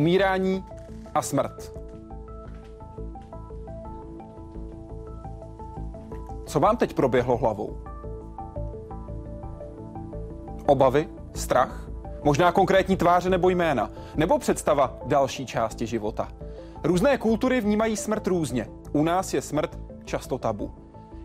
Umírání 0.00 0.64
a 1.14 1.22
smrt. 1.22 1.72
Co 6.46 6.60
vám 6.60 6.76
teď 6.76 6.94
proběhlo 6.94 7.36
hlavou? 7.36 7.78
Obavy? 10.66 11.08
Strach? 11.34 11.90
Možná 12.24 12.52
konkrétní 12.52 12.96
tváře 12.96 13.30
nebo 13.30 13.48
jména? 13.48 13.90
Nebo 14.16 14.38
představa 14.38 14.98
další 15.06 15.46
části 15.46 15.86
života? 15.86 16.28
Různé 16.84 17.18
kultury 17.18 17.60
vnímají 17.60 17.96
smrt 17.96 18.26
různě. 18.26 18.66
U 18.92 19.02
nás 19.02 19.34
je 19.34 19.42
smrt 19.42 19.78
často 20.04 20.38
tabu. 20.38 20.70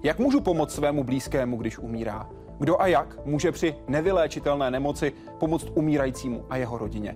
Jak 0.03 0.20
můžu 0.20 0.42
pomoct 0.42 0.73
svému 0.73 1.03
blízkému, 1.03 1.58
když 1.58 1.80
umírá? 1.80 2.30
Kdo 2.59 2.81
a 2.81 2.88
jak 2.88 3.26
může 3.26 3.52
při 3.52 3.76
nevyléčitelné 3.88 4.72
nemoci 4.72 5.14
pomoct 5.39 5.67
umírajícímu 5.76 6.45
a 6.50 6.58
jeho 6.58 6.78
rodině? 6.78 7.16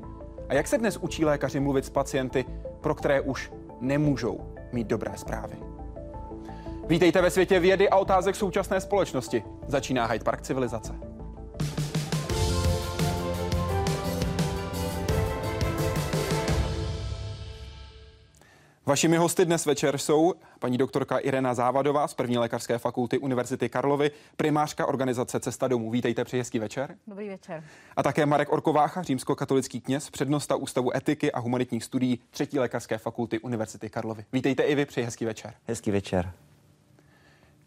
A 0.50 0.54
jak 0.54 0.68
se 0.68 0.78
dnes 0.78 0.98
učí 0.98 1.26
lékaři 1.26 1.60
mluvit 1.60 1.86
s 1.86 1.90
pacienty, 1.90 2.46
pro 2.82 2.96
které 2.96 3.22
už 3.22 3.52
nemůžou 3.82 4.54
mít 4.72 4.88
dobré 4.88 5.12
zprávy? 5.18 5.56
Vítejte 6.88 7.22
ve 7.22 7.32
světě 7.32 7.60
vědy 7.60 7.90
a 7.90 7.98
otázek 7.98 8.36
současné 8.36 8.82
společnosti. 8.82 9.44
Začíná 9.68 10.06
Hyde 10.06 10.24
Park 10.24 10.42
civilizace. 10.42 11.09
Vašimi 18.90 19.18
hosty 19.18 19.46
dnes 19.46 19.66
večer 19.66 19.98
jsou 19.98 20.34
paní 20.60 20.78
doktorka 20.78 21.18
Irena 21.18 21.54
Závadová 21.54 22.08
z 22.08 22.14
první 22.14 22.38
lékařské 22.38 22.78
fakulty 22.78 23.18
Univerzity 23.18 23.70
Karlovy, 23.70 24.12
primářka 24.38 24.86
organizace 24.86 25.40
Cesta 25.40 25.68
domů. 25.68 25.92
Vítejte, 25.92 26.26
přeji 26.26 26.42
hezký 26.42 26.60
večer. 26.60 26.96
Dobrý 27.08 27.30
večer. 27.30 27.64
A 27.96 28.04
také 28.04 28.26
Marek 28.26 28.52
Orkovácha, 28.52 29.04
římskokatolický 29.04 29.82
kněz, 29.82 30.10
přednosta 30.10 30.56
Ústavu 30.56 30.96
etiky 30.96 31.32
a 31.32 31.40
humanitních 31.40 31.84
studií 31.84 32.20
třetí 32.30 32.60
lékařské 32.60 32.98
fakulty 32.98 33.40
Univerzity 33.40 33.90
Karlovy. 33.90 34.26
Vítejte 34.34 34.64
i 34.64 34.76
vy, 34.76 34.86
přeji 34.86 35.06
hezký 35.06 35.26
večer. 35.26 35.54
Hezký 35.68 35.92
večer. 35.92 36.32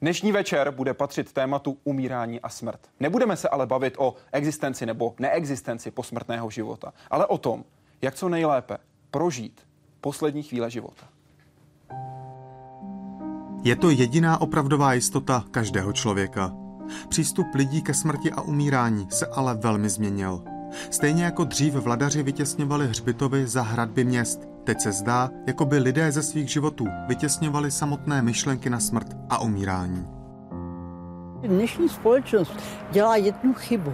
Dnešní 0.01 0.33
večer 0.33 0.71
bude 0.71 0.95
patřit 0.95 1.33
tématu 1.33 1.79
umírání 1.85 2.41
a 2.41 2.49
smrt. 2.49 2.81
Nebudeme 3.01 3.37
se 3.37 3.49
ale 3.49 3.67
bavit 3.67 3.95
o 3.99 4.15
existenci 4.33 4.87
nebo 4.87 5.15
neexistenci 5.19 5.91
posmrtného 5.91 6.51
života, 6.51 6.93
ale 7.11 7.27
o 7.27 7.39
tom, 7.39 7.65
jak 8.03 8.15
co 8.15 8.29
nejlépe 8.29 8.79
prožít 9.11 9.61
poslední 10.01 10.43
chvíle 10.43 10.71
života. 10.71 11.12
Je 13.65 13.77
to 13.77 13.91
jediná 13.91 14.41
opravdová 14.41 14.93
jistota 14.93 15.45
každého 15.51 15.93
člověka. 15.93 16.53
Přístup 17.09 17.47
lidí 17.55 17.83
ke 17.83 17.95
smrti 17.95 18.33
a 18.33 18.41
umírání 18.41 19.07
se 19.11 19.27
ale 19.27 19.55
velmi 19.55 19.89
změnil. 19.89 20.43
Stejně 20.91 21.25
jako 21.25 21.45
dřív 21.45 21.75
vladaři 21.75 22.23
vytěsňovali 22.23 22.89
hřbitovy 22.89 23.47
za 23.47 23.63
hradby 23.63 24.05
měst, 24.05 24.41
teď 24.65 24.81
se 24.81 24.93
zdá, 24.93 25.31
jako 25.47 25.65
by 25.65 25.79
lidé 25.79 26.13
ze 26.13 26.23
svých 26.23 26.49
životů 26.49 26.87
vytěsňovali 27.09 27.71
samotné 27.71 28.23
myšlenky 28.23 28.71
na 28.71 28.81
smrt 28.81 29.17
a 29.31 29.39
umírání. 29.41 30.07
Dnešní 31.43 31.89
společnost 31.89 32.53
dělá 32.91 33.17
jednu 33.17 33.55
chybu, 33.55 33.93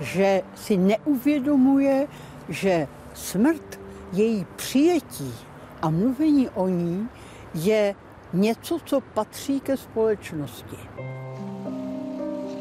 že 0.00 0.42
si 0.54 0.76
neuvědomuje, 0.76 2.06
že 2.48 2.88
smrt, 3.14 3.80
její 4.12 4.46
přijetí 4.56 5.34
a 5.82 5.90
mluvení 5.90 6.48
o 6.48 6.68
ní 6.68 7.08
je 7.54 7.94
něco, 8.32 8.78
co 8.84 9.00
patří 9.00 9.60
ke 9.60 9.76
společnosti. 9.76 10.76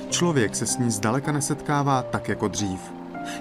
Člověk 0.10 0.56
se 0.56 0.66
s 0.66 0.78
ní 0.78 0.92
zdaleka 0.92 1.32
nesetkává 1.32 2.04
tak 2.04 2.30
jako 2.30 2.48
dřív. 2.48 2.80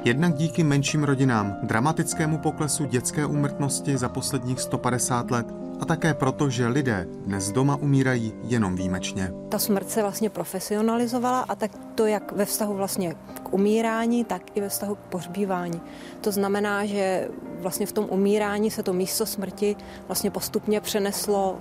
Jednak 0.04 0.34
díky 0.34 0.64
menším 0.64 1.04
rodinám, 1.04 1.56
dramatickému 1.62 2.38
poklesu 2.38 2.84
dětské 2.84 3.26
úmrtnosti 3.26 3.96
za 3.96 4.08
posledních 4.08 4.60
150 4.60 5.30
let 5.30 5.46
a 5.80 5.84
také 5.84 6.14
proto, 6.14 6.50
že 6.50 6.66
lidé 6.66 7.06
dnes 7.26 7.52
doma 7.52 7.76
umírají 7.76 8.34
jenom 8.42 8.76
výjimečně. 8.76 9.32
Ta 9.48 9.58
smrt 9.58 9.90
se 9.90 10.02
vlastně 10.02 10.30
profesionalizovala 10.30 11.40
a 11.40 11.54
tak 11.54 11.70
to 11.94 12.06
jak 12.06 12.32
ve 12.32 12.44
vztahu 12.44 12.74
vlastně 12.74 13.14
k 13.42 13.52
umírání, 13.52 14.24
tak 14.24 14.42
i 14.54 14.60
ve 14.60 14.68
vztahu 14.68 14.94
k 14.94 14.98
pohřbívání. 14.98 15.80
To 16.20 16.32
znamená, 16.32 16.86
že 16.86 17.28
vlastně 17.60 17.86
v 17.86 17.92
tom 17.92 18.06
umírání 18.10 18.70
se 18.70 18.82
to 18.82 18.92
místo 18.92 19.26
smrti 19.26 19.76
vlastně 20.06 20.30
postupně 20.30 20.80
přeneslo 20.80 21.58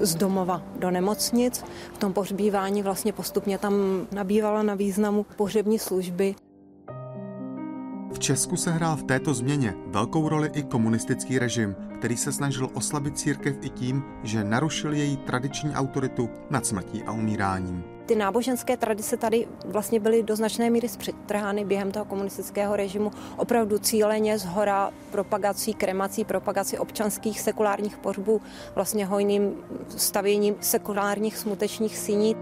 z 0.00 0.14
domova 0.14 0.62
do 0.78 0.90
nemocnic. 0.90 1.64
V 1.94 1.98
tom 1.98 2.12
pohřbívání 2.12 2.82
vlastně 2.82 3.12
postupně 3.12 3.58
tam 3.58 3.74
nabývala 4.12 4.62
na 4.62 4.74
významu 4.74 5.26
pohřební 5.36 5.78
služby. 5.78 6.34
V 8.12 8.18
Česku 8.18 8.56
se 8.56 8.70
hrál 8.70 8.96
v 8.96 9.02
této 9.02 9.34
změně 9.34 9.74
velkou 9.86 10.28
roli 10.28 10.50
i 10.52 10.62
komunistický 10.62 11.38
režim, 11.38 11.76
který 11.98 12.16
se 12.16 12.32
snažil 12.32 12.70
oslabit 12.74 13.18
církev 13.18 13.56
i 13.60 13.68
tím, 13.68 14.02
že 14.22 14.44
narušil 14.44 14.92
její 14.92 15.16
tradiční 15.16 15.74
autoritu 15.74 16.30
nad 16.50 16.66
smrtí 16.66 17.02
a 17.02 17.12
umíráním. 17.12 17.95
Ty 18.06 18.16
náboženské 18.16 18.76
tradice 18.76 19.16
tady 19.16 19.48
vlastně 19.64 20.00
byly 20.00 20.22
do 20.22 20.36
značné 20.36 20.70
míry 20.70 20.88
zpřetrhány 20.88 21.64
během 21.64 21.90
toho 21.90 22.04
komunistického 22.04 22.76
režimu 22.76 23.10
opravdu 23.36 23.78
cíleně 23.78 24.38
z 24.38 24.44
hora 24.44 24.90
propagací, 25.10 25.74
kremací, 25.74 26.24
propagací 26.24 26.78
občanských 26.78 27.40
sekulárních 27.40 27.96
pohřbů, 27.96 28.40
vlastně 28.74 29.06
hojným 29.06 29.52
stavěním 29.96 30.54
sekulárních 30.60 31.36
smutečních 31.36 31.98
síní. 31.98 32.36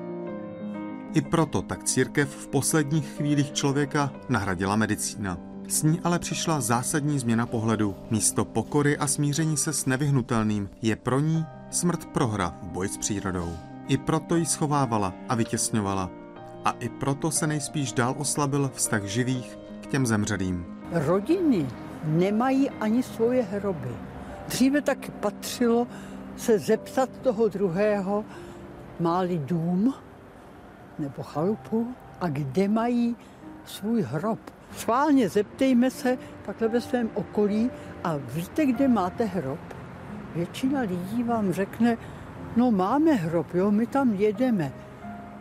I 1.15 1.21
proto 1.21 1.63
tak 1.63 1.85
církev 1.85 2.29
v 2.29 2.49
posledních 2.49 3.09
chvílích 3.17 3.53
člověka 3.53 4.13
nahradila 4.29 4.77
medicína. 4.77 5.39
S 5.69 5.83
ní 5.83 6.01
ale 6.05 6.19
přišla 6.19 6.61
zásadní 6.61 7.19
změna 7.19 7.47
pohledu. 7.47 7.95
Místo 8.11 8.45
pokory 8.45 8.99
a 8.99 9.07
smíření 9.07 9.57
se 9.57 9.73
s 9.73 9.87
nevyhnutelným 9.87 10.71
je 10.83 10.97
pro 10.97 11.21
ní 11.21 11.45
smrt 11.71 12.05
prohra 12.05 12.55
v 12.63 12.67
boji 12.67 12.89
s 12.89 12.97
přírodou. 12.97 13.74
I 13.89 13.97
proto 13.99 14.37
ji 14.37 14.47
schovávala 14.47 15.15
a 15.29 15.35
vytěsňovala. 15.35 16.11
A 16.65 16.71
i 16.71 16.89
proto 16.89 17.31
se 17.31 17.47
nejspíš 17.47 17.93
dál 17.93 18.15
oslabil 18.19 18.71
vztah 18.75 19.03
živých 19.03 19.59
k 19.83 19.87
těm 19.87 20.07
zemřelým. 20.07 20.67
Rodiny 20.93 21.67
nemají 22.05 22.71
ani 22.71 23.03
svoje 23.03 23.43
hroby. 23.43 23.91
Dříve 24.49 24.83
tak 24.83 25.11
patřilo 25.11 25.87
se 26.37 26.59
zeptat 26.59 27.09
toho 27.23 27.49
druhého, 27.49 28.25
máli 29.01 29.39
dům 29.39 29.95
nebo 30.99 31.23
chalupu 31.23 31.95
a 32.21 32.29
kde 32.29 32.69
mají 32.69 33.17
svůj 33.65 34.03
hrob. 34.03 34.39
Schválně 34.77 35.29
zeptejme 35.29 35.91
se 35.91 36.19
takhle 36.47 36.69
ve 36.69 36.81
svém 36.81 37.11
okolí 37.15 37.71
a 38.05 38.17
víte, 38.17 38.67
kde 38.67 38.89
máte 38.89 39.25
hrob? 39.25 39.61
Většina 40.35 40.81
lidí 40.81 41.23
vám 41.23 41.53
řekne, 41.53 41.97
no 42.57 42.71
máme 42.71 43.13
hrob, 43.15 43.55
jo, 43.55 43.71
my 43.71 43.87
tam 43.87 44.15
jedeme. 44.15 44.73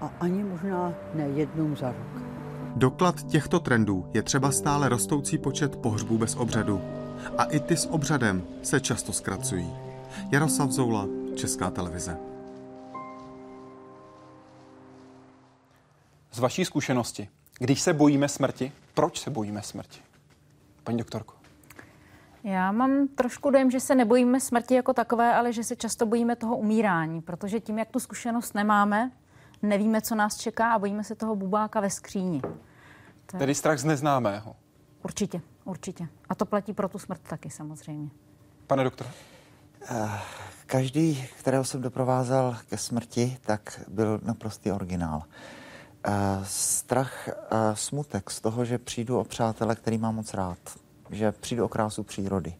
A 0.02 0.12
ani 0.20 0.44
možná 0.44 0.94
ne 1.14 1.24
jednou 1.24 1.76
za 1.76 1.88
rok. 1.88 2.24
Doklad 2.76 3.24
těchto 3.24 3.60
trendů 3.60 4.10
je 4.14 4.24
třeba 4.24 4.52
stále 4.52 4.90
rostoucí 4.90 5.38
počet 5.38 5.76
pohřbů 5.76 6.18
bez 6.18 6.36
obřadu. 6.36 6.82
A 7.38 7.44
i 7.44 7.60
ty 7.60 7.78
s 7.78 7.90
obřadem 7.90 8.44
se 8.64 8.80
často 8.80 9.14
zkracují. 9.14 9.74
Jaroslav 10.32 10.72
Zoula, 10.72 11.08
Česká 11.36 11.72
televize. 11.72 12.18
Z 16.32 16.40
vaší 16.40 16.66
zkušenosti, 16.66 17.30
když 17.60 17.82
se 17.82 17.94
bojíme 17.94 18.30
smrti, 18.30 18.72
proč 18.94 19.20
se 19.20 19.30
bojíme 19.30 19.62
smrti? 19.62 20.00
Paní 20.84 20.98
doktorko. 20.98 21.43
Já 22.44 22.72
mám 22.72 23.08
trošku 23.08 23.50
dojem, 23.50 23.72
že 23.72 23.80
se 23.80 23.96
nebojíme 23.96 24.40
smrti 24.40 24.74
jako 24.74 24.94
takové, 24.94 25.34
ale 25.34 25.54
že 25.54 25.64
se 25.64 25.76
často 25.76 26.06
bojíme 26.06 26.36
toho 26.36 26.58
umírání, 26.58 27.22
protože 27.22 27.60
tím, 27.60 27.78
jak 27.78 27.90
tu 27.90 28.00
zkušenost 28.00 28.56
nemáme, 28.56 29.12
nevíme, 29.62 30.02
co 30.02 30.16
nás 30.16 30.38
čeká 30.38 30.74
a 30.74 30.80
bojíme 30.80 31.04
se 31.04 31.16
toho 31.16 31.36
bubáka 31.36 31.80
ve 31.80 31.90
skříni. 31.90 32.42
To 33.26 33.36
je... 33.36 33.40
Tedy 33.40 33.56
strach 33.56 33.80
z 33.80 33.84
neznámého. 33.84 34.56
Určitě, 35.04 35.42
určitě. 35.64 36.08
A 36.30 36.36
to 36.36 36.46
platí 36.46 36.74
pro 36.74 36.90
tu 36.90 37.00
smrt 37.00 37.22
taky 37.22 37.50
samozřejmě. 37.50 38.10
Pane 38.68 38.84
doktore? 38.84 39.10
Eh, 39.90 40.10
každý, 40.66 41.28
kterého 41.40 41.64
jsem 41.64 41.82
doprovázel 41.82 42.58
ke 42.70 42.78
smrti, 42.78 43.38
tak 43.42 43.82
byl 43.88 44.20
naprostý 44.24 44.72
originál. 44.72 45.24
Eh, 46.06 46.12
strach, 46.44 47.30
smutek 47.74 48.30
z 48.30 48.42
toho, 48.42 48.66
že 48.66 48.78
přijdu 48.78 49.20
o 49.20 49.24
přátele, 49.24 49.76
který 49.76 49.98
mám 49.98 50.16
moc 50.16 50.34
rád, 50.34 50.58
že 51.14 51.32
přijdu 51.32 51.66
o 51.66 51.68
krásu 51.68 52.04
přírody, 52.04 52.56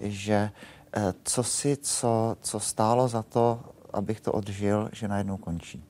že 0.00 0.50
eh, 0.92 1.14
co 1.24 1.42
si, 1.42 1.76
co, 1.76 2.36
co 2.40 2.60
stálo 2.60 3.08
za 3.08 3.22
to, 3.22 3.60
abych 3.92 4.20
to 4.20 4.32
odžil, 4.32 4.88
že 4.92 5.08
najednou 5.08 5.36
končí. 5.36 5.84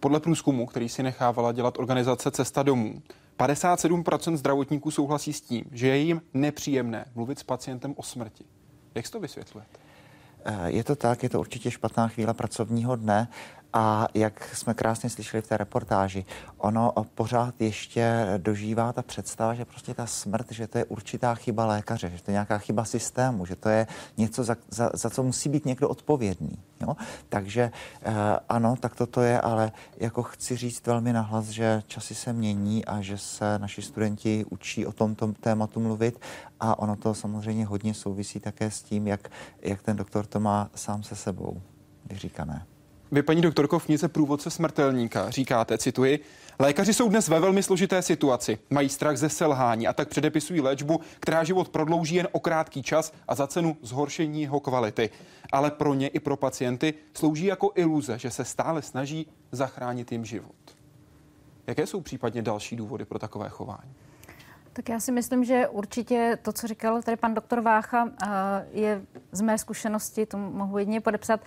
Podle 0.00 0.20
průzkumu, 0.20 0.66
který 0.66 0.88
si 0.88 1.02
nechávala 1.02 1.52
dělat 1.52 1.78
organizace 1.78 2.30
Cesta 2.30 2.62
domů, 2.62 3.02
57% 3.38 4.36
zdravotníků 4.36 4.90
souhlasí 4.90 5.32
s 5.32 5.40
tím, 5.40 5.64
že 5.72 5.88
je 5.88 5.96
jim 5.96 6.22
nepříjemné 6.34 7.04
mluvit 7.14 7.38
s 7.38 7.42
pacientem 7.42 7.94
o 7.96 8.02
smrti. 8.02 8.44
Jak 8.94 9.10
to 9.10 9.20
vysvětlujete? 9.20 9.78
Eh, 10.44 10.70
je 10.70 10.84
to 10.84 10.96
tak, 10.96 11.22
je 11.22 11.28
to 11.28 11.40
určitě 11.40 11.70
špatná 11.70 12.08
chvíle 12.08 12.34
pracovního 12.34 12.96
dne 12.96 13.28
A 13.72 14.08
jak 14.14 14.54
jsme 14.54 14.74
krásně 14.74 15.10
slyšeli 15.10 15.42
v 15.42 15.46
té 15.46 15.56
reportáži, 15.56 16.24
ono 16.58 16.92
pořád 17.14 17.60
ještě 17.60 18.26
dožívá 18.36 18.92
ta 18.92 19.02
představa, 19.02 19.54
že 19.54 19.64
prostě 19.64 19.94
ta 19.94 20.06
smrt, 20.06 20.52
že 20.52 20.66
to 20.66 20.78
je 20.78 20.84
určitá 20.84 21.34
chyba 21.34 21.66
lékaře, 21.66 22.10
že 22.14 22.22
to 22.22 22.30
je 22.30 22.32
nějaká 22.32 22.58
chyba 22.58 22.84
systému, 22.84 23.46
že 23.46 23.56
to 23.56 23.68
je 23.68 23.86
něco, 24.16 24.44
za, 24.44 24.56
za, 24.70 24.90
za 24.94 25.10
co 25.10 25.22
musí 25.22 25.48
být 25.48 25.66
někdo 25.66 25.88
odpovědný. 25.88 26.58
Jo? 26.80 26.96
Takže 27.28 27.70
eh, 28.02 28.12
ano, 28.48 28.76
tak 28.80 28.96
toto 28.96 29.20
je, 29.20 29.40
ale 29.40 29.72
jako 29.96 30.22
chci 30.22 30.56
říct 30.56 30.86
velmi 30.86 31.12
nahlas, 31.12 31.48
že 31.48 31.82
časy 31.86 32.14
se 32.14 32.32
mění 32.32 32.84
a 32.84 33.00
že 33.00 33.18
se 33.18 33.58
naši 33.58 33.82
studenti 33.82 34.44
učí 34.50 34.86
o 34.86 34.92
tomto 34.92 35.32
tématu 35.32 35.80
mluvit 35.80 36.20
a 36.60 36.78
ono 36.78 36.96
to 36.96 37.14
samozřejmě 37.14 37.66
hodně 37.66 37.94
souvisí 37.94 38.40
také 38.40 38.70
s 38.70 38.82
tím, 38.82 39.06
jak, 39.06 39.28
jak 39.62 39.82
ten 39.82 39.96
doktor 39.96 40.26
to 40.26 40.40
má 40.40 40.70
sám 40.74 41.02
se 41.02 41.16
sebou, 41.16 41.62
vyříkané. 42.10 42.66
Vy, 43.12 43.22
paní 43.22 43.42
doktorko, 43.42 43.78
v 43.78 43.86
knize 43.86 44.08
Průvodce 44.08 44.50
smrtelníka 44.50 45.30
říkáte, 45.30 45.78
cituji, 45.78 46.20
lékaři 46.58 46.94
jsou 46.94 47.08
dnes 47.08 47.28
ve 47.28 47.40
velmi 47.40 47.62
složité 47.62 48.02
situaci, 48.02 48.58
mají 48.70 48.88
strach 48.88 49.16
ze 49.16 49.28
selhání 49.28 49.86
a 49.88 49.92
tak 49.92 50.08
předepisují 50.08 50.60
léčbu, 50.60 51.00
která 51.20 51.44
život 51.44 51.68
prodlouží 51.68 52.14
jen 52.14 52.28
o 52.32 52.40
krátký 52.40 52.82
čas 52.82 53.12
a 53.28 53.34
za 53.34 53.46
cenu 53.46 53.76
zhoršení 53.82 54.42
jeho 54.42 54.60
kvality. 54.60 55.10
Ale 55.52 55.70
pro 55.70 55.94
ně 55.94 56.08
i 56.08 56.20
pro 56.20 56.36
pacienty 56.36 56.94
slouží 57.14 57.44
jako 57.44 57.70
iluze, 57.74 58.18
že 58.18 58.30
se 58.30 58.44
stále 58.44 58.82
snaží 58.82 59.26
zachránit 59.52 60.12
jim 60.12 60.24
život. 60.24 60.76
Jaké 61.66 61.86
jsou 61.86 62.00
případně 62.00 62.42
další 62.42 62.76
důvody 62.76 63.04
pro 63.04 63.18
takové 63.18 63.48
chování? 63.48 63.94
Tak 64.72 64.88
já 64.88 65.00
si 65.00 65.12
myslím, 65.12 65.44
že 65.44 65.68
určitě 65.68 66.38
to, 66.42 66.52
co 66.52 66.66
říkal 66.66 67.02
tady 67.02 67.16
pan 67.16 67.34
doktor 67.34 67.60
Vácha, 67.60 68.08
eh, 68.22 68.28
je 68.72 69.02
z 69.32 69.40
mé 69.40 69.58
zkušenosti, 69.58 70.26
to 70.26 70.38
mohu 70.38 70.78
jedině 70.78 71.00
podepsat, 71.00 71.40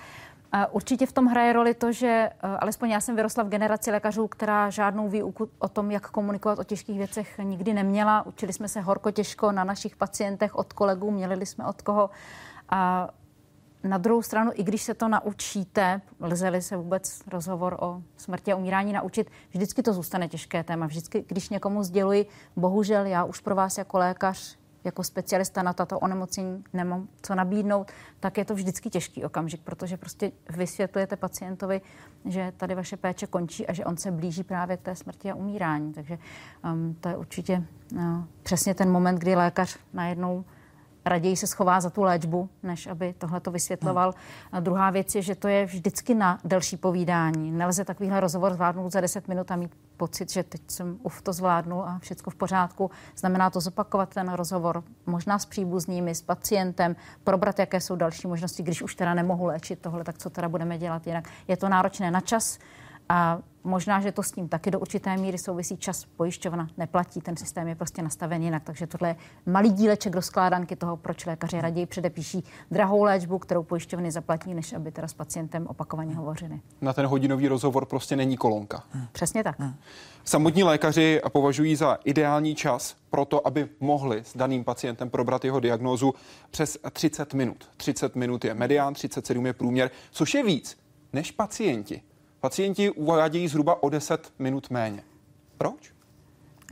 Určitě 0.71 1.05
v 1.05 1.11
tom 1.11 1.25
hraje 1.25 1.53
roli 1.53 1.73
to, 1.73 1.91
že 1.91 2.07
eh, 2.07 2.57
alespoň 2.59 2.89
já 2.89 3.01
jsem 3.01 3.15
vyrostla 3.15 3.43
v 3.43 3.49
generaci 3.49 3.91
lékařů, 3.91 4.27
která 4.27 4.69
žádnou 4.69 5.09
výuku 5.09 5.49
o 5.59 5.67
tom, 5.67 5.91
jak 5.91 6.09
komunikovat 6.09 6.59
o 6.59 6.63
těžkých 6.63 6.97
věcech 6.97 7.37
nikdy 7.43 7.73
neměla. 7.73 8.25
Učili 8.25 8.53
jsme 8.53 8.67
se 8.67 8.81
horko 8.81 9.11
těžko 9.11 9.51
na 9.51 9.63
našich 9.63 9.95
pacientech 9.95 10.55
od 10.55 10.73
kolegů, 10.73 11.11
měli 11.11 11.45
jsme 11.45 11.65
od 11.65 11.81
koho. 11.81 12.09
A 12.69 13.09
na 13.83 13.97
druhou 13.97 14.21
stranu, 14.21 14.51
i 14.53 14.63
když 14.63 14.81
se 14.81 14.93
to 14.93 15.07
naučíte, 15.07 16.01
lze 16.19 16.61
se 16.61 16.77
vůbec 16.77 17.21
rozhovor 17.27 17.77
o 17.79 18.01
smrti 18.17 18.51
a 18.51 18.55
umírání 18.55 18.93
naučit, 18.93 19.31
vždycky 19.49 19.83
to 19.83 19.93
zůstane 19.93 20.27
těžké 20.27 20.63
téma. 20.63 20.85
Vždycky, 20.85 21.25
když 21.27 21.49
někomu 21.49 21.83
sděluji, 21.83 22.25
bohužel 22.55 23.05
já 23.05 23.23
už 23.23 23.39
pro 23.39 23.55
vás 23.55 23.77
jako 23.77 23.97
lékař 23.97 24.57
jako 24.85 25.03
specialista 25.03 25.63
na 25.63 25.73
tato 25.73 25.99
onemocnění 25.99 26.63
nemám 26.73 27.07
co 27.21 27.35
nabídnout, 27.35 27.91
tak 28.19 28.37
je 28.37 28.45
to 28.45 28.53
vždycky 28.53 28.89
těžký 28.89 29.23
okamžik, 29.23 29.61
protože 29.61 29.97
prostě 29.97 30.31
vysvětlujete 30.49 31.15
pacientovi, 31.15 31.81
že 32.25 32.53
tady 32.57 32.75
vaše 32.75 32.97
péče 32.97 33.27
končí 33.27 33.67
a 33.67 33.73
že 33.73 33.85
on 33.85 33.97
se 33.97 34.11
blíží 34.11 34.43
právě 34.43 34.77
k 34.77 34.81
té 34.81 34.95
smrti 34.95 35.31
a 35.31 35.35
umírání. 35.35 35.93
Takže 35.93 36.17
um, 36.63 36.95
to 37.01 37.09
je 37.09 37.17
určitě 37.17 37.63
uh, 37.93 38.23
přesně 38.43 38.75
ten 38.75 38.91
moment, 38.91 39.15
kdy 39.15 39.35
lékař 39.35 39.77
najednou 39.93 40.45
raději 41.05 41.37
se 41.37 41.47
schová 41.47 41.81
za 41.81 41.89
tu 41.89 42.03
léčbu, 42.03 42.49
než 42.63 42.87
aby 42.87 43.13
tohle 43.17 43.39
to 43.39 43.51
vysvětloval. 43.51 44.13
A 44.51 44.59
druhá 44.59 44.89
věc 44.89 45.15
je, 45.15 45.21
že 45.21 45.35
to 45.35 45.47
je 45.47 45.65
vždycky 45.65 46.13
na 46.13 46.39
delší 46.43 46.77
povídání. 46.77 47.51
Nelze 47.51 47.85
takovýhle 47.85 48.19
rozhovor 48.19 48.53
zvládnout 48.53 48.91
za 48.91 49.01
10 49.01 49.27
minut 49.27 49.51
a 49.51 49.55
mít 49.55 49.71
pocit, 49.97 50.31
že 50.31 50.43
teď 50.43 50.61
jsem 50.67 50.99
uf, 51.03 51.21
to 51.21 51.33
zvládnu 51.33 51.87
a 51.87 51.99
všechno 51.99 52.31
v 52.31 52.35
pořádku. 52.35 52.91
Znamená 53.17 53.49
to 53.49 53.61
zopakovat 53.61 54.09
ten 54.09 54.33
rozhovor, 54.33 54.83
možná 55.05 55.39
s 55.39 55.45
příbuznými, 55.45 56.15
s 56.15 56.21
pacientem, 56.21 56.95
probrat, 57.23 57.59
jaké 57.59 57.81
jsou 57.81 57.95
další 57.95 58.27
možnosti, 58.27 58.63
když 58.63 58.81
už 58.81 58.95
teda 58.95 59.13
nemohu 59.13 59.45
léčit 59.45 59.79
tohle, 59.79 60.03
tak 60.03 60.17
co 60.17 60.29
teda 60.29 60.49
budeme 60.49 60.77
dělat 60.77 61.07
jinak. 61.07 61.29
Je 61.47 61.57
to 61.57 61.69
náročné 61.69 62.11
na 62.11 62.21
čas, 62.21 62.59
a 63.09 63.39
možná, 63.65 64.01
že 64.01 64.11
to 64.11 64.23
s 64.23 64.31
tím 64.31 64.49
taky 64.49 64.71
do 64.71 64.79
určité 64.79 65.17
míry 65.17 65.37
souvisí 65.37 65.77
čas 65.77 66.05
pojišťovna 66.17 66.67
neplatí, 66.77 67.21
ten 67.21 67.37
systém 67.37 67.67
je 67.67 67.75
prostě 67.75 68.01
nastaven 68.01 68.43
jinak. 68.43 68.63
Takže 68.63 68.87
tohle 68.87 69.09
je 69.09 69.15
malý 69.45 69.69
díleček 69.69 70.13
do 70.13 70.21
skládanky 70.21 70.75
toho, 70.75 70.97
proč 70.97 71.25
lékaři 71.25 71.61
raději 71.61 71.85
předepíší 71.85 72.43
drahou 72.71 73.03
léčbu, 73.03 73.39
kterou 73.39 73.63
pojišťovny 73.63 74.11
zaplatí, 74.11 74.53
než 74.53 74.73
aby 74.73 74.91
teda 74.91 75.07
s 75.07 75.13
pacientem 75.13 75.67
opakovaně 75.67 76.15
hovořili. 76.15 76.59
Na 76.81 76.93
ten 76.93 77.05
hodinový 77.05 77.47
rozhovor 77.47 77.85
prostě 77.85 78.15
není 78.15 78.37
kolonka. 78.37 78.83
Hmm. 78.91 79.07
Přesně 79.11 79.43
tak. 79.43 79.59
Hmm. 79.59 79.75
Samotní 80.23 80.63
lékaři 80.63 81.21
považují 81.31 81.75
za 81.75 81.97
ideální 82.03 82.55
čas 82.55 82.95
pro 83.09 83.25
to, 83.25 83.47
aby 83.47 83.69
mohli 83.79 84.23
s 84.25 84.37
daným 84.37 84.63
pacientem 84.63 85.09
probrat 85.09 85.45
jeho 85.45 85.59
diagnózu 85.59 86.13
přes 86.51 86.77
30 86.91 87.33
minut. 87.33 87.69
30 87.77 88.15
minut 88.15 88.45
je 88.45 88.53
medián, 88.53 88.93
37 88.93 89.45
je 89.45 89.53
průměr, 89.53 89.91
což 90.11 90.33
je 90.33 90.43
víc 90.43 90.77
než 91.13 91.31
pacienti 91.31 92.01
Pacienti 92.45 92.89
uvádějí 92.89 93.47
zhruba 93.47 93.83
o 93.83 93.89
10 93.89 94.33
minut 94.39 94.69
méně. 94.69 95.03
Proč? 95.57 95.93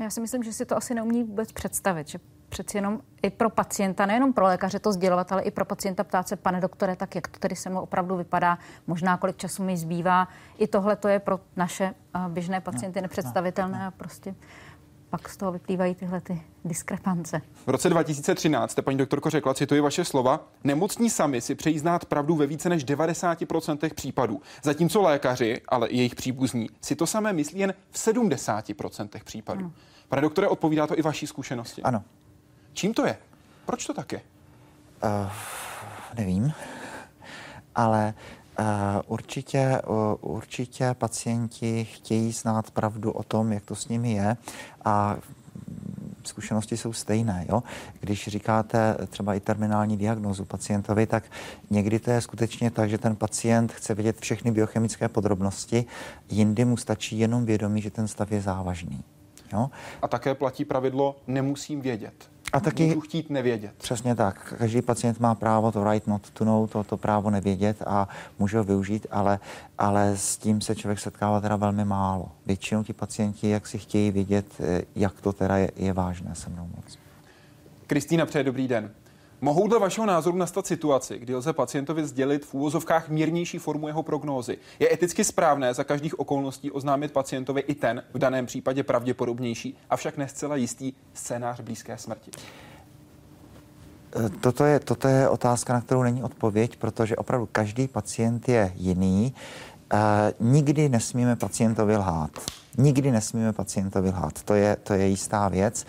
Já 0.02 0.10
si 0.10 0.22
myslím, 0.22 0.44
že 0.44 0.54
si 0.54 0.66
to 0.66 0.78
asi 0.78 0.94
neumí 0.94 1.24
vůbec 1.24 1.52
představit, 1.52 2.08
že 2.08 2.20
přeci 2.50 2.78
jenom 2.78 3.02
i 3.22 3.30
pro 3.30 3.50
pacienta, 3.50 4.06
nejenom 4.06 4.34
pro 4.34 4.46
lékaře 4.46 4.80
to 4.80 4.94
sdělovat, 4.94 5.32
ale 5.32 5.42
i 5.42 5.52
pro 5.52 5.66
pacienta 5.66 6.04
ptát 6.04 6.28
se, 6.28 6.36
pane 6.36 6.62
doktore, 6.62 6.96
tak 6.96 7.16
jak 7.16 7.28
to 7.28 7.40
tedy 7.40 7.56
se 7.56 7.70
mnou 7.70 7.82
opravdu 7.82 8.18
vypadá, 8.18 8.58
možná 8.88 9.18
kolik 9.18 9.38
času 9.38 9.64
mi 9.64 9.78
zbývá. 9.78 10.28
I 10.58 10.68
tohle 10.68 10.96
to 10.96 11.08
je 11.08 11.20
pro 11.20 11.40
naše 11.56 11.84
eh, 12.16 12.20
běžné 12.30 12.62
pacienty 12.62 13.00
no, 13.00 13.02
nepředstavitelné 13.02 13.78
no, 13.78 13.84
no. 13.84 13.88
a 13.88 13.92
prostě 13.92 14.36
pak 15.14 15.30
z 15.30 15.38
toho 15.38 15.52
vyplývají 15.52 15.96
tyhle 15.96 16.22
ty 16.22 16.42
diskrepance. 16.66 17.42
V 17.66 17.70
roce 17.70 17.90
2013 17.90 18.72
jste, 18.72 18.82
paní 18.82 18.98
doktorko, 18.98 19.30
řekla, 19.30 19.54
cituji 19.54 19.82
vaše 19.82 20.06
slova, 20.06 20.48
nemocní 20.64 21.10
sami 21.10 21.42
si 21.42 21.56
přejí 21.56 21.80
znát 21.80 22.06
pravdu 22.06 22.36
ve 22.36 22.48
více 22.48 22.70
než 22.70 22.86
90% 22.86 23.94
případů, 23.94 24.42
zatímco 24.64 25.02
lékaři, 25.02 25.62
ale 25.68 25.88
i 25.88 25.98
jejich 25.98 26.16
příbuzní, 26.16 26.70
si 26.82 26.96
to 26.96 27.08
samé 27.08 27.34
myslí 27.34 27.60
jen 27.60 27.74
v 27.92 27.98
70% 27.98 29.24
případů. 29.24 29.60
Ano. 29.60 29.72
Pane 30.10 30.22
doktore, 30.22 30.48
odpovídá 30.48 30.88
to 30.88 31.00
i 31.00 31.02
vaší 31.02 31.28
zkušenosti? 31.28 31.84
Ano. 31.84 32.04
Čím 32.74 32.94
to 32.94 33.06
je? 33.06 33.18
Proč 33.66 33.86
to 33.86 33.94
tak 33.94 34.12
je? 34.12 34.22
Uh, 35.04 35.32
nevím, 36.18 36.54
ale 37.76 38.14
Uh, 38.14 38.43
určitě, 39.08 39.82
uh, 39.88 40.36
určitě 40.36 40.94
pacienti 40.94 41.86
chtějí 41.86 42.32
znát 42.32 42.72
pravdu 42.72 43.12
o 43.12 43.24
tom, 43.24 43.52
jak 43.52 43.66
to 43.66 43.76
s 43.76 43.88
nimi 43.88 44.12
je 44.12 44.38
a 44.86 45.18
zkušenosti 46.24 46.78
jsou 46.78 46.94
stejné. 46.94 47.46
Jo? 47.50 47.64
Když 48.00 48.28
říkáte 48.28 48.98
třeba 49.10 49.34
i 49.34 49.40
terminální 49.40 49.98
diagnozu 49.98 50.46
pacientovi, 50.46 51.06
tak 51.08 51.24
někdy 51.70 52.00
to 52.00 52.12
je 52.12 52.22
skutečně 52.22 52.72
tak, 52.72 52.90
že 52.90 52.98
ten 52.98 53.16
pacient 53.16 53.72
chce 53.72 53.96
vědět 53.96 54.20
všechny 54.20 54.52
biochemické 54.52 55.10
podrobnosti, 55.10 55.86
jindy 56.30 56.66
mu 56.66 56.78
stačí 56.78 57.20
jenom 57.20 57.46
vědomí, 57.46 57.82
že 57.82 57.92
ten 57.92 58.08
stav 58.08 58.32
je 58.32 58.42
závažný. 58.42 59.04
Jo? 59.54 59.70
A 60.02 60.08
také 60.08 60.36
platí 60.36 60.66
pravidlo 60.66 61.16
nemusím 61.28 61.82
vědět. 61.82 62.33
A 62.54 62.60
taky 62.60 62.86
můžu 62.86 63.02
chtít 63.02 63.30
nevědět. 63.30 63.72
Přesně 63.78 64.16
tak. 64.16 64.54
Každý 64.58 64.82
pacient 64.82 65.20
má 65.20 65.36
právo 65.36 65.72
to 65.72 65.92
right 65.92 66.08
not 66.08 66.30
to 66.30 66.46
know, 66.46 66.68
to, 66.68 66.84
to 66.84 66.98
právo 66.98 67.30
nevědět 67.30 67.82
a 67.86 68.08
může 68.40 68.58
ho 68.58 68.64
využít, 68.64 69.08
ale, 69.12 69.40
ale 69.78 70.18
s 70.18 70.38
tím 70.38 70.62
se 70.62 70.76
člověk 70.76 71.00
setkává 71.00 71.42
teda 71.42 71.56
velmi 71.56 71.86
málo. 71.86 72.32
Většinou 72.46 72.84
ti 72.84 72.94
pacienti, 72.94 73.50
jak 73.50 73.68
si 73.68 73.78
chtějí 73.78 74.12
vědět, 74.12 74.46
eh, 74.60 74.82
jak 74.96 75.22
to 75.22 75.34
teda 75.34 75.58
je, 75.58 75.72
je 75.76 75.94
vážné 75.94 76.36
se 76.36 76.50
mnou 76.50 76.70
moc. 76.76 76.98
Kristýna, 77.88 78.26
přeje 78.26 78.44
dobrý 78.44 78.68
den. 78.68 78.92
Mohou 79.44 79.68
dle 79.68 79.80
vašeho 79.80 80.08
názoru 80.08 80.38
nastat 80.38 80.68
situaci, 80.68 81.20
kdy 81.20 81.36
lze 81.36 81.54
pacientovi 81.54 82.08
sdělit 82.08 82.46
v 82.46 82.54
úvozovkách 82.54 83.10
mírnější 83.10 83.58
formu 83.58 83.88
jeho 83.88 84.04
prognózy? 84.04 84.58
Je 84.80 84.94
eticky 84.94 85.24
správné 85.24 85.74
za 85.74 85.84
každých 85.84 86.20
okolností 86.20 86.72
oznámit 86.72 87.12
pacientovi 87.12 87.62
i 87.62 87.76
ten, 87.76 88.04
v 88.14 88.18
daném 88.18 88.46
případě 88.46 88.84
pravděpodobnější, 88.84 89.78
avšak 89.90 90.18
nescela 90.18 90.56
jistý 90.56 90.94
scénář 91.14 91.60
blízké 91.60 91.98
smrti? 91.98 92.32
Eh, 94.16 94.30
toto 94.30 94.66
je, 94.66 94.80
toto 94.80 95.08
je 95.08 95.30
otázka, 95.30 95.74
na 95.74 95.82
kterou 95.82 96.04
není 96.04 96.24
odpověď, 96.24 96.76
protože 96.76 97.16
opravdu 97.16 97.50
každý 97.52 97.88
pacient 97.88 98.50
je 98.50 98.72
jiný. 98.76 99.34
Uh, 99.94 100.00
nikdy 100.52 100.90
nesmíme 100.90 101.36
pacientovi 101.36 101.98
lhát. 101.98 102.32
Nikdy 102.78 103.12
nesmíme 103.12 103.54
pacientovi 103.54 104.10
lhát. 104.10 104.44
To 104.44 104.54
je, 104.54 104.76
to 104.76 104.94
je 104.94 105.08
jistá 105.08 105.50
věc. 105.50 105.86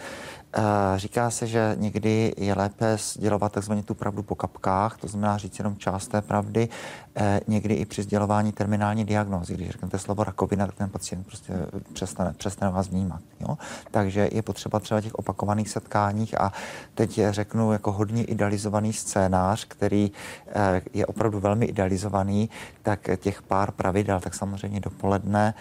Říká 0.96 1.30
se, 1.30 1.46
že 1.46 1.76
někdy 1.78 2.34
je 2.36 2.54
lépe 2.54 2.96
sdělovat 2.96 3.52
takzvaně 3.52 3.82
tu 3.82 3.94
pravdu 3.94 4.22
po 4.22 4.34
kapkách, 4.34 4.96
to 4.96 5.08
znamená 5.08 5.38
říct 5.38 5.58
jenom 5.58 5.76
část 5.76 6.08
té 6.08 6.22
pravdy, 6.22 6.68
e, 7.16 7.40
někdy 7.48 7.74
i 7.74 7.84
při 7.84 8.02
sdělování 8.02 8.52
terminální 8.52 9.04
diagnózy. 9.04 9.54
Když 9.54 9.70
řeknete 9.70 9.98
slovo 9.98 10.24
rakovina, 10.24 10.66
tak 10.66 10.74
ten 10.74 10.90
pacient 10.90 11.26
prostě 11.26 11.52
přestane, 11.92 12.34
přestane 12.38 12.72
vás 12.72 12.88
vnímat. 12.88 13.20
Jo? 13.40 13.58
Takže 13.90 14.28
je 14.32 14.42
potřeba 14.42 14.80
třeba 14.80 15.00
těch 15.00 15.14
opakovaných 15.14 15.68
setkáních 15.68 16.40
a 16.40 16.52
teď 16.94 17.20
řeknu 17.30 17.72
jako 17.72 17.92
hodně 17.92 18.24
idealizovaný 18.24 18.92
scénář, 18.92 19.64
který 19.64 20.12
e, 20.48 20.82
je 20.92 21.06
opravdu 21.06 21.40
velmi 21.40 21.66
idealizovaný, 21.66 22.50
tak 22.82 23.08
těch 23.16 23.42
pár 23.42 23.70
pravidel, 23.70 24.20
tak 24.20 24.34
samozřejmě 24.34 24.80
dopoledne 24.80 25.54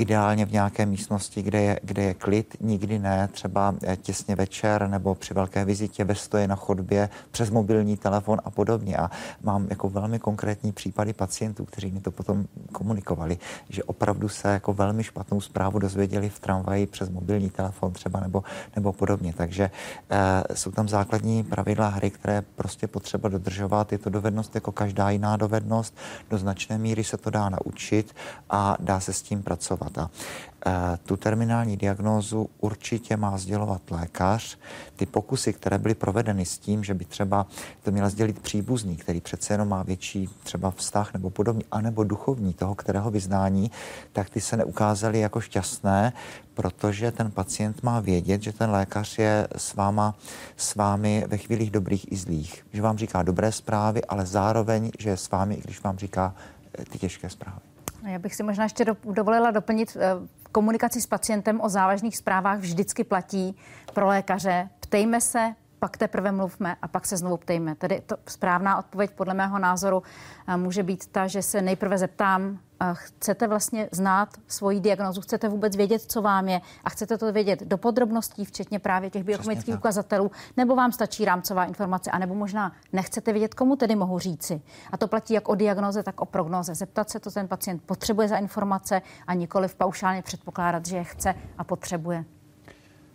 ideálně 0.00 0.46
v 0.46 0.52
nějaké 0.52 0.86
místnosti, 0.86 1.42
kde 1.42 1.62
je, 1.62 1.80
kde 1.82 2.02
je 2.02 2.14
klid, 2.14 2.56
nikdy 2.60 2.98
ne, 2.98 3.28
třeba 3.32 3.74
eh, 3.82 3.96
těsně 3.96 4.36
večer 4.36 4.88
nebo 4.88 5.14
při 5.14 5.34
velké 5.34 5.64
vizitě 5.64 6.04
ve 6.04 6.14
stoje 6.14 6.48
na 6.48 6.56
chodbě, 6.56 7.08
přes 7.30 7.50
mobilní 7.50 7.96
telefon 7.96 8.40
a 8.44 8.50
podobně. 8.50 8.96
A 8.96 9.10
mám 9.42 9.66
jako 9.70 9.88
velmi 9.88 10.18
konkrétní 10.18 10.72
případy 10.72 11.12
pacientů, 11.12 11.64
kteří 11.64 11.92
mi 11.92 12.00
to 12.00 12.10
potom 12.10 12.44
komunikovali, 12.72 13.38
že 13.68 13.84
opravdu 13.84 14.28
se 14.28 14.48
jako 14.48 14.72
velmi 14.72 15.04
špatnou 15.04 15.40
zprávu 15.40 15.78
dozvěděli 15.78 16.28
v 16.28 16.40
tramvaji 16.40 16.86
přes 16.86 17.08
mobilní 17.08 17.50
telefon 17.50 17.92
třeba 17.92 18.20
nebo, 18.20 18.42
nebo 18.76 18.92
podobně. 18.92 19.32
Takže 19.36 19.70
e, 20.10 20.56
jsou 20.56 20.70
tam 20.70 20.88
základní 20.88 21.44
pravidla 21.44 21.88
hry, 21.88 22.10
které 22.10 22.42
prostě 22.42 22.86
potřeba 22.86 23.28
dodržovat. 23.28 23.92
Je 23.92 23.98
to 23.98 24.10
dovednost 24.10 24.54
jako 24.54 24.72
každá 24.72 25.10
jiná 25.10 25.36
dovednost. 25.36 25.96
Do 26.30 26.38
značné 26.38 26.78
míry 26.78 27.04
se 27.04 27.16
to 27.16 27.30
dá 27.30 27.48
naučit 27.48 28.16
a 28.50 28.76
dá 28.80 29.00
se 29.00 29.12
s 29.12 29.22
tím 29.22 29.42
pracovat. 29.42 29.89
A 29.98 30.10
Eh, 30.66 30.98
tu 31.04 31.16
terminální 31.16 31.76
diagnózu 31.76 32.50
určitě 32.58 33.16
má 33.16 33.38
sdělovat 33.38 33.90
lékař. 33.90 34.58
Ty 34.96 35.06
pokusy, 35.06 35.52
které 35.52 35.78
byly 35.78 35.94
provedeny 35.94 36.44
s 36.44 36.58
tím, 36.58 36.84
že 36.84 36.94
by 36.94 37.04
třeba 37.04 37.46
to 37.82 37.90
měla 37.90 38.08
sdělit 38.08 38.38
příbuzný, 38.38 38.96
který 38.96 39.20
přece 39.20 39.54
jenom 39.54 39.68
má 39.68 39.82
větší 39.82 40.28
třeba 40.42 40.70
vztah 40.70 41.12
nebo 41.12 41.30
podobně, 41.30 41.64
anebo 41.70 42.04
duchovní 42.04 42.54
toho, 42.54 42.74
kterého 42.74 43.10
vyznání, 43.10 43.70
tak 44.12 44.30
ty 44.30 44.40
se 44.40 44.56
neukázaly 44.56 45.20
jako 45.20 45.40
šťastné, 45.40 46.12
protože 46.54 47.12
ten 47.12 47.30
pacient 47.30 47.82
má 47.82 48.00
vědět, 48.00 48.42
že 48.42 48.52
ten 48.52 48.70
lékař 48.70 49.18
je 49.18 49.48
s, 49.56 49.74
váma, 49.74 50.14
s 50.56 50.74
vámi 50.74 51.24
ve 51.26 51.36
chvílích 51.36 51.70
dobrých 51.70 52.12
i 52.12 52.16
zlých. 52.16 52.66
Že 52.72 52.82
vám 52.82 52.98
říká 52.98 53.22
dobré 53.22 53.52
zprávy, 53.52 54.04
ale 54.04 54.26
zároveň, 54.26 54.90
že 54.98 55.10
je 55.10 55.16
s 55.16 55.30
vámi, 55.30 55.54
i 55.54 55.60
když 55.60 55.82
vám 55.82 55.98
říká 55.98 56.34
eh, 56.78 56.84
ty 56.84 56.98
těžké 56.98 57.30
zprávy. 57.30 57.69
Já 58.06 58.18
bych 58.18 58.34
si 58.34 58.42
možná 58.42 58.64
ještě 58.64 58.84
dovolila 59.04 59.50
doplnit 59.50 59.96
eh, 59.96 60.28
komunikaci 60.52 61.00
s 61.00 61.06
pacientem 61.06 61.60
o 61.60 61.68
závažných 61.68 62.16
zprávách 62.16 62.58
vždycky 62.58 63.04
platí 63.04 63.56
pro 63.94 64.06
lékaře. 64.06 64.68
Ptejme 64.80 65.20
se, 65.20 65.54
pak 65.80 65.96
teprve 65.96 66.32
mluvme 66.32 66.76
a 66.82 66.88
pak 66.88 67.06
se 67.06 67.16
znovu 67.16 67.36
ptejme. 67.36 67.74
Tedy 67.74 68.02
to 68.06 68.16
správná 68.28 68.78
odpověď 68.78 69.10
podle 69.10 69.34
mého 69.34 69.58
názoru 69.58 70.02
eh, 70.48 70.56
může 70.56 70.82
být 70.82 71.06
ta, 71.06 71.26
že 71.26 71.42
se 71.42 71.62
nejprve 71.62 71.98
zeptám, 71.98 72.58
eh, 72.82 72.86
chcete 72.92 73.48
vlastně 73.48 73.88
znát 73.92 74.28
svoji 74.46 74.80
diagnozu, 74.80 75.20
chcete 75.20 75.48
vůbec 75.48 75.76
vědět, 75.76 76.02
co 76.02 76.22
vám 76.22 76.48
je 76.48 76.60
a 76.84 76.90
chcete 76.90 77.18
to 77.18 77.32
vědět 77.32 77.62
do 77.62 77.78
podrobností, 77.78 78.44
včetně 78.44 78.78
právě 78.78 79.10
těch 79.10 79.24
biochemických 79.24 79.74
ukazatelů, 79.74 80.30
nebo 80.56 80.76
vám 80.76 80.92
stačí 80.92 81.24
rámcová 81.24 81.64
informace, 81.64 82.10
anebo 82.10 82.34
možná 82.34 82.72
nechcete 82.92 83.32
vědět, 83.32 83.54
komu 83.54 83.76
tedy 83.76 83.96
mohu 83.96 84.18
říci. 84.18 84.60
A 84.92 84.96
to 84.96 85.08
platí 85.08 85.34
jak 85.34 85.48
o 85.48 85.54
diagnoze, 85.54 86.02
tak 86.02 86.20
o 86.20 86.26
prognoze. 86.26 86.74
Zeptat 86.74 87.10
se, 87.10 87.20
to 87.20 87.30
ten 87.30 87.48
pacient 87.48 87.82
potřebuje 87.86 88.28
za 88.28 88.36
informace 88.36 89.02
a 89.26 89.34
nikoli 89.34 89.68
v 89.68 89.74
paušálně 89.74 90.22
předpokládat, 90.22 90.86
že 90.86 90.96
je 90.96 91.04
chce 91.04 91.34
a 91.58 91.64
potřebuje. 91.64 92.24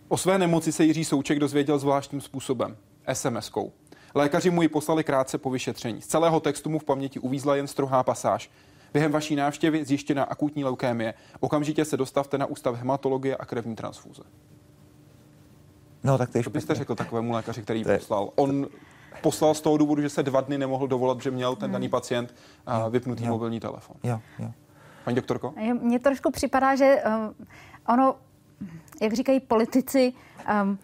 O 0.08 0.16
své 0.16 0.38
nemoci 0.38 0.72
se 0.72 0.84
Jiří 0.84 1.04
Souček 1.04 1.38
dozvěděl 1.38 1.78
zvláštním 1.78 2.20
způsobem, 2.20 2.76
SMS-kou. 3.12 3.70
Lékaři 4.14 4.50
mu 4.50 4.62
ji 4.62 4.68
poslali 4.68 5.04
krátce 5.04 5.38
po 5.38 5.50
vyšetření. 5.50 6.02
Z 6.02 6.06
celého 6.06 6.40
textu 6.40 6.70
mu 6.70 6.78
v 6.78 6.84
paměti 6.84 7.18
uvízla 7.18 7.56
jen 7.56 7.66
strohá 7.66 8.02
pasáž. 8.02 8.50
Během 8.92 9.12
vaší 9.12 9.36
návštěvy 9.36 9.84
zjištěna 9.84 10.24
akutní 10.24 10.64
leukémie. 10.64 11.14
Okamžitě 11.40 11.84
se 11.84 11.96
dostavte 11.96 12.38
na 12.38 12.46
ústav 12.46 12.74
hematologie 12.74 13.36
a 13.36 13.44
krevní 13.44 13.76
transfúze. 13.76 14.22
No, 16.04 16.18
tak 16.18 16.30
to 16.30 16.38
je 16.38 16.44
Co 16.44 16.50
byste 16.50 16.74
řekl 16.74 16.94
takovému 16.94 17.32
lékaři, 17.32 17.62
který 17.62 17.80
ji 17.80 17.84
poslal? 17.84 18.30
On 18.34 18.66
poslal 19.22 19.54
z 19.54 19.60
toho 19.60 19.76
důvodu, 19.76 20.02
že 20.02 20.08
se 20.08 20.22
dva 20.22 20.40
dny 20.40 20.58
nemohl 20.58 20.86
dovolat, 20.86 21.22
že 21.22 21.30
měl 21.30 21.56
ten 21.56 21.72
daný 21.72 21.88
pacient 21.88 22.34
uh, 22.68 22.92
vypnutý 22.92 23.24
jo. 23.24 23.30
mobilní 23.30 23.60
telefon. 23.60 23.96
Jo, 24.02 24.20
jo. 24.38 24.50
Paní 25.04 25.16
doktorko? 25.16 25.54
Mně 25.82 25.98
trošku 25.98 26.30
připadá, 26.30 26.76
že 26.76 27.02
uh, 27.06 27.94
ono 27.94 28.16
jak 29.00 29.12
říkají 29.12 29.40
politici, 29.40 30.12
um, 30.62 30.78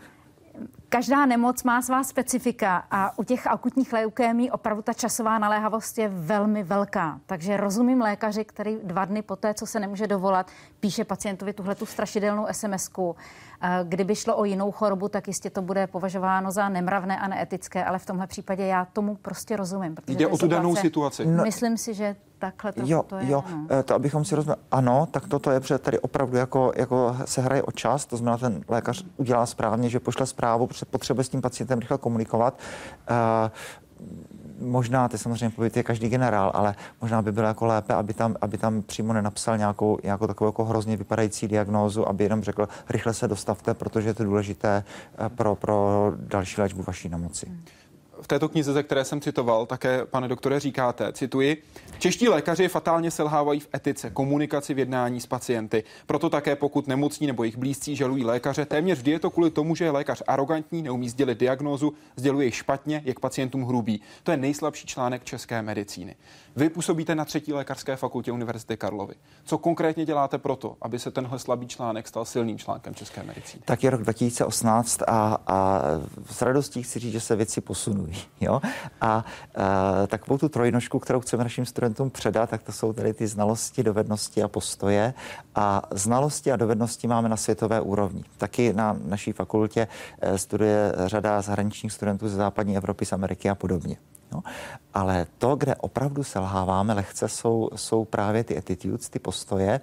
každá 0.89 1.27
nemoc 1.27 1.63
má 1.63 1.83
svá 1.83 2.05
specifika 2.05 2.85
a 2.91 3.19
u 3.19 3.25
těch 3.25 3.47
akutních 3.47 3.93
leukémí 3.93 4.51
opravdu 4.51 4.83
ta 4.83 4.93
časová 4.93 5.39
naléhavost 5.39 5.99
je 5.99 6.09
velmi 6.09 6.63
velká. 6.63 7.21
Takže 7.27 7.57
rozumím 7.57 8.01
lékaři, 8.01 8.45
který 8.45 8.79
dva 8.83 9.05
dny 9.05 9.23
poté, 9.23 9.55
co 9.55 9.67
se 9.67 9.81
nemůže 9.81 10.07
dovolat, 10.07 10.47
píše 10.81 11.05
pacientovi 11.05 11.53
tuhle 11.53 11.75
tu 11.75 11.87
strašidelnou 11.87 12.47
SMS-ku. 12.47 13.17
Kdyby 13.85 14.15
šlo 14.15 14.37
o 14.37 14.45
jinou 14.45 14.73
chorobu, 14.73 15.09
tak 15.09 15.29
jistě 15.29 15.51
to 15.51 15.63
bude 15.63 15.87
považováno 15.87 16.51
za 16.51 16.69
nemravné 16.69 17.19
a 17.19 17.29
neetické, 17.29 17.85
ale 17.85 17.99
v 17.99 18.07
tomhle 18.07 18.27
případě 18.27 18.67
já 18.67 18.85
tomu 18.85 19.15
prostě 19.15 19.57
rozumím. 19.57 19.97
Jde 20.07 20.27
o 20.27 20.39
tu 20.39 20.49
danou 20.49 20.77
situaci. 20.77 21.27
No, 21.27 21.45
myslím 21.45 21.77
si, 21.77 21.95
že 21.95 22.17
takhle 22.43 22.73
to, 22.73 22.81
jo, 22.85 23.03
to 23.03 23.17
je. 23.17 23.31
Jo, 23.31 23.45
no. 23.51 23.67
Eh, 23.71 23.83
to 23.83 23.95
abychom 23.95 24.25
si 24.25 24.35
rozuměli, 24.35 24.61
ano, 24.71 25.09
tak 25.11 25.29
toto 25.29 25.51
je, 25.51 25.61
protože 25.61 25.79
tady 25.79 25.99
opravdu 25.99 26.37
jako, 26.37 26.73
jako 26.77 27.17
se 27.25 27.43
hraje 27.43 27.63
o 27.63 27.73
čas, 27.73 28.07
to 28.07 28.17
znamená, 28.17 28.39
ten 28.39 28.65
lékař 28.69 29.05
udělá 29.17 29.47
správně, 29.47 29.89
že 29.89 30.01
pošle 30.01 30.27
zprávu, 30.27 30.67
protože 30.67 30.85
potřebuje 30.85 31.25
s 31.25 31.29
tím 31.29 31.41
pacientem 31.41 31.79
rychle 31.79 31.99
komunikovat. 31.99 32.59
Uh, 33.11 33.51
možná, 34.59 35.09
to 35.09 35.19
samozřejmě 35.19 35.51
povědět 35.51 35.77
je 35.77 35.83
každý 35.83 36.09
generál, 36.09 36.51
ale 36.55 36.75
možná 37.01 37.23
by 37.23 37.33
bylo 37.33 37.47
jako 37.47 37.67
lépe, 37.67 37.95
aby 37.95 38.15
tam, 38.15 38.37
aby 38.41 38.59
tam 38.59 38.83
přímo 38.83 39.13
nenapsal 39.13 39.59
nějakou, 39.59 39.99
nějakou 40.05 40.27
takovou 40.27 40.49
jako 40.49 40.65
hrozně 40.65 40.97
vypadající 40.97 41.49
diagnózu, 41.49 42.09
aby 42.09 42.25
jenom 42.25 42.43
řekl, 42.43 42.69
rychle 42.89 43.15
se 43.15 43.29
dostavte, 43.29 43.75
protože 43.75 44.09
je 44.09 44.15
to 44.15 44.25
důležité 44.25 44.85
eh, 45.19 45.29
pro, 45.29 45.55
pro 45.55 46.13
další 46.17 46.61
léčbu 46.61 46.83
vaší 46.83 47.09
nemoci. 47.09 47.47
Hmm 47.47 47.65
v 48.23 48.29
této 48.29 48.49
knize, 48.49 48.73
ze 48.73 48.83
které 48.83 49.05
jsem 49.05 49.21
citoval, 49.21 49.67
také, 49.67 50.07
pane 50.07 50.29
doktore, 50.29 50.61
říkáte, 50.61 51.13
cituji, 51.13 51.63
čeští 51.99 52.29
lékaři 52.29 52.69
fatálně 52.69 53.11
selhávají 53.11 53.61
v 53.61 53.69
etice, 53.75 54.11
komunikaci 54.11 54.75
v 54.75 54.79
jednání 54.79 55.21
s 55.21 55.27
pacienty. 55.27 55.85
Proto 56.07 56.31
také 56.31 56.57
pokud 56.57 56.87
nemocní 56.87 57.27
nebo 57.27 57.45
jejich 57.45 57.57
blízcí 57.57 57.97
žalují 57.97 58.25
lékaře, 58.25 58.65
téměř 58.65 58.99
vždy 58.99 59.11
je 59.11 59.19
to 59.19 59.31
kvůli 59.31 59.51
tomu, 59.51 59.75
že 59.75 59.85
je 59.85 59.91
lékař 59.91 60.23
arrogantní, 60.27 60.83
neumí 60.83 61.09
sdělit 61.09 61.39
diagnózu, 61.39 61.93
sděluje 62.17 62.53
špatně, 62.53 63.03
je 63.05 63.15
k 63.15 63.21
pacientům 63.21 63.65
hrubý. 63.65 64.01
To 64.23 64.31
je 64.31 64.37
nejslabší 64.37 64.87
článek 64.87 65.25
české 65.25 65.63
medicíny. 65.63 66.17
Vy 66.57 66.69
působíte 66.69 67.15
na 67.15 67.25
třetí 67.25 67.53
lékařské 67.53 67.97
fakultě 67.97 68.33
Univerzity 68.33 68.77
Karlovy. 68.77 69.15
Co 69.45 69.59
konkrétně 69.59 70.05
děláte 70.05 70.39
proto, 70.39 70.77
aby 70.83 70.99
se 70.99 71.11
tenhle 71.11 71.39
slabý 71.39 71.67
článek 71.67 72.09
stal 72.09 72.25
silným 72.25 72.59
článkem 72.59 72.95
české 72.95 73.23
medicíny? 73.23 73.63
Tak 73.65 73.85
je 73.85 73.91
rok 73.91 74.03
2018 74.03 75.03
a, 75.03 75.39
a 75.47 75.83
s 76.31 76.43
radostí 76.43 76.83
chci 76.83 76.99
říct, 76.99 77.13
že 77.13 77.21
se 77.21 77.37
věci 77.37 77.61
posunují. 77.61 78.12
Jo? 78.41 78.61
A, 79.01 79.07
a 79.07 79.25
takovou 80.07 80.39
tu 80.39 80.49
trojnožku, 80.49 80.99
kterou 80.99 81.21
chceme 81.21 81.45
našim 81.45 81.67
studentům 81.67 82.11
předat, 82.11 82.51
tak 82.51 82.63
to 82.63 82.73
jsou 82.73 82.93
tady 82.93 83.15
ty 83.15 83.27
znalosti, 83.27 83.83
dovednosti 83.83 84.43
a 84.43 84.49
postoje. 84.49 85.15
A 85.55 85.83
znalosti 85.91 86.53
a 86.53 86.57
dovednosti 86.57 87.07
máme 87.07 87.29
na 87.29 87.37
světové 87.37 87.81
úrovni. 87.81 88.25
Taky 88.39 88.73
na 88.73 88.97
naší 89.05 89.33
fakultě 89.33 89.89
eh, 90.21 90.39
studuje 90.39 90.93
řada 91.07 91.43
zahraničních 91.43 91.93
studentů 91.93 92.29
ze 92.29 92.37
západní 92.37 92.77
Evropy, 92.77 93.05
z 93.05 93.13
Ameriky 93.13 93.51
a 93.51 93.55
podobně. 93.55 93.97
No, 94.33 94.43
ale 94.95 95.27
to, 95.39 95.57
kde 95.57 95.75
opravdu 95.75 96.25
selháváme 96.25 96.95
lehce, 96.95 97.29
jsou, 97.29 97.69
jsou 97.77 98.05
právě 98.05 98.45
ty 98.45 98.59
attitudes, 98.59 99.09
ty 99.09 99.19
postoje. 99.19 99.81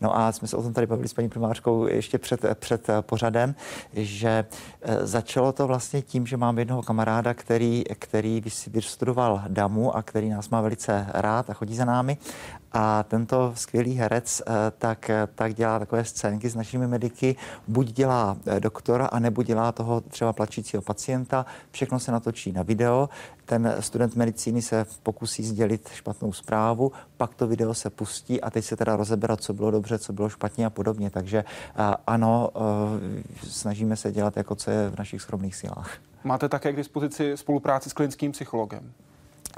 No 0.00 0.18
a 0.18 0.32
jsme 0.32 0.48
se 0.48 0.56
o 0.56 0.62
tom 0.62 0.72
tady 0.72 0.86
bavili 0.86 1.08
s 1.08 1.14
paní 1.14 1.28
primářkou 1.28 1.86
ještě 1.86 2.18
před, 2.18 2.44
před 2.54 2.86
pořadem, 3.00 3.54
že 3.92 4.44
eh, 4.82 5.06
začalo 5.06 5.52
to 5.52 5.66
vlastně 5.66 6.02
tím, 6.02 6.26
že 6.26 6.36
mám 6.36 6.58
jednoho 6.58 6.82
kamaráda, 6.82 7.34
který, 7.34 7.84
který 7.98 8.42
vystudoval 8.66 9.42
DAMu 9.48 9.96
a 9.96 10.02
který 10.02 10.28
nás 10.28 10.48
má 10.48 10.60
velice 10.60 11.06
rád 11.14 11.50
a 11.50 11.54
chodí 11.54 11.76
za 11.76 11.84
námi. 11.84 12.18
A 12.72 13.02
tento 13.02 13.52
skvělý 13.56 13.94
herec 13.94 14.42
eh, 14.46 14.52
tak, 14.78 15.10
tak 15.34 15.54
dělá 15.54 15.78
takové 15.78 16.04
scénky 16.04 16.48
s 16.48 16.54
našimi 16.54 16.86
mediky. 16.86 17.36
Buď 17.68 17.92
dělá 17.92 18.36
eh, 18.46 18.60
doktora, 18.60 19.06
anebo 19.06 19.42
dělá 19.42 19.72
toho 19.72 20.00
třeba 20.00 20.32
plačícího 20.32 20.82
pacienta. 20.82 21.46
Všechno 21.70 22.00
se 22.00 22.12
natočí 22.12 22.52
na 22.52 22.62
video. 22.62 23.08
Ten 23.44 23.76
student 23.80 24.16
medicíny 24.16 24.62
se 24.62 24.86
pokusí 25.02 25.44
sdělit 25.44 25.88
špatnou 25.88 26.32
zprávu, 26.32 26.92
pak 27.16 27.34
to 27.34 27.46
video 27.46 27.74
se 27.74 27.90
pustí 27.90 28.40
a 28.40 28.50
teď 28.50 28.64
se 28.64 28.76
teda 28.76 28.96
rozeberat, 28.96 29.40
co 29.40 29.52
bylo 29.52 29.70
dobře, 29.70 29.98
co 29.98 30.12
bylo 30.12 30.28
špatně 30.28 30.66
a 30.66 30.70
podobně. 30.70 31.10
Takže 31.10 31.44
ano, 32.06 32.50
eh, 32.54 33.22
snažíme 33.46 33.96
se 33.96 34.12
dělat 34.12 34.36
jako 34.36 34.54
co 34.54 34.70
je 34.70 34.90
v 34.90 34.98
našich 34.98 35.22
skromných 35.22 35.56
silách. 35.56 35.98
Máte 36.24 36.48
také 36.48 36.72
k 36.72 36.76
dispozici 36.76 37.36
spolupráci 37.36 37.90
s 37.90 37.92
klinickým 37.92 38.32
psychologem? 38.32 38.92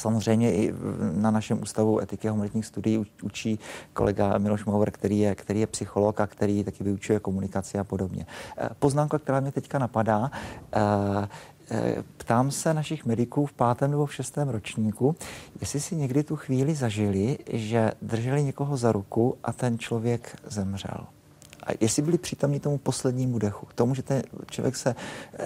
Samozřejmě 0.00 0.54
i 0.54 0.74
na 1.12 1.30
našem 1.30 1.62
ústavu 1.62 2.00
etiky 2.00 2.28
a 2.28 2.30
humanitních 2.30 2.66
studií 2.66 3.06
učí 3.22 3.58
kolega 3.92 4.38
Miloš 4.38 4.64
Mauer, 4.64 4.90
který 4.90 5.18
je, 5.18 5.34
který 5.34 5.60
je 5.60 5.66
psycholog 5.66 6.20
a 6.20 6.26
který 6.26 6.64
taky 6.64 6.84
vyučuje 6.84 7.20
komunikaci 7.20 7.78
a 7.78 7.84
podobně. 7.84 8.26
Eh, 8.58 8.68
poznámka, 8.78 9.18
která 9.18 9.40
mě 9.40 9.52
teďka 9.52 9.78
napadá, 9.78 10.30
eh, 10.76 11.28
Eh, 11.70 12.02
ptám 12.16 12.50
se 12.50 12.74
našich 12.74 13.04
mediků 13.04 13.46
v 13.46 13.52
pátém 13.52 13.90
nebo 13.90 14.06
v 14.06 14.14
šestém 14.14 14.48
ročníku, 14.48 15.16
jestli 15.60 15.80
si 15.80 15.96
někdy 15.96 16.22
tu 16.22 16.36
chvíli 16.36 16.74
zažili, 16.74 17.38
že 17.50 17.92
drželi 18.02 18.42
někoho 18.42 18.76
za 18.76 18.92
ruku 18.92 19.36
a 19.44 19.52
ten 19.52 19.78
člověk 19.78 20.36
zemřel. 20.46 21.06
A 21.64 21.70
jestli 21.80 22.02
byli 22.02 22.18
přítomní 22.18 22.60
tomu 22.60 22.78
poslednímu 22.78 23.38
dechu, 23.38 23.66
k 23.66 23.74
tomu, 23.74 23.94
že 23.94 24.02
ten 24.02 24.22
člověk 24.50 24.76
se 24.76 24.94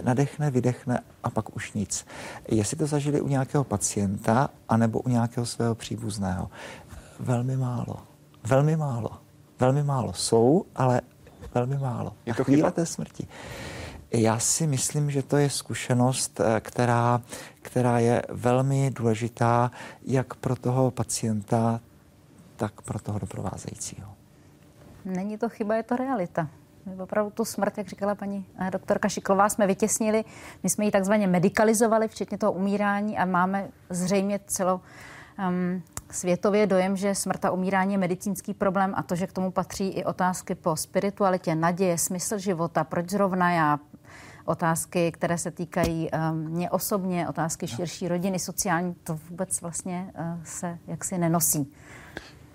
nadechne, 0.02 0.50
vydechne 0.50 1.00
a 1.22 1.30
pak 1.30 1.56
už 1.56 1.72
nic. 1.72 2.06
Jestli 2.48 2.76
to 2.76 2.86
zažili 2.86 3.20
u 3.20 3.28
nějakého 3.28 3.64
pacienta 3.64 4.50
anebo 4.68 5.00
u 5.00 5.08
nějakého 5.08 5.46
svého 5.46 5.74
příbuzného. 5.74 6.50
Velmi 7.20 7.56
málo. 7.56 7.96
Velmi 8.44 8.76
málo. 8.76 9.10
velmi 9.60 9.82
málo. 9.82 10.12
Jsou, 10.12 10.64
ale 10.76 11.00
velmi 11.54 11.78
málo. 11.78 12.12
Je 12.26 12.34
to 12.34 12.44
chvíle 12.44 12.72
té 12.72 12.86
smrti. 12.86 13.26
Já 14.10 14.38
si 14.38 14.66
myslím, 14.66 15.10
že 15.10 15.22
to 15.22 15.36
je 15.36 15.50
zkušenost, 15.50 16.40
eh, 16.40 16.60
která, 16.60 17.22
která 17.62 17.98
je 17.98 18.22
velmi 18.28 18.90
důležitá 18.90 19.70
jak 20.02 20.34
pro 20.34 20.56
toho 20.56 20.90
pacienta, 20.90 21.80
tak 22.56 22.82
pro 22.82 22.98
toho 22.98 23.18
doprovázejícího. 23.18 24.17
Není 25.04 25.38
to 25.38 25.48
chyba, 25.48 25.74
je 25.74 25.82
to 25.82 25.96
realita. 25.96 26.48
My 26.86 27.02
opravdu 27.02 27.30
tu 27.30 27.44
smrt, 27.44 27.78
jak 27.78 27.88
říkala 27.88 28.14
paní 28.14 28.46
eh, 28.58 28.70
doktorka 28.70 29.08
Šiklová, 29.08 29.48
jsme 29.48 29.66
vytěsnili, 29.66 30.24
my 30.62 30.70
jsme 30.70 30.84
ji 30.84 30.90
takzvaně 30.90 31.26
medicalizovali, 31.26 32.08
včetně 32.08 32.38
toho 32.38 32.52
umírání 32.52 33.18
a 33.18 33.24
máme 33.24 33.68
zřejmě 33.90 34.40
celo 34.46 34.80
um, 35.48 35.82
světově 36.10 36.66
dojem, 36.66 36.96
že 36.96 37.14
smrt 37.14 37.44
a 37.44 37.50
umírání 37.50 37.94
je 37.94 37.98
medicínský 37.98 38.54
problém 38.54 38.94
a 38.96 39.02
to, 39.02 39.14
že 39.14 39.26
k 39.26 39.32
tomu 39.32 39.50
patří 39.50 39.88
i 39.88 40.04
otázky 40.04 40.54
po 40.54 40.76
spiritualitě, 40.76 41.54
naděje, 41.54 41.98
smysl 41.98 42.38
života, 42.38 42.84
proč 42.84 43.10
zrovna 43.10 43.52
já, 43.52 43.78
otázky, 44.44 45.12
které 45.12 45.38
se 45.38 45.50
týkají 45.50 46.10
um, 46.10 46.38
mě 46.38 46.70
osobně, 46.70 47.28
otázky 47.28 47.68
širší 47.68 48.08
rodiny, 48.08 48.38
sociální, 48.38 48.94
to 48.94 49.18
vůbec 49.30 49.60
vlastně 49.60 50.12
uh, 50.18 50.44
se 50.44 50.78
jaksi 50.86 51.18
nenosí. 51.18 51.72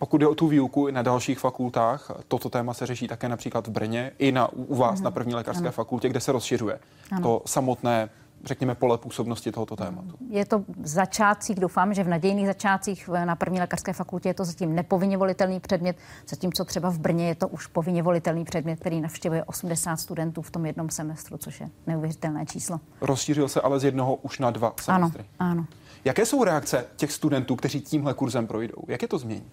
Pokud 0.03 0.17
jde 0.17 0.27
o 0.27 0.35
tu 0.35 0.47
výuku 0.47 0.87
i 0.87 0.91
na 0.91 1.01
dalších 1.01 1.39
fakultách, 1.39 2.11
toto 2.27 2.49
téma 2.49 2.73
se 2.73 2.85
řeší 2.85 3.07
také 3.07 3.29
například 3.29 3.67
v 3.67 3.71
Brně, 3.71 4.11
i 4.19 4.31
na, 4.31 4.47
u 4.53 4.75
vás 4.75 4.99
ano. 4.99 5.03
na 5.03 5.11
první 5.11 5.35
lékařské 5.35 5.63
ano. 5.63 5.71
fakultě, 5.71 6.09
kde 6.09 6.19
se 6.19 6.31
rozšiřuje 6.31 6.79
ano. 7.11 7.21
to 7.21 7.41
samotné 7.45 8.09
řekněme, 8.43 8.75
pole 8.75 8.97
působnosti 8.97 9.51
tohoto 9.51 9.75
tématu? 9.75 10.15
Je 10.29 10.45
to 10.45 10.59
v 10.59 10.87
začátcích, 10.87 11.59
doufám, 11.59 11.93
že 11.93 12.03
v 12.03 12.07
nadějných 12.07 12.47
začátcích 12.47 13.09
na 13.25 13.35
první 13.35 13.59
lékařské 13.59 13.93
fakultě 13.93 14.29
je 14.29 14.33
to 14.33 14.45
zatím 14.45 14.75
nepovinně 14.75 15.17
volitelný 15.17 15.59
předmět, 15.59 15.97
zatímco 16.27 16.65
třeba 16.65 16.89
v 16.89 16.99
Brně 16.99 17.27
je 17.27 17.35
to 17.35 17.47
už 17.47 17.67
povinně 17.67 18.03
volitelný 18.03 18.45
předmět, 18.45 18.79
který 18.79 19.01
navštěvuje 19.01 19.43
80 19.43 19.95
studentů 19.95 20.41
v 20.41 20.51
tom 20.51 20.65
jednom 20.65 20.89
semestru, 20.89 21.37
což 21.37 21.61
je 21.61 21.69
neuvěřitelné 21.87 22.45
číslo. 22.45 22.79
Rozšířil 23.01 23.49
se 23.49 23.61
ale 23.61 23.79
z 23.79 23.83
jednoho 23.83 24.15
už 24.15 24.39
na 24.39 24.51
dva 24.51 24.73
semestry. 24.81 25.25
Ano, 25.39 25.51
ano. 25.51 25.65
Jaké 26.05 26.25
jsou 26.25 26.43
reakce 26.43 26.85
těch 26.95 27.11
studentů, 27.11 27.55
kteří 27.55 27.81
tímhle 27.81 28.13
kurzem 28.13 28.47
projdou? 28.47 28.83
Jak 28.87 29.01
je 29.01 29.07
to 29.07 29.17
změní? 29.17 29.45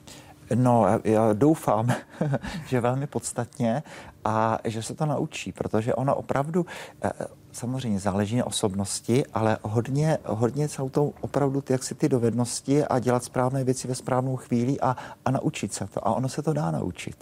No, 0.55 0.87
já 1.05 1.33
doufám, 1.33 1.89
že 2.67 2.81
velmi 2.81 3.07
podstatně 3.07 3.83
a 4.25 4.59
že 4.65 4.83
se 4.83 4.95
to 4.95 5.07
naučí, 5.07 5.53
protože 5.53 5.95
ono 5.95 6.15
opravdu, 6.15 6.67
eh, 7.03 7.11
samozřejmě 7.53 8.01
záleží 8.01 8.37
na 8.37 8.47
osobnosti, 8.47 9.27
ale 9.35 9.59
hodně, 9.63 10.19
hodně 10.25 10.69
jsou 10.69 10.89
to 10.89 11.13
opravdu 11.21 11.61
ty, 11.61 11.73
jak 11.73 11.83
si 11.83 11.95
ty 11.95 12.09
dovednosti 12.09 12.85
a 12.85 12.99
dělat 12.99 13.25
správné 13.25 13.65
věci 13.65 13.89
ve 13.89 13.95
správnou 13.95 14.37
chvíli 14.37 14.81
a, 14.81 14.97
a 15.25 15.31
naučit 15.31 15.73
se 15.75 15.87
to. 15.87 16.09
A 16.09 16.15
ono 16.15 16.29
se 16.29 16.43
to 16.43 16.53
dá 16.53 16.71
naučit. 16.71 17.17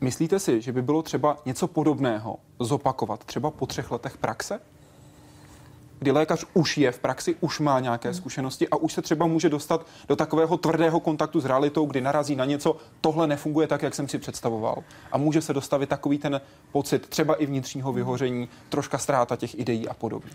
Myslíte 0.00 0.38
si, 0.38 0.60
že 0.60 0.72
by 0.72 0.82
bylo 0.82 1.02
třeba 1.02 1.36
něco 1.46 1.66
podobného 1.68 2.36
zopakovat 2.60 3.24
třeba 3.24 3.50
po 3.50 3.66
třech 3.66 3.90
letech 3.90 4.18
praxe? 4.18 4.60
Kdy 6.00 6.10
lékař 6.10 6.44
už 6.54 6.78
je 6.78 6.92
v 6.92 6.98
praxi, 6.98 7.36
už 7.40 7.60
má 7.60 7.80
nějaké 7.80 8.08
hmm. 8.08 8.16
zkušenosti 8.16 8.68
a 8.68 8.76
už 8.76 8.92
se 8.92 9.02
třeba 9.02 9.26
může 9.26 9.48
dostat 9.48 9.86
do 10.08 10.16
takového 10.16 10.56
tvrdého 10.56 11.00
kontaktu 11.00 11.40
s 11.40 11.44
realitou, 11.44 11.86
kdy 11.86 12.00
narazí 12.00 12.36
na 12.36 12.44
něco, 12.44 12.76
tohle 13.00 13.26
nefunguje 13.26 13.66
tak, 13.66 13.82
jak 13.82 13.94
jsem 13.94 14.08
si 14.08 14.18
představoval. 14.18 14.82
A 15.12 15.18
může 15.18 15.40
se 15.40 15.52
dostavit 15.52 15.88
takový 15.88 16.18
ten 16.18 16.40
pocit 16.72 17.08
třeba 17.08 17.34
i 17.34 17.46
vnitřního 17.46 17.92
vyhoření, 17.92 18.48
troška 18.68 18.98
ztráta 18.98 19.36
těch 19.36 19.58
ideí 19.58 19.88
a 19.88 19.94
podobně. 19.94 20.30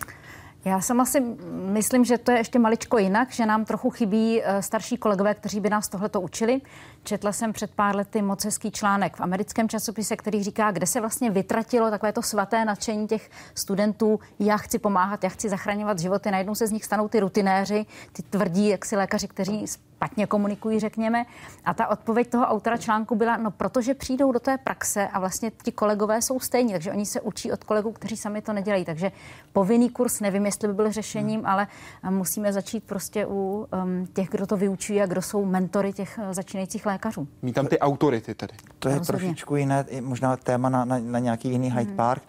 Já 0.65 0.81
sama 0.81 1.05
si 1.05 1.21
myslím, 1.51 2.05
že 2.05 2.17
to 2.17 2.31
je 2.31 2.37
ještě 2.37 2.59
maličko 2.59 2.97
jinak, 2.97 3.31
že 3.31 3.45
nám 3.45 3.65
trochu 3.65 3.89
chybí 3.89 4.41
eh, 4.43 4.61
starší 4.61 4.97
kolegové, 4.97 5.33
kteří 5.33 5.59
by 5.59 5.69
nás 5.69 5.87
tohleto 5.87 6.21
učili. 6.21 6.61
Četla 7.03 7.31
jsem 7.31 7.53
před 7.53 7.71
pár 7.71 7.95
lety 7.95 8.21
moc 8.21 8.45
hezký 8.45 8.71
článek 8.71 9.15
v 9.15 9.21
americkém 9.21 9.69
časopise, 9.69 10.15
který 10.15 10.43
říká, 10.43 10.71
kde 10.71 10.87
se 10.87 10.99
vlastně 10.99 11.31
vytratilo 11.31 11.89
takové 11.89 12.13
to 12.13 12.21
svaté 12.21 12.65
nadšení 12.65 13.07
těch 13.07 13.29
studentů. 13.55 14.19
Já 14.39 14.57
chci 14.57 14.79
pomáhat, 14.79 15.23
já 15.23 15.29
chci 15.29 15.49
zachraňovat 15.49 15.99
životy. 15.99 16.31
Najednou 16.31 16.55
se 16.55 16.67
z 16.67 16.71
nich 16.71 16.85
stanou 16.85 17.07
ty 17.07 17.19
rutinéři, 17.19 17.85
ty 18.11 18.23
tvrdí, 18.23 18.67
jak 18.67 18.85
si 18.85 18.95
lékaři, 18.95 19.27
kteří 19.27 19.65
špatně 20.05 20.27
komunikují, 20.27 20.79
řekněme. 20.79 21.25
A 21.65 21.73
ta 21.73 21.87
odpověď 21.87 22.29
toho 22.29 22.45
autora 22.45 22.77
článku 22.77 23.15
byla, 23.15 23.37
no 23.37 23.51
protože 23.51 23.93
přijdou 23.93 24.31
do 24.31 24.39
té 24.39 24.57
praxe 24.57 25.07
a 25.07 25.19
vlastně 25.19 25.51
ti 25.63 25.71
kolegové 25.71 26.21
jsou 26.21 26.39
stejní, 26.39 26.73
takže 26.73 26.91
oni 26.91 27.05
se 27.05 27.21
učí 27.21 27.51
od 27.51 27.63
kolegů, 27.63 27.91
kteří 27.91 28.17
sami 28.17 28.41
to 28.41 28.53
nedělají. 28.53 28.85
Takže 28.85 29.11
povinný 29.53 29.89
kurz, 29.89 30.19
nevím, 30.19 30.45
jestli 30.45 30.67
by 30.67 30.73
byl 30.73 30.91
řešením, 30.91 31.39
hmm. 31.39 31.49
ale 31.49 31.67
musíme 32.09 32.53
začít 32.53 32.83
prostě 32.83 33.25
u 33.25 33.67
um, 33.83 34.07
těch, 34.13 34.29
kdo 34.29 34.47
to 34.47 34.57
vyučují 34.57 35.01
a 35.01 35.05
kdo 35.05 35.21
jsou 35.21 35.45
mentory 35.45 35.93
těch 35.93 36.19
uh, 36.23 36.33
začínajících 36.33 36.85
lékařů. 36.85 37.27
Mít 37.41 37.53
tam 37.53 37.67
ty 37.67 37.79
autority 37.79 38.35
tedy. 38.35 38.53
To 38.79 38.89
je 38.89 38.97
Rozhodně. 38.97 39.19
trošičku 39.19 39.55
jiné, 39.55 39.85
možná 40.01 40.37
téma 40.37 40.69
na, 40.69 40.85
na, 40.85 40.99
na 40.99 41.19
nějaký 41.19 41.49
jiný 41.49 41.71
Hyde 41.71 41.83
hmm. 41.83 41.95
Park. 41.95 42.23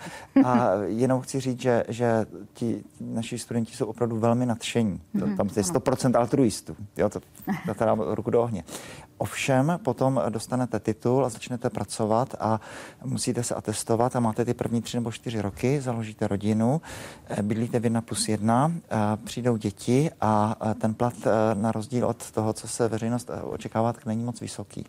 A 0.44 0.70
jenom 0.86 1.20
chci 1.20 1.40
říct, 1.40 1.60
že, 1.60 1.84
že 1.88 2.26
ti 2.54 2.84
naši 3.00 3.38
studenti 3.38 3.76
jsou 3.76 3.86
opravdu 3.86 4.16
velmi 4.16 4.46
nadšení. 4.46 5.00
Hmm. 5.14 5.36
Tam 5.36 5.48
je 5.56 5.62
100% 5.62 6.18
altruistů. 6.18 6.76
Jo, 6.96 7.08
to 7.08 7.20
teda 7.74 7.96
ruku 7.98 8.30
do 8.30 8.42
ohně. 8.42 8.64
Ovšem 9.18 9.78
potom 9.82 10.20
dostanete 10.28 10.80
titul 10.80 11.24
a 11.24 11.28
začnete 11.28 11.70
pracovat 11.70 12.34
a 12.40 12.60
musíte 13.04 13.42
se 13.42 13.54
atestovat 13.54 14.16
a 14.16 14.20
máte 14.20 14.44
ty 14.44 14.54
první 14.54 14.82
tři 14.82 14.96
nebo 14.96 15.12
čtyři 15.12 15.40
roky, 15.40 15.80
založíte 15.80 16.28
rodinu, 16.28 16.80
eh, 17.28 17.42
bydlíte 17.42 17.80
v 17.80 17.84
jedna 17.84 18.00
plus 18.00 18.28
jedna, 18.28 18.72
eh, 18.74 18.96
přijdou 19.24 19.56
děti 19.56 20.10
a 20.20 20.56
eh, 20.60 20.74
ten 20.74 20.94
plat 20.94 21.14
na 21.54 21.72
rozdíl 21.72 22.06
od 22.06 22.30
toho, 22.30 22.52
co 22.52 22.68
se 22.68 22.88
veřejnost 22.88 23.30
očekává, 23.42 23.92
tak 23.92 24.06
není 24.06 24.24
moc 24.24 24.40
vysoký. 24.40 24.84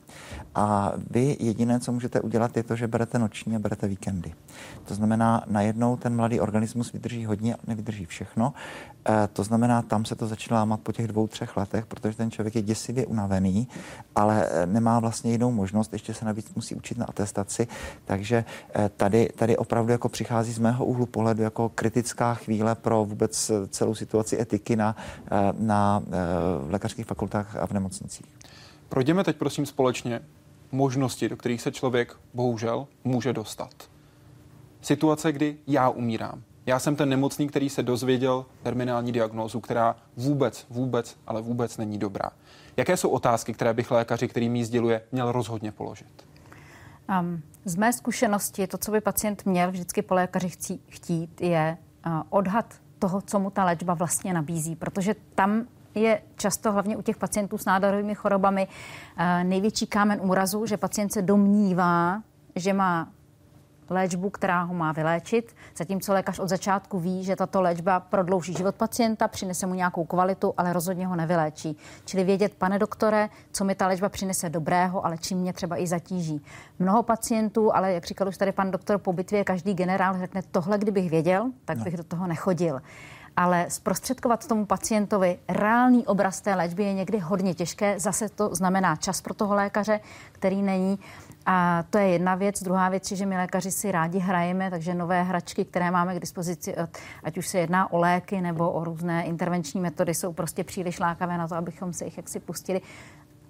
A 0.55 0.91
vy 1.09 1.37
jediné, 1.39 1.79
co 1.79 1.91
můžete 1.91 2.21
udělat, 2.21 2.57
je 2.57 2.63
to, 2.63 2.75
že 2.75 2.87
berete 2.87 3.19
noční 3.19 3.55
a 3.55 3.59
berete 3.59 3.87
víkendy. 3.87 4.33
To 4.85 4.95
znamená, 4.95 5.43
najednou 5.47 5.97
ten 5.97 6.15
mladý 6.15 6.39
organismus 6.39 6.91
vydrží 6.91 7.25
hodně, 7.25 7.55
nevydrží 7.67 8.05
všechno. 8.05 8.53
To 9.33 9.43
znamená, 9.43 9.81
tam 9.81 10.05
se 10.05 10.15
to 10.15 10.27
začíná 10.27 10.57
lámat 10.57 10.79
po 10.79 10.91
těch 10.91 11.07
dvou, 11.07 11.27
třech 11.27 11.57
letech, 11.57 11.85
protože 11.85 12.17
ten 12.17 12.31
člověk 12.31 12.55
je 12.55 12.61
děsivě 12.61 13.05
unavený 13.05 13.67
ale 14.17 14.49
eh, 14.49 14.65
nemá 14.65 14.99
vlastně 14.99 15.31
jinou 15.31 15.51
možnost, 15.51 15.93
ještě 15.93 16.13
se 16.13 16.25
navíc 16.25 16.55
musí 16.55 16.75
učit 16.75 16.97
na 16.97 17.05
atestaci, 17.05 17.67
takže 18.05 18.45
eh, 18.75 18.89
tady, 18.97 19.29
tady 19.35 19.57
opravdu 19.57 19.91
jako 19.91 20.09
přichází 20.09 20.53
z 20.53 20.59
mého 20.59 20.85
úhlu 20.85 21.05
pohledu 21.05 21.43
jako 21.43 21.69
kritická 21.69 22.33
chvíle 22.33 22.75
pro 22.75 23.05
vůbec 23.05 23.49
eh, 23.49 23.67
celou 23.67 23.95
situaci 23.95 24.41
etiky 24.41 24.75
na, 24.75 24.95
na 25.59 26.03
lékařských 26.69 27.05
fakultách 27.05 27.55
a 27.55 27.67
v 27.67 27.71
nemocnicích. 27.71 28.25
Projdeme 28.89 29.23
teď 29.23 29.37
prosím 29.37 29.65
společně 29.65 30.21
možnosti, 30.71 31.29
do 31.29 31.37
kterých 31.37 31.61
se 31.61 31.71
člověk 31.71 32.15
bohužel 32.33 32.87
může 33.03 33.33
dostat. 33.33 33.89
Situace, 34.81 35.31
kdy 35.31 35.57
já 35.67 35.89
umírám. 35.89 36.41
Já 36.67 36.79
jsem 36.79 36.95
ten 36.95 37.09
nemocný, 37.09 37.47
který 37.47 37.69
se 37.69 37.83
dozvěděl 37.83 38.45
terminální 38.63 39.11
diagnózu, 39.11 39.59
která 39.59 39.95
vůbec, 40.17 40.65
vůbec, 40.69 41.17
ale 41.27 41.41
vůbec 41.41 41.77
není 41.77 41.97
dobrá. 41.97 42.29
Jaké 42.77 42.97
jsou 42.97 43.09
otázky, 43.09 43.53
které 43.53 43.73
bych 43.73 43.91
lékaři, 43.91 44.27
který 44.27 44.49
mi 44.49 44.65
sděluje, 44.65 45.01
měl 45.11 45.31
rozhodně 45.31 45.71
položit? 45.71 46.27
Um, 47.19 47.41
z 47.65 47.75
mé 47.75 47.93
zkušenosti 47.93 48.67
to, 48.67 48.77
co 48.77 48.91
by 48.91 49.01
pacient 49.01 49.45
měl 49.45 49.71
vždycky 49.71 50.01
po 50.01 50.13
lékaři 50.13 50.49
chcí, 50.49 50.81
chtít, 50.87 51.41
je 51.41 51.77
uh, 52.05 52.21
odhad 52.29 52.73
toho, 52.99 53.21
co 53.21 53.39
mu 53.39 53.49
ta 53.49 53.65
léčba 53.65 53.93
vlastně 53.93 54.33
nabízí, 54.33 54.75
protože 54.75 55.15
tam 55.35 55.67
je 55.95 56.21
často 56.35 56.71
hlavně 56.71 56.97
u 56.97 57.01
těch 57.01 57.17
pacientů 57.17 57.57
s 57.57 57.65
nádorovými 57.65 58.15
chorobami 58.15 58.67
největší 59.43 59.87
kámen 59.87 60.19
úrazu, 60.23 60.65
že 60.65 60.77
pacient 60.77 61.13
se 61.13 61.21
domnívá, 61.21 62.23
že 62.55 62.73
má 62.73 63.11
léčbu, 63.89 64.29
která 64.29 64.63
ho 64.63 64.73
má 64.73 64.91
vyléčit, 64.91 65.55
zatímco 65.77 66.13
lékař 66.13 66.39
od 66.39 66.49
začátku 66.49 66.99
ví, 66.99 67.23
že 67.23 67.35
tato 67.35 67.61
léčba 67.61 67.99
prodlouží 67.99 68.53
život 68.53 68.75
pacienta, 68.75 69.27
přinese 69.27 69.67
mu 69.67 69.73
nějakou 69.73 70.05
kvalitu, 70.05 70.53
ale 70.57 70.73
rozhodně 70.73 71.07
ho 71.07 71.15
nevyléčí. 71.15 71.77
Čili 72.05 72.23
vědět, 72.23 72.53
pane 72.53 72.79
doktore, 72.79 73.29
co 73.51 73.65
mi 73.65 73.75
ta 73.75 73.87
léčba 73.87 74.09
přinese 74.09 74.49
dobrého, 74.49 75.05
ale 75.05 75.17
čím 75.17 75.37
mě 75.37 75.53
třeba 75.53 75.81
i 75.81 75.87
zatíží. 75.87 76.41
Mnoho 76.79 77.03
pacientů, 77.03 77.75
ale 77.75 77.93
jak 77.93 78.05
říkal 78.05 78.27
už 78.27 78.37
tady 78.37 78.51
pan 78.51 78.71
doktor 78.71 78.97
po 78.97 79.13
bitvě, 79.13 79.43
každý 79.43 79.73
generál 79.73 80.19
řekne, 80.19 80.41
tohle 80.51 80.77
kdybych 80.77 81.09
věděl, 81.09 81.51
tak 81.65 81.77
no. 81.77 81.83
bych 81.83 81.97
do 81.97 82.03
toho 82.03 82.27
nechodil 82.27 82.81
ale 83.37 83.65
zprostředkovat 83.69 84.47
tomu 84.47 84.65
pacientovi 84.65 85.39
reálný 85.49 86.05
obraz 86.05 86.41
té 86.41 86.55
léčby 86.55 86.83
je 86.83 86.93
někdy 86.93 87.19
hodně 87.19 87.53
těžké. 87.53 87.99
Zase 87.99 88.29
to 88.29 88.55
znamená 88.55 88.95
čas 88.95 89.21
pro 89.21 89.33
toho 89.33 89.55
lékaře, 89.55 89.99
který 90.31 90.61
není. 90.61 90.99
A 91.49 91.83
to 91.89 91.97
je 91.97 92.07
jedna 92.07 92.35
věc. 92.35 92.63
Druhá 92.63 92.89
věc 92.89 93.11
je, 93.11 93.17
že 93.17 93.25
my 93.25 93.37
lékaři 93.37 93.71
si 93.71 93.91
rádi 93.91 94.19
hrajeme, 94.19 94.69
takže 94.69 94.93
nové 94.93 95.23
hračky, 95.23 95.65
které 95.65 95.91
máme 95.91 96.15
k 96.15 96.19
dispozici, 96.19 96.75
ať 97.23 97.37
už 97.37 97.47
se 97.47 97.59
jedná 97.59 97.91
o 97.91 97.97
léky 97.97 98.41
nebo 98.41 98.71
o 98.71 98.83
různé 98.83 99.23
intervenční 99.23 99.81
metody, 99.81 100.13
jsou 100.13 100.33
prostě 100.33 100.63
příliš 100.63 100.99
lákavé 100.99 101.37
na 101.37 101.47
to, 101.47 101.55
abychom 101.55 101.93
se 101.93 102.05
jich 102.05 102.17
jaksi 102.17 102.39
pustili. 102.39 102.81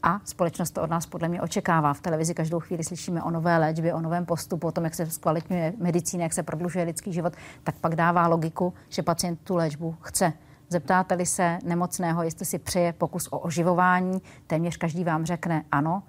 A 0.04 0.20
společnost 0.26 0.72
to 0.72 0.82
od 0.82 0.90
nás 0.90 1.06
podle 1.06 1.28
mě 1.28 1.42
očekává. 1.42 1.94
V 1.94 2.02
televizi 2.02 2.34
každou 2.34 2.60
chvíli 2.60 2.84
slyšíme 2.84 3.24
o 3.24 3.32
nové 3.32 3.58
léčbě, 3.58 3.94
o 3.94 4.02
novém 4.02 4.26
postupu, 4.26 4.68
o 4.68 4.72
tom, 4.72 4.84
jak 4.84 4.96
se 4.96 5.06
zkvalitňuje 5.06 5.74
medicína, 5.78 6.24
jak 6.24 6.34
se 6.34 6.44
prodlužuje 6.44 6.86
lidský 6.86 7.14
život, 7.14 7.34
tak 7.64 7.76
pak 7.76 7.96
dává 7.96 8.28
logiku, 8.28 8.74
že 8.90 9.04
pacient 9.04 9.40
tu 9.44 9.56
léčbu 9.56 9.96
chce. 10.02 10.34
Zeptáte-li 10.70 11.26
se 11.26 11.60
nemocného, 11.64 12.24
jestli 12.24 12.46
si 12.46 12.60
přeje 12.60 12.94
pokus 12.94 13.28
o 13.32 13.40
oživování, 13.40 14.22
téměř 14.48 14.78
každý 14.78 15.04
vám 15.04 15.26
řekne 15.26 15.64
ano 15.72 16.04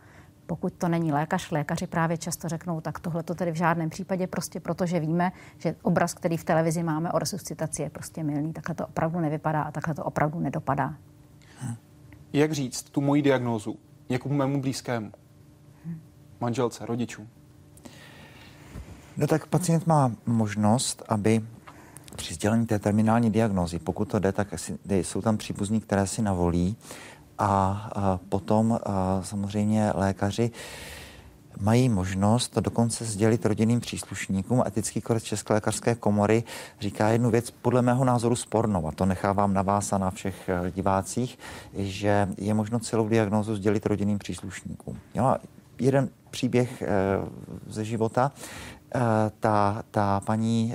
Pokud 0.48 0.72
to 0.72 0.88
není 0.88 1.12
lékař, 1.12 1.50
lékaři 1.50 1.86
právě 1.86 2.18
často 2.18 2.48
řeknou, 2.48 2.80
tak 2.80 3.00
tohle 3.00 3.22
to 3.22 3.34
tedy 3.34 3.52
v 3.52 3.54
žádném 3.54 3.90
případě, 3.90 4.26
prostě 4.26 4.60
protože 4.60 5.00
víme, 5.00 5.32
že 5.58 5.76
obraz, 5.82 6.14
který 6.14 6.36
v 6.36 6.44
televizi 6.44 6.82
máme 6.82 7.12
o 7.12 7.18
resuscitaci, 7.18 7.82
je 7.82 7.90
prostě 7.90 8.24
milný. 8.24 8.52
Takhle 8.52 8.74
to 8.74 8.86
opravdu 8.86 9.20
nevypadá 9.20 9.62
a 9.62 9.70
takhle 9.70 9.94
to 9.94 10.04
opravdu 10.04 10.40
nedopadá. 10.40 10.94
Jak 12.32 12.52
říct 12.52 12.82
tu 12.82 13.00
moji 13.00 13.22
diagnózu 13.22 13.76
někomu 14.08 14.34
mému 14.34 14.60
blízkému? 14.60 15.12
Manželce, 16.40 16.86
rodičům? 16.86 17.28
No 19.16 19.26
tak 19.26 19.46
pacient 19.46 19.86
má 19.86 20.12
možnost, 20.26 21.02
aby 21.08 21.44
při 22.16 22.34
sdělení 22.34 22.66
té 22.66 22.78
terminální 22.78 23.30
diagnózy, 23.30 23.78
pokud 23.78 24.08
to 24.08 24.18
jde, 24.18 24.32
tak 24.32 24.54
jsou 24.90 25.22
tam 25.22 25.36
příbuzní, 25.36 25.80
které 25.80 26.06
si 26.06 26.22
navolí 26.22 26.76
a, 27.38 28.18
potom 28.28 28.78
samozřejmě 29.22 29.92
lékaři 29.94 30.50
mají 31.60 31.88
možnost 31.88 32.48
to 32.48 32.60
dokonce 32.60 33.04
sdělit 33.04 33.46
rodinným 33.46 33.80
příslušníkům. 33.80 34.62
Etický 34.66 35.00
kodex 35.00 35.24
České 35.24 35.54
lékařské 35.54 35.94
komory 35.94 36.44
říká 36.80 37.08
jednu 37.08 37.30
věc, 37.30 37.50
podle 37.50 37.82
mého 37.82 38.04
názoru 38.04 38.36
spornou, 38.36 38.88
a 38.88 38.92
to 38.92 39.06
nechávám 39.06 39.54
na 39.54 39.62
vás 39.62 39.92
a 39.92 39.98
na 39.98 40.10
všech 40.10 40.48
eh, 40.48 40.70
divácích, 40.70 41.38
že 41.74 42.28
je 42.38 42.54
možno 42.54 42.78
celou 42.78 43.08
diagnózu 43.08 43.56
sdělit 43.56 43.86
rodinným 43.86 44.18
příslušníkům. 44.18 44.98
Jo, 45.14 45.36
jeden 45.80 46.08
příběh 46.30 46.82
e, 46.82 46.88
ze 47.66 47.84
života. 47.84 48.32
E, 48.94 49.00
ta, 49.40 49.82
ta 49.90 50.20
paní, 50.20 50.74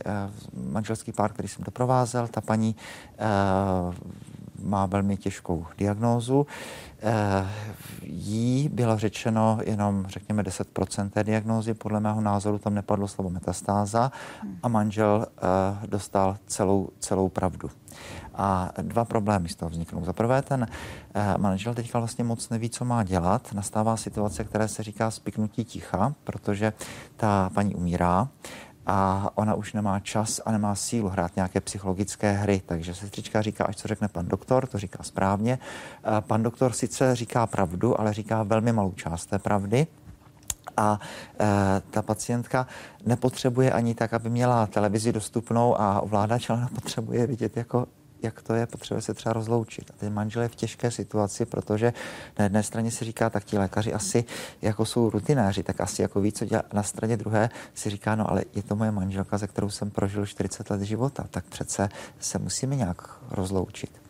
manželský 0.72 1.12
pár, 1.12 1.34
který 1.34 1.48
jsem 1.48 1.64
doprovázel, 1.64 2.28
ta 2.28 2.42
paní 2.42 2.76
má 4.64 4.86
velmi 4.86 5.18
těžkou 5.18 5.66
diagnózu. 5.78 6.48
Eh, 7.06 7.48
jí 8.04 8.70
bylo 8.70 8.98
řečeno 8.98 9.60
jenom, 9.66 10.06
řekněme, 10.08 10.44
10% 10.44 11.10
té 11.10 11.24
diagnózy. 11.24 11.74
Podle 11.74 12.00
mého 12.00 12.22
názoru 12.22 12.60
tam 12.60 12.74
nepadlo 12.74 13.08
slovo 13.08 13.30
metastáza 13.30 14.12
a 14.64 14.68
manžel 14.68 15.26
eh, 15.28 15.88
dostal 15.88 16.38
celou, 16.48 16.90
celou 17.00 17.30
pravdu. 17.30 17.70
A 18.36 18.72
dva 18.82 19.06
problémy 19.06 19.50
z 19.50 19.56
toho 19.56 19.70
vzniknou. 19.70 20.06
Za 20.06 20.14
prvé, 20.14 20.42
ten 20.42 20.68
eh, 21.14 21.36
manžel 21.38 21.74
teďka 21.74 22.00
vlastně 22.00 22.24
moc 22.24 22.50
neví, 22.50 22.70
co 22.70 22.86
má 22.86 23.04
dělat. 23.04 23.54
Nastává 23.54 23.98
situace, 23.98 24.44
které 24.44 24.68
se 24.68 24.84
říká 24.84 25.12
spiknutí 25.12 25.66
ticha, 25.66 26.14
protože 26.24 26.74
ta 27.16 27.50
paní 27.54 27.76
umírá 27.76 28.28
a 28.86 29.30
ona 29.36 29.56
už 29.56 29.74
nemá 29.74 30.00
čas 30.00 30.42
a 30.46 30.52
nemá 30.52 30.76
sílu 30.76 31.10
hrát 31.10 31.36
nějaké 31.36 31.62
psychologické 31.62 32.32
hry. 32.32 32.62
Takže 32.66 32.96
sestřička 32.96 33.42
říká, 33.42 33.66
až 33.66 33.76
co 33.76 33.88
řekne 33.88 34.08
pan 34.08 34.28
doktor, 34.28 34.68
to 34.68 34.80
říká 34.80 35.04
správně. 35.04 35.60
Pan 36.20 36.44
doktor 36.44 36.72
sice 36.72 37.16
říká 37.16 37.48
pravdu, 37.48 38.00
ale 38.00 38.14
říká 38.14 38.44
velmi 38.44 38.72
malou 38.74 38.92
část 38.92 39.26
té 39.26 39.40
pravdy. 39.40 39.88
A 40.78 41.00
e, 41.40 41.82
ta 41.92 42.02
pacientka 42.02 42.68
nepotřebuje 43.06 43.72
ani 43.72 43.96
tak, 43.96 44.14
aby 44.14 44.30
měla 44.30 44.68
televizi 44.68 45.12
dostupnou 45.14 45.82
a 45.82 46.02
ovládač, 46.02 46.50
ale 46.50 46.68
potřebuje 46.76 47.28
vidět 47.28 47.58
jako 47.58 47.88
jak 48.24 48.42
to 48.42 48.54
je, 48.54 48.66
potřebuje 48.66 49.02
se 49.02 49.14
třeba 49.14 49.34
rozloučit. 49.34 49.92
A 49.92 49.94
ten 49.98 50.14
manžel 50.14 50.42
je 50.42 50.48
v 50.48 50.56
těžké 50.56 50.92
situaci, 50.92 51.46
protože 51.46 51.94
na 52.40 52.44
jedné 52.44 52.64
straně 52.64 52.92
si 52.92 53.06
říká, 53.06 53.30
tak 53.30 53.44
ti 53.44 53.58
lékaři 53.58 53.94
asi 53.94 54.26
jako 54.62 54.86
jsou 54.86 55.10
rutináři, 55.10 55.64
tak 55.64 55.82
asi 55.82 56.02
jako 56.02 56.22
ví, 56.22 56.32
co 56.32 56.46
dělá. 56.46 56.64
Na 56.74 56.84
straně 56.84 57.18
druhé 57.18 57.50
si 57.74 57.90
říká, 57.90 58.16
no 58.16 58.30
ale 58.30 58.44
je 58.56 58.64
to 58.64 58.76
moje 58.76 58.92
manželka, 58.92 59.38
ze 59.38 59.48
kterou 59.48 59.70
jsem 59.70 59.90
prožil 59.92 60.26
40 60.26 60.70
let 60.70 60.82
života, 60.82 61.26
tak 61.32 61.46
přece 61.46 61.90
se 62.20 62.40
musíme 62.40 62.76
nějak 62.76 63.20
rozloučit. 63.32 64.02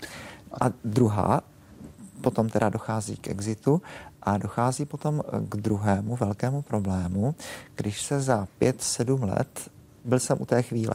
A 0.61 0.65
druhá, 0.83 1.41
potom 2.21 2.49
teda 2.49 2.69
dochází 2.69 3.15
k 3.15 3.27
exitu 3.27 3.81
a 4.21 4.37
dochází 4.37 4.85
potom 4.85 5.21
k 5.49 5.55
druhému 5.55 6.15
velkému 6.15 6.61
problému, 6.61 7.35
když 7.75 8.01
se 8.01 8.21
za 8.21 8.47
5-7 8.61 9.29
let, 9.35 9.69
byl 10.05 10.19
jsem 10.19 10.37
u 10.41 10.45
té 10.45 10.61
chvíle, 10.61 10.93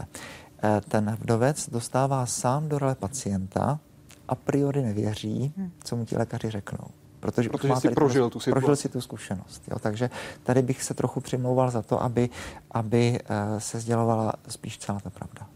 ten 0.88 1.16
vdovec 1.21 1.71
dostává 1.71 2.27
sám 2.27 2.68
do 2.68 2.79
role 2.79 2.94
pacienta, 2.94 3.81
a 4.29 4.35
priori 4.35 4.83
nevěří, 4.83 5.53
hmm. 5.57 5.71
co 5.85 5.97
mu 5.97 6.05
ti 6.05 6.16
lékaři 6.16 6.51
řeknou. 6.51 6.88
Protože, 7.21 7.49
protože 7.49 7.77
jsi 7.77 7.90
prožil 7.90 8.31
tu 8.31 8.40
situaci. 8.40 8.61
Prožil 8.61 8.77
si 8.77 8.88
tu 8.88 9.01
zkušenost. 9.01 9.62
Jo. 9.71 9.79
Takže 9.79 10.11
tady 10.42 10.62
bych 10.62 10.83
se 10.83 10.94
trochu 10.94 11.21
přimlouval 11.21 11.71
za 11.71 11.83
to, 11.83 12.03
aby, 12.03 12.31
aby 12.71 13.18
eh, 13.25 13.61
se 13.61 13.81
sdělovala 13.81 14.33
spíš 14.49 14.79
celá 14.79 15.01
ta 15.01 15.11
pravda. 15.11 15.49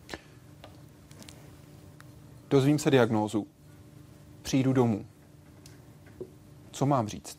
Dozvím 2.50 2.78
se 2.78 2.90
diagnózu. 2.90 3.46
Přijdu 4.42 4.72
domů. 4.72 5.06
Co 6.70 6.86
mám 6.86 7.08
říct? 7.08 7.36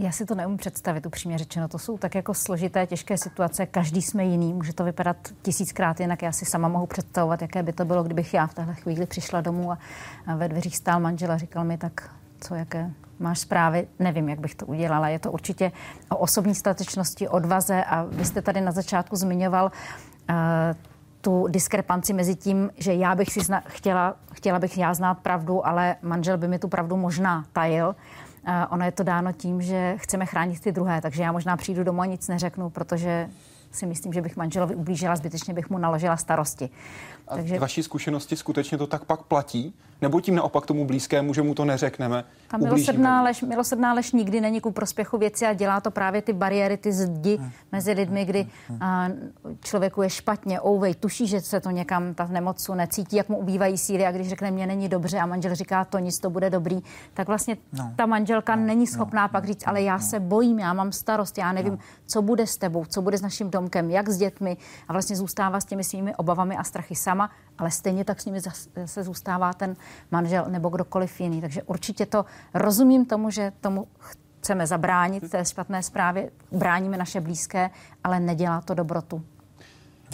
Já 0.00 0.12
si 0.12 0.26
to 0.26 0.34
neumím 0.34 0.56
představit, 0.56 1.06
upřímně 1.06 1.38
řečeno. 1.38 1.68
To 1.68 1.78
jsou 1.78 1.98
tak 1.98 2.14
jako 2.14 2.34
složité, 2.34 2.86
těžké 2.86 3.18
situace. 3.18 3.66
Každý 3.66 4.02
jsme 4.02 4.24
jiný. 4.24 4.54
Může 4.54 4.72
to 4.72 4.84
vypadat 4.84 5.16
tisíckrát 5.42 6.00
jinak. 6.00 6.22
Já 6.22 6.32
si 6.32 6.44
sama 6.44 6.68
mohu 6.68 6.86
představovat, 6.86 7.42
jaké 7.42 7.62
by 7.62 7.72
to 7.72 7.84
bylo, 7.84 8.02
kdybych 8.02 8.34
já 8.34 8.46
v 8.46 8.54
téhle 8.54 8.74
chvíli 8.74 9.06
přišla 9.06 9.40
domů 9.40 9.72
a, 9.72 9.78
ve 10.36 10.48
dveřích 10.48 10.76
stál 10.76 11.00
manžel 11.00 11.32
a 11.32 11.38
říkal 11.38 11.64
mi, 11.64 11.78
tak 11.78 12.10
co, 12.40 12.54
jaké 12.54 12.90
máš 13.18 13.38
zprávy, 13.38 13.88
nevím, 13.98 14.28
jak 14.28 14.40
bych 14.40 14.54
to 14.54 14.66
udělala. 14.66 15.08
Je 15.08 15.18
to 15.18 15.32
určitě 15.32 15.72
o 16.08 16.16
osobní 16.16 16.54
statečnosti, 16.54 17.28
odvaze 17.28 17.84
a 17.84 18.02
vy 18.04 18.24
jste 18.24 18.42
tady 18.42 18.60
na 18.60 18.72
začátku 18.72 19.16
zmiňoval 19.16 19.64
uh, 19.64 20.36
tu 21.20 21.46
diskrepanci 21.48 22.12
mezi 22.12 22.34
tím, 22.34 22.70
že 22.76 22.94
já 22.94 23.14
bych 23.14 23.32
si 23.32 23.40
zna- 23.40 23.62
chtěla, 23.66 24.14
chtěla 24.32 24.58
bych 24.58 24.78
já 24.78 24.94
znát 24.94 25.14
pravdu, 25.14 25.66
ale 25.66 25.96
manžel 26.02 26.38
by 26.38 26.48
mi 26.48 26.58
tu 26.58 26.68
pravdu 26.68 26.96
možná 26.96 27.44
tajil. 27.52 27.96
Ono 28.70 28.84
je 28.84 28.92
to 28.92 29.02
dáno 29.02 29.32
tím, 29.32 29.62
že 29.62 29.94
chceme 29.98 30.26
chránit 30.26 30.60
ty 30.60 30.72
druhé, 30.72 31.00
takže 31.00 31.22
já 31.22 31.32
možná 31.32 31.56
přijdu 31.56 31.84
domů 31.84 32.00
a 32.00 32.06
nic 32.06 32.28
neřeknu, 32.28 32.70
protože 32.70 33.28
si 33.72 33.86
myslím, 33.86 34.12
že 34.12 34.22
bych 34.22 34.36
manželovi 34.36 34.74
ublížila, 34.74 35.16
zbytečně 35.16 35.54
bych 35.54 35.70
mu 35.70 35.78
naložila 35.78 36.16
starosti. 36.16 36.70
A 37.28 37.36
Takže... 37.36 37.58
vaší 37.58 37.82
zkušenosti 37.82 38.36
skutečně 38.36 38.78
to 38.78 38.86
tak 38.86 39.04
pak 39.04 39.22
platí? 39.22 39.74
Nebo 40.02 40.20
tím 40.20 40.34
naopak 40.34 40.66
tomu 40.66 40.84
blízkému, 40.84 41.34
že 41.34 41.42
mu 41.42 41.54
to 41.54 41.64
neřekneme? 41.64 42.24
Ta 42.48 42.56
milosrdná 42.56 43.22
lež, 43.22 43.42
milosrdná 43.42 43.92
lež 43.92 44.12
nikdy 44.12 44.40
není 44.40 44.60
ku 44.60 44.70
prospěchu 44.70 45.18
věci 45.18 45.46
a 45.46 45.52
dělá 45.52 45.80
to 45.80 45.90
právě 45.90 46.22
ty 46.22 46.32
bariéry, 46.32 46.76
ty 46.76 46.92
zdi 46.92 47.36
hmm. 47.36 47.50
mezi 47.72 47.92
lidmi, 47.92 48.24
kdy 48.24 48.46
a, 48.80 49.08
člověku 49.64 50.02
je 50.02 50.10
špatně, 50.10 50.60
ouvej, 50.60 50.94
tuší, 50.94 51.26
že 51.26 51.40
se 51.40 51.60
to 51.60 51.70
někam, 51.70 52.14
ta 52.14 52.26
nemoc 52.26 52.70
necítí, 52.74 53.16
jak 53.16 53.28
mu 53.28 53.38
ubývají 53.38 53.78
síly 53.78 54.06
a 54.06 54.12
když 54.12 54.28
řekne, 54.28 54.50
mě 54.50 54.66
není 54.66 54.88
dobře 54.88 55.18
a 55.18 55.26
manžel 55.26 55.54
říká, 55.54 55.84
to 55.84 55.98
nic, 55.98 56.18
to 56.18 56.30
bude 56.30 56.50
dobrý, 56.50 56.80
tak 57.14 57.28
vlastně 57.28 57.56
no. 57.72 57.92
ta 57.96 58.06
manželka 58.06 58.56
no. 58.56 58.66
není 58.66 58.86
schopná 58.86 59.22
no. 59.22 59.28
pak 59.28 59.44
říct, 59.44 59.66
ale 59.66 59.82
já 59.82 59.96
no. 59.96 60.02
se 60.02 60.20
bojím, 60.20 60.58
já 60.58 60.72
mám 60.72 60.92
starost, 60.92 61.38
já 61.38 61.52
nevím, 61.52 61.72
no. 61.72 61.78
co 62.06 62.22
bude 62.22 62.46
s 62.46 62.56
tebou, 62.56 62.84
co 62.84 63.02
bude 63.02 63.18
s 63.18 63.22
naším 63.22 63.50
domkem, 63.50 63.90
jak 63.90 64.08
s 64.08 64.16
dětmi 64.16 64.56
a 64.88 64.92
vlastně 64.92 65.16
zůstává 65.16 65.60
s 65.60 65.64
těmi 65.64 65.84
svými 65.84 66.14
obavami 66.14 66.56
a 66.56 66.64
strachy 66.64 66.94
sama, 66.94 67.17
ale 67.58 67.70
stejně 67.70 68.04
tak 68.04 68.20
s 68.20 68.24
nimi 68.24 68.40
zase 68.40 69.02
zůstává 69.02 69.52
ten 69.52 69.76
manžel 70.10 70.44
nebo 70.48 70.68
kdokoliv 70.68 71.20
jiný. 71.20 71.40
Takže 71.40 71.62
určitě 71.62 72.06
to 72.06 72.24
rozumím 72.54 73.06
tomu, 73.06 73.30
že 73.30 73.52
tomu 73.60 73.88
chceme 73.98 74.66
zabránit 74.66 75.30
té 75.30 75.44
špatné 75.44 75.82
zprávě, 75.82 76.30
bráníme 76.52 76.96
naše 76.96 77.20
blízké, 77.20 77.70
ale 78.04 78.20
nedělá 78.20 78.60
to 78.60 78.74
dobrotu. 78.74 79.22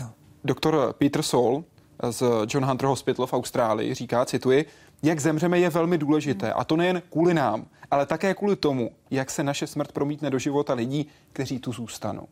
No. 0.01 0.11
Doktor 0.45 0.95
Peter 0.99 1.23
Sol 1.23 1.65
z 2.11 2.23
John 2.49 2.65
Hunter 2.65 2.89
Hospital 2.89 3.27
v 3.27 3.33
Austrálii 3.33 3.95
říká, 3.95 4.25
cituji, 4.25 4.67
jak 5.03 5.21
zemřeme 5.21 5.59
je 5.59 5.71
velmi 5.71 5.99
důležité 5.99 6.53
a 6.53 6.65
to 6.65 6.77
nejen 6.77 7.03
kvůli 7.11 7.35
nám, 7.35 7.67
ale 7.91 8.07
také 8.07 8.35
kvůli 8.35 8.57
tomu, 8.57 8.91
jak 9.11 9.31
se 9.31 9.43
naše 9.43 9.67
smrt 9.67 9.93
promítne 9.93 10.31
do 10.31 10.39
života 10.39 10.75
lidí, 10.75 11.07
kteří 11.33 11.59
tu 11.59 11.73
zůstanou. 11.73 12.29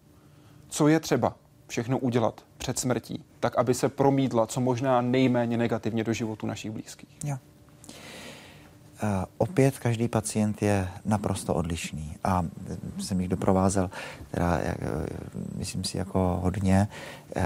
Co 0.69 0.89
je 0.89 1.01
třeba 1.01 1.37
všechno 1.67 1.99
udělat 1.99 2.45
před 2.59 2.79
smrtí, 2.79 3.25
tak 3.43 3.59
aby 3.59 3.75
se 3.75 3.89
promídla 3.89 4.47
co 4.47 4.61
možná 4.61 5.01
nejméně 5.01 5.57
negativně 5.57 6.05
do 6.05 6.13
životu 6.13 6.47
našich 6.47 6.71
blízkých? 6.71 7.11
Ja. 7.25 7.39
Uh, 9.03 9.25
opět 9.39 9.79
každý 9.79 10.09
pacient 10.09 10.63
je 10.63 10.89
naprosto 11.05 11.55
odlišný 11.55 12.17
a 12.25 12.47
jsem 12.99 13.21
jich 13.21 13.29
doprovázel, 13.29 13.91
teda, 14.31 14.61
jak, 14.63 14.77
myslím 15.59 15.85
si, 15.85 15.99
jako 15.99 16.39
hodně 16.43 16.89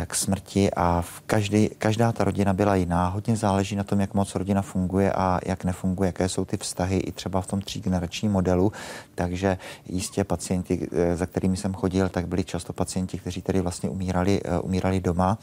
k 0.06 0.14
smrti 0.14 0.70
a 0.76 1.00
v 1.00 1.20
každý, 1.20 1.68
každá 1.78 2.12
ta 2.12 2.24
rodina 2.24 2.52
byla 2.52 2.74
jiná. 2.74 3.08
Hodně 3.08 3.36
záleží 3.36 3.76
na 3.76 3.84
tom, 3.84 4.00
jak 4.00 4.14
moc 4.14 4.34
rodina 4.34 4.62
funguje 4.62 5.12
a 5.12 5.40
jak 5.46 5.64
nefunguje, 5.64 6.08
jaké 6.08 6.28
jsou 6.28 6.44
ty 6.44 6.56
vztahy 6.56 6.96
i 6.96 7.12
třeba 7.12 7.40
v 7.40 7.46
tom 7.46 7.60
třígeneračním 7.60 8.32
modelu. 8.32 8.72
Takže 9.14 9.58
jistě 9.86 10.24
pacienti, 10.24 10.88
za 11.14 11.26
kterými 11.26 11.56
jsem 11.56 11.74
chodil, 11.74 12.08
tak 12.08 12.28
byli 12.28 12.44
často 12.44 12.72
pacienti, 12.72 13.18
kteří 13.18 13.42
tedy 13.42 13.60
vlastně 13.60 13.88
umírali, 13.88 14.40
umírali 14.62 15.00
doma. 15.00 15.38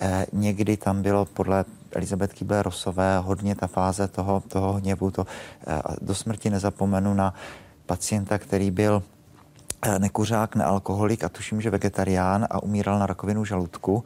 Eh, 0.00 0.26
někdy 0.32 0.76
tam 0.76 1.02
bylo 1.02 1.24
podle 1.24 1.64
Elizabeth 1.92 2.34
Kibler-Rosové 2.34 3.22
hodně 3.22 3.54
ta 3.54 3.66
fáze 3.66 4.08
toho, 4.08 4.42
toho 4.48 4.72
hněvu. 4.72 5.10
To, 5.10 5.26
eh, 5.66 5.82
do 6.00 6.14
smrti 6.14 6.50
nezapomenu 6.50 7.14
na 7.14 7.34
pacienta, 7.86 8.38
který 8.38 8.70
byl 8.70 9.02
Eh, 9.82 9.98
nekuřák, 9.98 10.56
nealkoholik 10.56 11.24
a 11.24 11.28
tuším, 11.28 11.60
že 11.60 11.70
vegetarián 11.70 12.46
a 12.50 12.62
umíral 12.62 12.98
na 12.98 13.06
rakovinu 13.06 13.44
žaludku 13.44 14.04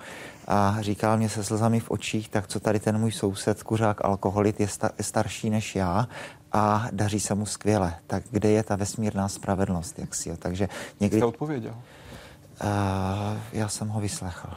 a 0.49 0.77
říkal 0.81 1.17
mě 1.17 1.29
se 1.29 1.45
slzami 1.45 1.81
v 1.81 1.91
očích, 1.91 2.29
tak 2.29 2.47
co 2.47 2.61
tady 2.61 2.81
ten 2.81 2.99
můj 2.99 3.13
soused, 3.13 3.63
kuřák, 3.63 4.05
alkoholik, 4.05 4.61
je, 4.61 4.69
sta- 4.69 4.91
je 4.99 5.05
starší 5.05 5.51
než 5.51 5.77
já 5.77 6.09
a 6.53 6.89
daří 6.93 7.21
se 7.21 7.35
mu 7.35 7.47
skvěle. 7.47 7.95
Tak 8.07 8.23
kde 8.31 8.51
je 8.51 8.63
ta 8.63 8.77
vesmírná 8.77 9.29
spravedlnost, 9.29 9.99
jak 9.99 10.15
si 10.15 10.29
jo? 10.29 10.37
Takže 10.39 10.69
někdy... 11.01 11.19
Jste 11.19 11.27
odpověděl? 11.27 11.75
Uh, 11.75 13.39
já 13.53 13.69
jsem 13.69 13.89
ho 13.89 14.01
vyslechl. 14.01 14.49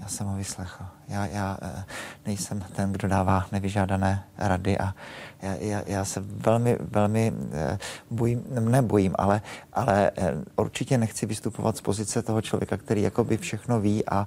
Já 0.00 0.08
jsem 0.08 0.26
ho 0.26 0.36
vyslechl. 0.36 0.84
Já, 1.08 1.26
já 1.26 1.58
eh, 1.62 1.84
nejsem 2.26 2.64
ten, 2.76 2.92
kdo 2.92 3.08
dává 3.08 3.46
nevyžádané 3.52 4.24
rady 4.38 4.78
a 4.78 4.94
já, 5.42 5.54
já, 5.54 5.82
já 5.86 6.04
se 6.04 6.20
velmi, 6.20 6.76
velmi 6.80 7.32
eh, 7.52 7.78
bojím, 8.10 8.44
nebojím, 8.58 9.14
ale, 9.18 9.42
ale 9.72 10.10
eh, 10.16 10.34
určitě 10.56 10.98
nechci 10.98 11.26
vystupovat 11.26 11.76
z 11.76 11.80
pozice 11.80 12.22
toho 12.22 12.42
člověka, 12.42 12.76
který 12.76 13.02
jakoby 13.02 13.36
všechno 13.36 13.80
ví 13.80 14.08
a 14.08 14.26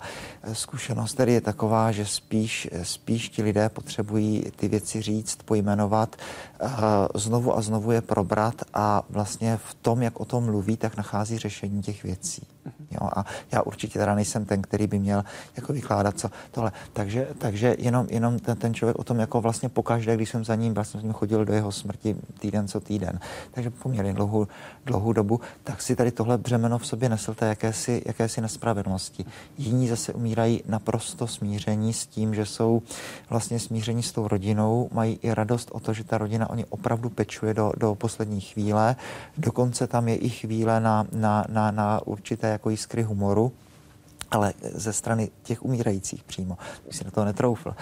zkušenost 0.53 1.13
tady 1.13 1.33
je 1.33 1.41
taková, 1.41 1.91
že 1.91 2.05
spíš, 2.05 2.69
spíš 2.83 3.29
ti 3.29 3.43
lidé 3.43 3.69
potřebují 3.69 4.43
ty 4.55 4.67
věci 4.67 5.01
říct, 5.01 5.43
pojmenovat, 5.45 6.15
znovu 7.15 7.57
a 7.57 7.61
znovu 7.61 7.91
je 7.91 8.01
probrat 8.01 8.61
a 8.73 9.03
vlastně 9.09 9.57
v 9.57 9.73
tom, 9.73 10.01
jak 10.01 10.19
o 10.19 10.25
tom 10.25 10.45
mluví, 10.45 10.77
tak 10.77 10.97
nachází 10.97 11.37
řešení 11.37 11.81
těch 11.81 12.03
věcí. 12.03 12.47
Jo? 12.91 13.09
A 13.15 13.25
já 13.51 13.61
určitě 13.61 13.99
teda 13.99 14.15
nejsem 14.15 14.45
ten, 14.45 14.61
který 14.61 14.87
by 14.87 14.99
měl 14.99 15.23
jako 15.57 15.73
vykládat 15.73 16.19
co 16.19 16.29
tohle. 16.51 16.71
Takže, 16.93 17.27
takže 17.37 17.75
jenom, 17.79 18.07
jenom 18.09 18.39
ten, 18.39 18.57
ten 18.57 18.73
člověk 18.73 18.99
o 18.99 19.03
tom 19.03 19.19
jako 19.19 19.41
vlastně 19.41 19.69
pokaždé, 19.69 20.15
když 20.15 20.29
jsem 20.29 20.45
za 20.45 20.55
ním, 20.55 20.73
vlastně 20.73 21.01
jsem 21.01 21.13
chodil 21.13 21.45
do 21.45 21.53
jeho 21.53 21.71
smrti 21.71 22.15
týden 22.39 22.67
co 22.67 22.79
týden, 22.79 23.19
takže 23.51 23.69
poměrně 23.69 24.13
dlouhou, 24.13 24.47
dlouhou 24.85 25.13
dobu, 25.13 25.39
tak 25.63 25.81
si 25.81 25.95
tady 25.95 26.11
tohle 26.11 26.37
břemeno 26.37 26.77
v 26.77 26.87
sobě 26.87 27.09
nesl 27.09 27.33
té 27.33 27.47
jakési, 27.47 28.01
jakési 28.05 28.41
nespravedlnosti. 28.41 29.25
Jiní 29.57 29.87
zase 29.87 30.13
umírají 30.13 30.63
naprosto 30.67 31.27
smíření 31.27 31.93
s 31.93 32.07
tím, 32.07 32.35
že 32.35 32.45
jsou 32.45 32.81
vlastně 33.29 33.59
smíření 33.59 34.03
s 34.03 34.11
tou 34.11 34.27
rodinou, 34.27 34.89
mají 34.91 35.19
i 35.21 35.33
radost 35.33 35.69
o 35.71 35.79
to, 35.79 35.93
že 35.93 36.03
ta 36.03 36.17
rodina 36.17 36.49
oni 36.49 36.65
opravdu 36.65 37.09
pečuje 37.09 37.53
do, 37.53 37.71
do 37.77 37.95
poslední 37.95 38.41
chvíle. 38.41 38.95
Dokonce 39.37 39.87
tam 39.87 40.07
je 40.07 40.15
i 40.15 40.29
chvíle 40.29 40.79
na, 40.79 41.07
na, 41.11 41.45
na, 41.49 41.71
na 41.71 42.01
určité 42.07 42.47
jako 42.47 42.69
jiskry 42.81 43.03
humoru 43.03 43.51
ale 44.31 44.53
ze 44.61 44.93
strany 44.93 45.29
těch 45.43 45.65
umírajících 45.65 46.23
přímo. 46.23 46.57
Bych 46.85 46.95
si 46.95 47.03
na 47.03 47.11
to 47.11 47.25
netroufl. 47.25 47.75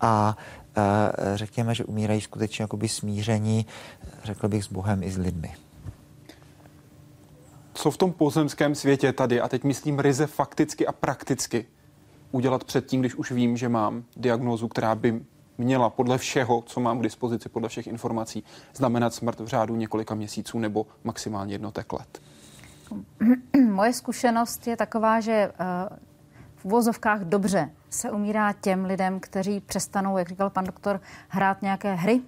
A 0.00 0.36
e, 0.76 1.36
řekněme, 1.36 1.74
že 1.74 1.84
umírají 1.84 2.20
skutečně 2.20 2.62
jakoby 2.62 2.88
smíření, 2.88 3.66
řekl 4.24 4.48
bych, 4.48 4.64
s 4.64 4.68
Bohem 4.68 5.02
i 5.02 5.10
s 5.10 5.18
lidmi. 5.18 5.54
Co 7.74 7.90
v 7.90 7.96
tom 7.96 8.12
pozemském 8.12 8.74
světě 8.74 9.12
tady, 9.12 9.40
a 9.40 9.48
teď 9.48 9.64
myslím 9.64 9.98
ryze 9.98 10.26
fakticky 10.26 10.86
a 10.86 10.92
prakticky, 10.92 11.66
udělat 12.32 12.64
předtím, 12.64 13.00
když 13.00 13.14
už 13.14 13.32
vím, 13.32 13.56
že 13.56 13.68
mám 13.68 14.04
diagnózu, 14.16 14.68
která 14.68 14.94
by 14.94 15.20
měla 15.58 15.90
podle 15.90 16.18
všeho, 16.18 16.62
co 16.66 16.80
mám 16.80 16.98
k 16.98 17.02
dispozici, 17.02 17.48
podle 17.48 17.68
všech 17.68 17.86
informací, 17.86 18.44
znamenat 18.74 19.14
smrt 19.14 19.40
v 19.40 19.46
řádu 19.46 19.76
několika 19.76 20.14
měsíců 20.14 20.58
nebo 20.58 20.86
maximálně 21.04 21.54
jednotek 21.54 21.92
let? 21.92 22.20
Moje 23.70 23.92
zkušenost 23.92 24.66
je 24.66 24.76
taková, 24.76 25.20
že 25.20 25.32
eh, 25.32 25.52
v 26.56 26.64
uvozovkách 26.64 27.20
dobře 27.20 27.70
se 27.90 28.10
umírá 28.10 28.52
těm 28.52 28.84
lidem, 28.84 29.20
kteří 29.20 29.60
přestanou, 29.60 30.18
jak 30.18 30.28
říkal 30.28 30.50
pan 30.50 30.64
doktor, 30.64 31.00
hrát 31.28 31.62
nějaké 31.62 31.94
hry, 31.94 32.20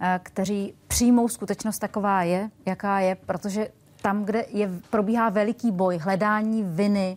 eh, 0.00 0.20
kteří 0.22 0.74
přijmou 0.88 1.28
skutečnost 1.28 1.78
taková 1.78 2.22
je, 2.22 2.50
jaká 2.66 3.00
je, 3.00 3.14
protože 3.14 3.68
tam, 4.02 4.24
kde 4.24 4.44
je, 4.48 4.70
probíhá 4.90 5.28
veliký 5.28 5.70
boj, 5.70 5.98
hledání 5.98 6.62
viny, 6.62 7.16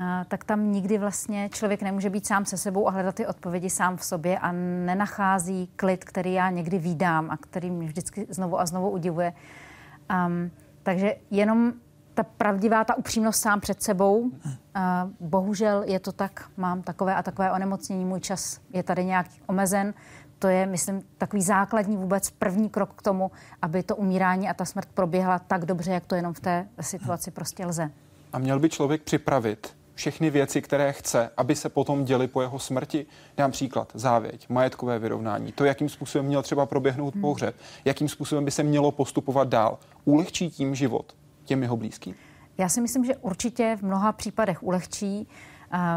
eh, 0.00 0.24
tak 0.28 0.44
tam 0.44 0.72
nikdy 0.72 0.98
vlastně 0.98 1.48
člověk 1.48 1.82
nemůže 1.82 2.10
být 2.10 2.26
sám 2.26 2.44
se 2.44 2.56
sebou 2.56 2.88
a 2.88 2.90
hledat 2.90 3.14
ty 3.14 3.26
odpovědi 3.26 3.70
sám 3.70 3.96
v 3.96 4.04
sobě 4.04 4.38
a 4.38 4.52
nenachází 4.84 5.70
klid, 5.76 6.04
který 6.04 6.32
já 6.32 6.50
někdy 6.50 6.78
výdám 6.78 7.30
a 7.30 7.36
který 7.36 7.70
mě 7.70 7.86
vždycky 7.86 8.26
znovu 8.30 8.60
a 8.60 8.66
znovu 8.66 8.90
udivuje. 8.90 9.32
Um, 10.26 10.50
takže 10.82 11.16
jenom 11.30 11.72
ta 12.14 12.22
pravdivá, 12.22 12.84
ta 12.84 12.94
upřímnost 12.94 13.42
sám 13.42 13.60
před 13.60 13.82
sebou. 13.82 14.30
Bohužel 15.20 15.82
je 15.86 16.00
to 16.00 16.12
tak, 16.12 16.50
mám 16.56 16.82
takové 16.82 17.14
a 17.14 17.22
takové 17.22 17.52
onemocnění, 17.52 18.04
můj 18.04 18.20
čas 18.20 18.60
je 18.72 18.82
tady 18.82 19.04
nějak 19.04 19.26
omezen. 19.46 19.94
To 20.38 20.48
je, 20.48 20.66
myslím, 20.66 21.02
takový 21.18 21.42
základní 21.42 21.96
vůbec 21.96 22.30
první 22.30 22.70
krok 22.70 22.94
k 22.96 23.02
tomu, 23.02 23.30
aby 23.62 23.82
to 23.82 23.96
umírání 23.96 24.48
a 24.48 24.54
ta 24.54 24.64
smrt 24.64 24.88
proběhla 24.94 25.38
tak 25.38 25.64
dobře, 25.64 25.92
jak 25.92 26.06
to 26.06 26.14
jenom 26.14 26.34
v 26.34 26.40
té 26.40 26.68
situaci 26.80 27.30
prostě 27.30 27.66
lze. 27.66 27.90
A 28.32 28.38
měl 28.38 28.58
by 28.58 28.68
člověk 28.68 29.02
připravit 29.02 29.76
všechny 29.94 30.30
věci, 30.30 30.62
které 30.62 30.92
chce, 30.92 31.30
aby 31.36 31.56
se 31.56 31.68
potom 31.68 32.04
děly 32.04 32.28
po 32.28 32.42
jeho 32.42 32.58
smrti. 32.58 33.06
Dám 33.36 33.50
příklad, 33.50 33.92
závěť, 33.94 34.48
majetkové 34.48 34.98
vyrovnání, 34.98 35.52
to, 35.52 35.64
jakým 35.64 35.88
způsobem 35.88 36.26
měl 36.26 36.42
třeba 36.42 36.66
proběhnout 36.66 37.14
hmm. 37.14 37.20
pohřeb, 37.20 37.54
jakým 37.84 38.08
způsobem 38.08 38.44
by 38.44 38.50
se 38.50 38.62
mělo 38.62 38.92
postupovat 38.92 39.48
dál. 39.48 39.78
Ulehčí 40.04 40.50
tím 40.50 40.74
život 40.74 41.14
těm 41.44 41.62
jeho 41.62 41.76
blízkým? 41.76 42.14
Já 42.58 42.68
si 42.68 42.80
myslím, 42.80 43.04
že 43.04 43.16
určitě 43.16 43.76
v 43.80 43.82
mnoha 43.82 44.12
případech 44.12 44.62
ulehčí. 44.62 45.28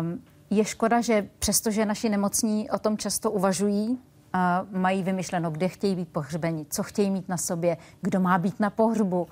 Um, 0.02 0.22
je 0.50 0.66
škoda, 0.66 1.02
že 1.02 1.30
přestože 1.40 1.86
naši 1.86 2.10
nemocní 2.10 2.70
o 2.70 2.80
tom 2.80 2.98
často 2.98 3.32
uvažují, 3.32 3.90
uh, 3.90 4.80
mají 4.80 5.04
vymyšleno, 5.04 5.52
kde 5.52 5.68
chtějí 5.68 5.96
být 5.96 6.10
pohřbeni, 6.10 6.66
co 6.70 6.84
chtějí 6.84 7.12
mít 7.12 7.30
na 7.30 7.38
sobě, 7.38 7.78
kdo 8.02 8.20
má 8.20 8.38
být 8.38 8.60
na 8.60 8.70
pohřbu, 8.70 9.28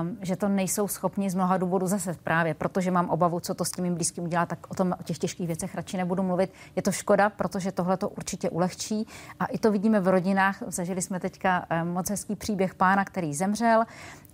um, 0.00 0.18
že 0.20 0.36
to 0.36 0.48
nejsou 0.48 0.88
schopni 0.88 1.30
z 1.30 1.34
mnoha 1.34 1.56
důvodů 1.56 1.86
zase 1.86 2.16
právě, 2.24 2.54
protože 2.54 2.90
mám 2.90 3.10
obavu, 3.10 3.40
co 3.40 3.54
to 3.54 3.64
s 3.64 3.70
tím 3.70 3.94
blízkým 3.94 4.24
udělá, 4.24 4.46
tak 4.46 4.58
o 4.68 4.74
tom 4.74 4.94
o 5.00 5.02
těch 5.02 5.18
těžkých 5.18 5.46
věcech 5.46 5.74
radši 5.74 5.96
nebudu 5.96 6.22
mluvit. 6.22 6.52
Je 6.76 6.82
to 6.82 6.92
škoda, 6.92 7.30
protože 7.30 7.72
tohle 7.72 7.96
to 7.96 8.08
určitě 8.08 8.50
ulehčí 8.50 9.06
a 9.40 9.46
i 9.46 9.58
to 9.58 9.72
vidíme 9.72 10.00
v 10.00 10.08
rodinách. 10.08 10.62
Zažili 10.66 11.02
jsme 11.02 11.20
teďka 11.20 11.66
um, 11.82 11.88
moc 11.88 12.10
hezký 12.10 12.36
příběh 12.36 12.74
pána, 12.74 13.04
který 13.04 13.34
zemřel 13.34 13.84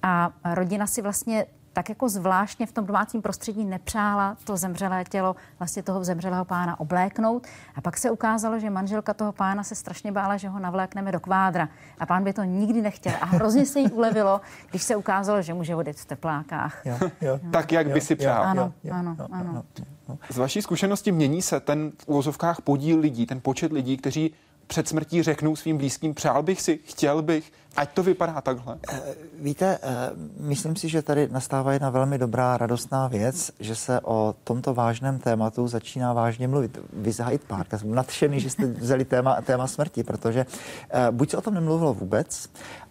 a 0.02 0.30
rodina 0.54 0.87
si 0.87 1.02
vlastně 1.02 1.46
tak 1.78 1.88
jako 1.88 2.08
zvláštně 2.08 2.66
v 2.66 2.72
tom 2.72 2.87
domácím 2.87 3.22
prostředí 3.22 3.64
nepřála 3.64 4.37
to 4.44 4.56
zemřelé 4.56 5.04
tělo 5.04 5.37
vlastně 5.58 5.82
toho 5.82 6.04
zemřelého 6.04 6.44
pána 6.44 6.80
obléknout. 6.80 7.46
A 7.74 7.80
pak 7.80 7.96
se 7.96 8.11
ukázalo, 8.11 8.58
že 8.58 8.70
manželka 8.70 9.14
toho 9.14 9.32
pána 9.32 9.62
se 9.62 9.74
strašně 9.74 10.12
bála, 10.12 10.37
že 10.37 10.48
ho 10.48 10.58
navlékneme 10.58 11.12
do 11.12 11.20
kvádra. 11.20 11.68
A 11.98 12.06
pán 12.06 12.24
by 12.24 12.32
to 12.32 12.42
nikdy 12.42 12.82
nechtěl. 12.82 13.12
A 13.20 13.26
hrozně 13.26 13.66
se 13.66 13.80
jí 13.80 13.90
ulevilo, 13.90 14.40
když 14.70 14.82
se 14.82 14.96
ukázalo, 14.96 15.42
že 15.42 15.54
může 15.54 15.76
odjet 15.76 15.96
v 15.96 16.04
teplákách. 16.04 16.82
Jo, 16.84 16.98
jo, 17.20 17.40
tak, 17.52 17.72
jak 17.72 17.87
jo, 17.87 17.94
by 17.94 18.00
si 18.00 18.16
přál. 18.16 18.42
Ano, 18.42 18.72
jo, 18.84 18.94
ano, 18.94 19.16
jo, 19.18 19.26
ano. 19.32 19.64
ano. 20.08 20.18
Z 20.30 20.38
vaší 20.38 20.62
zkušenosti 20.62 21.12
mění 21.12 21.42
se 21.42 21.61
ten 21.61 21.92
v 21.98 22.08
úvozovkách 22.08 22.61
podíl 22.61 23.00
lidí, 23.00 23.26
ten 23.26 23.40
počet 23.40 23.72
lidí, 23.72 23.96
kteří 23.96 24.34
před 24.68 24.88
smrtí 24.88 25.22
řeknou 25.22 25.57
svým 25.57 25.78
blízkým, 25.78 26.14
přál 26.14 26.42
bych 26.42 26.62
si, 26.62 26.78
chtěl 26.85 27.22
bych, 27.22 27.52
ať 27.76 27.90
to 27.90 28.02
vypadá 28.02 28.40
takhle? 28.40 28.78
Eh, 28.92 29.00
víte, 29.40 29.78
eh, 29.83 30.11
myslím 30.40 30.76
si, 30.76 30.88
že 30.88 31.02
tady 31.02 31.28
nastává 31.28 31.72
jedna 31.72 31.90
velmi 31.90 32.18
dobrá, 32.18 32.57
radostná 32.57 33.09
věc, 33.09 33.50
že 33.61 33.76
se 33.76 34.00
o 34.00 34.35
tomto 34.44 34.74
vážném 34.74 35.18
tématu 35.18 35.68
začíná 35.68 36.12
vážně 36.12 36.48
mluvit. 36.48 36.78
Vy 36.92 37.12
z 37.12 37.24
Hyde 37.24 37.44
Park, 37.46 37.68
jsem 37.76 37.94
nadšený, 37.94 38.40
že 38.40 38.50
jste 38.50 38.66
vzali 38.66 39.04
téma, 39.04 39.40
téma 39.40 39.66
smrti, 39.66 40.02
protože 40.02 40.46
eh, 40.90 41.11
buď 41.11 41.31
se 41.31 41.37
o 41.37 41.40
tom 41.40 41.54
nemluvilo 41.54 41.94
vůbec, 41.94 42.48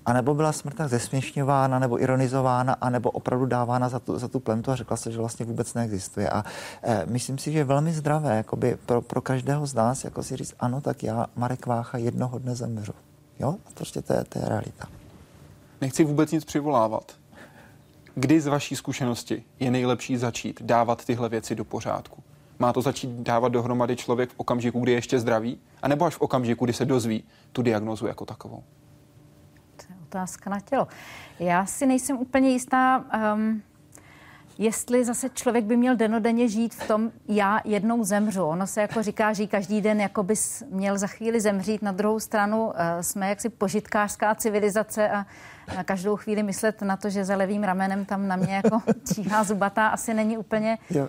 anebo 0.08 0.34
byla 0.34 0.52
smrt 0.52 0.76
tak 0.76 0.90
zesměšňována 0.90 1.80
nebo 1.80 2.02
ironizována, 2.02 2.74
anebo 2.82 3.12
opravdu 3.12 3.46
dávána 3.46 3.90
za 3.90 4.00
tu, 4.00 4.20
za 4.20 4.28
tu 4.28 4.40
plentu 4.40 4.72
a 4.72 4.76
řekla 4.76 4.98
se, 4.98 5.12
že 5.12 5.18
vlastně 5.18 5.46
vůbec 5.46 5.74
neexistuje. 5.74 6.30
A 6.30 6.44
e, 6.84 7.06
myslím 7.06 7.38
si, 7.38 7.52
že 7.52 7.58
je 7.58 7.64
velmi 7.64 7.94
zdravé 7.94 8.38
jakoby 8.38 8.78
pro, 8.86 9.02
pro 9.02 9.22
každého 9.22 9.66
z 9.66 9.74
nás 9.74 10.04
jako 10.04 10.24
si 10.24 10.36
říct, 10.38 10.54
ano, 10.60 10.82
tak 10.82 11.04
já, 11.04 11.26
Marek 11.36 11.66
Vácha, 11.66 11.98
jednoho 11.98 12.40
dne 12.40 12.56
zemřu. 12.56 12.94
Jo? 13.40 13.56
A 13.66 13.70
prostě 13.74 14.02
to 14.02 14.14
je, 14.14 14.24
to 14.24 14.40
je 14.40 14.46
realita. 14.46 14.88
Nechci 15.82 16.04
vůbec 16.04 16.32
nic 16.32 16.46
přivolávat. 16.46 17.12
Kdy 18.16 18.42
z 18.42 18.48
vaší 18.48 18.76
zkušenosti 18.76 19.44
je 19.60 19.72
nejlepší 19.72 20.18
začít 20.18 20.62
dávat 20.62 21.06
tyhle 21.06 21.30
věci 21.30 21.56
do 21.56 21.66
pořádku? 21.66 22.24
Má 22.60 22.74
to 22.74 22.82
začít 22.82 23.10
dávat 23.10 23.50
dohromady 23.50 23.96
člověk 23.96 24.30
v 24.30 24.34
okamžiku, 24.38 24.80
kdy 24.80 24.92
je 24.92 24.98
ještě 24.98 25.20
zdravý? 25.20 25.58
A 25.82 25.88
nebo 25.88 26.06
až 26.06 26.16
v 26.16 26.22
okamžiku, 26.22 26.66
kdy 26.66 26.74
se 26.74 26.86
dozví 26.86 27.24
tu 27.52 27.62
diagnozu 27.62 28.08
jako 28.08 28.26
takovou? 28.26 28.64
Otázka 30.08 30.50
na 30.50 30.60
tělo. 30.60 30.88
Já 31.40 31.66
si 31.66 31.86
nejsem 31.86 32.18
úplně 32.18 32.50
jistá, 32.50 33.04
um, 33.36 33.62
jestli 34.58 35.06
zase 35.06 35.30
člověk 35.30 35.66
by 35.66 35.78
měl 35.78 35.96
denodenně 35.96 36.48
žít 36.48 36.76
v 36.76 36.88
tom, 36.88 37.12
já 37.28 37.62
jednou 37.66 38.04
zemřu. 38.04 38.44
Ono 38.44 38.68
se 38.68 38.82
jako 38.82 39.04
říká, 39.04 39.34
že 39.34 39.48
každý 39.48 39.82
den 39.82 40.02
jako 40.02 40.24
bys 40.24 40.64
měl 40.70 40.98
za 40.98 41.08
chvíli 41.08 41.42
zemřít. 41.42 41.82
Na 41.82 41.92
druhou 41.92 42.20
stranu 42.20 42.66
uh, 42.66 42.74
jsme 43.02 43.30
jaksi 43.30 43.50
požitkářská 43.50 44.36
civilizace 44.36 45.10
a 45.10 45.26
každou 45.84 46.16
chvíli 46.16 46.44
myslet 46.44 46.82
na 46.82 46.98
to, 46.98 47.10
že 47.10 47.26
za 47.26 47.36
levým 47.36 47.64
ramenem 47.64 48.06
tam 48.06 48.28
na 48.28 48.36
mě 48.36 48.56
jako 48.56 48.82
číhá 49.14 49.44
zubatá, 49.44 49.88
asi 49.88 50.14
není 50.14 50.38
úplně, 50.38 50.78
um, 50.92 51.06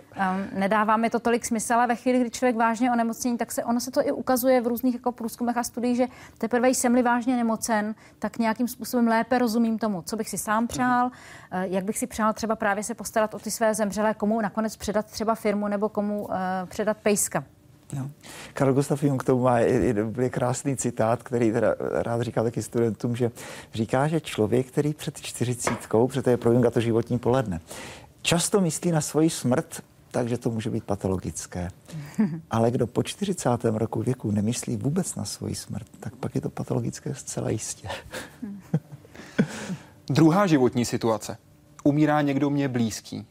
nedává 0.52 0.96
mi 0.96 1.10
to 1.10 1.20
tolik 1.20 1.46
smysl, 1.46 1.74
ale 1.74 1.86
ve 1.86 1.96
chvíli, 1.96 2.20
kdy 2.20 2.30
člověk 2.30 2.56
vážně 2.56 2.92
onemocnění, 2.92 3.38
tak 3.38 3.52
se 3.52 3.64
ono 3.64 3.80
se 3.80 3.90
to 3.90 4.06
i 4.06 4.12
ukazuje 4.12 4.60
v 4.60 4.66
různých 4.66 4.94
jako 4.94 5.12
průzkumech 5.12 5.56
a 5.56 5.62
studiích, 5.62 5.96
že 5.96 6.06
teprve 6.38 6.68
jsem-li 6.68 7.02
vážně 7.02 7.36
nemocen, 7.36 7.94
tak 8.18 8.38
nějakým 8.38 8.68
způsobem 8.68 9.08
lépe 9.08 9.38
rozumím 9.38 9.78
tomu, 9.78 10.02
co 10.02 10.16
bych 10.16 10.28
si 10.28 10.38
sám 10.38 10.66
přál, 10.66 11.06
uh, 11.06 11.10
jak 11.62 11.84
bych 11.84 11.98
si 11.98 12.06
přál 12.06 12.32
třeba 12.32 12.56
právě 12.56 12.84
se 12.84 12.94
postarat 12.94 13.34
o 13.34 13.38
ty 13.38 13.50
své 13.50 13.74
zemřelé, 13.74 14.14
komu 14.14 14.40
nakonec 14.40 14.76
předat 14.76 15.06
třeba 15.06 15.34
firmu 15.34 15.68
nebo 15.68 15.88
komu 15.88 16.22
uh, 16.22 16.34
předat 16.68 16.96
pejska. 16.96 17.44
Jo. 17.92 18.10
Karl 18.54 18.74
Gustav 18.74 19.02
Jung 19.02 19.22
k 19.22 19.26
tomu 19.26 19.42
má 19.42 19.58
je 19.58 20.30
krásný 20.30 20.76
citát, 20.76 21.22
který 21.22 21.52
teda 21.52 21.74
rád 21.78 22.22
říká 22.22 22.42
taky 22.42 22.62
studentům, 22.62 23.16
že 23.16 23.30
říká, 23.74 24.08
že 24.08 24.20
člověk, 24.20 24.66
který 24.66 24.94
před 24.94 25.20
čtyřicítkou, 25.20 26.08
protože 26.08 26.22
to 26.22 26.30
je 26.30 26.36
pro 26.36 26.52
Junga 26.52 26.70
to 26.70 26.80
životní 26.80 27.18
poledne, 27.18 27.60
často 28.22 28.60
myslí 28.60 28.90
na 28.90 29.00
svoji 29.00 29.30
smrt, 29.30 29.82
takže 30.10 30.38
to 30.38 30.50
může 30.50 30.70
být 30.70 30.84
patologické. 30.84 31.70
Ale 32.50 32.70
kdo 32.70 32.86
po 32.86 33.02
40. 33.02 33.48
roku 33.64 34.02
věku 34.02 34.30
nemyslí 34.30 34.76
vůbec 34.76 35.14
na 35.14 35.24
svoji 35.24 35.54
smrt, 35.54 35.86
tak 36.00 36.16
pak 36.16 36.34
je 36.34 36.40
to 36.40 36.50
patologické 36.50 37.14
zcela 37.14 37.50
jistě. 37.50 37.88
Druhá 40.10 40.46
životní 40.46 40.84
situace. 40.84 41.38
Umírá 41.84 42.22
někdo 42.22 42.50
mě 42.50 42.68
blízký. 42.68 43.26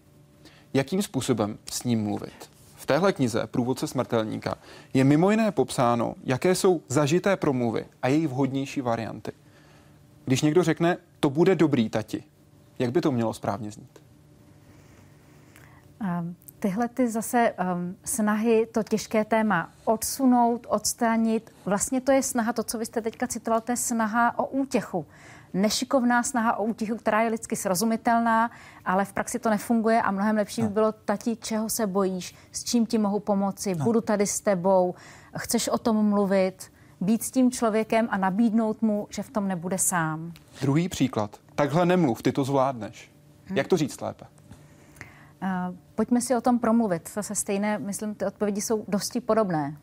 Jakým 0.74 1.02
způsobem 1.02 1.58
s 1.72 1.84
ním 1.84 2.04
mluvit? 2.04 2.57
Téhle 2.88 3.14
knize 3.14 3.48
Průvodce 3.48 3.88
smrtelníka 3.88 4.56
je 4.94 5.04
mimo 5.04 5.32
jiné 5.32 5.52
popsáno, 5.52 6.16
jaké 6.24 6.56
jsou 6.56 6.82
zažité 6.88 7.38
promluvy 7.38 7.86
a 8.02 8.08
jejich 8.08 8.28
vhodnější 8.28 8.82
varianty. 8.82 9.32
Když 10.26 10.42
někdo 10.42 10.64
řekne, 10.64 10.98
to 11.20 11.30
bude 11.30 11.56
dobrý 11.56 11.90
tati, 11.90 12.24
jak 12.80 12.92
by 12.92 13.02
to 13.02 13.12
mělo 13.12 13.34
správně 13.34 13.72
znít? 13.72 14.00
Um, 16.02 16.36
tyhle 16.60 16.88
ty 16.88 17.10
zase 17.10 17.54
um, 17.54 17.96
snahy, 18.04 18.68
to 18.72 18.84
těžké 18.84 19.26
téma 19.26 19.72
odsunout, 19.86 20.68
odstranit, 20.70 21.52
vlastně 21.66 22.02
to 22.02 22.12
je 22.12 22.24
snaha, 22.24 22.54
to, 22.54 22.64
co 22.64 22.78
vy 22.78 22.86
jste 22.86 23.02
teďka 23.02 23.28
citoval, 23.28 23.62
to 23.62 23.72
je 23.72 23.78
snaha 23.78 24.40
o 24.40 24.46
útěchu 24.46 25.06
nešikovná 25.54 26.24
snaha 26.24 26.56
o 26.56 26.64
útichu, 26.64 26.96
která 26.96 27.22
je 27.22 27.30
lidsky 27.30 27.56
srozumitelná, 27.56 28.52
ale 28.86 29.06
v 29.06 29.14
praxi 29.14 29.40
to 29.40 29.50
nefunguje 29.50 30.02
a 30.02 30.12
mnohem 30.12 30.36
lepší 30.36 30.62
by 30.62 30.68
no. 30.68 30.74
bylo, 30.74 30.92
tati, 30.92 31.36
čeho 31.36 31.70
se 31.70 31.88
bojíš, 31.88 32.36
s 32.52 32.64
čím 32.64 32.86
ti 32.86 32.98
mohu 32.98 33.20
pomoci, 33.20 33.76
no. 33.76 33.86
budu 33.86 34.02
tady 34.02 34.28
s 34.28 34.42
tebou, 34.42 34.96
chceš 35.38 35.68
o 35.68 35.78
tom 35.78 36.10
mluvit, 36.10 36.72
být 37.02 37.24
s 37.24 37.32
tím 37.32 37.52
člověkem 37.52 38.08
a 38.12 38.18
nabídnout 38.18 38.82
mu, 38.82 39.08
že 39.10 39.24
v 39.24 39.30
tom 39.30 39.48
nebude 39.48 39.78
sám. 39.78 40.32
Druhý 40.62 40.90
příklad. 40.90 41.38
Takhle 41.56 41.86
nemluv, 41.86 42.22
ty 42.22 42.32
to 42.32 42.44
zvládneš. 42.44 43.12
Hmm. 43.46 43.58
Jak 43.58 43.68
to 43.68 43.78
říct 43.78 44.02
lépe? 44.02 44.26
Uh, 45.42 45.76
pojďme 45.96 46.22
si 46.22 46.36
o 46.36 46.42
tom 46.42 46.60
promluvit. 46.60 47.10
Zase 47.14 47.36
stejné, 47.36 47.78
myslím, 47.78 48.16
ty 48.16 48.26
odpovědi 48.26 48.62
jsou 48.62 48.86
dosti 48.88 49.22
podobné. 49.22 49.78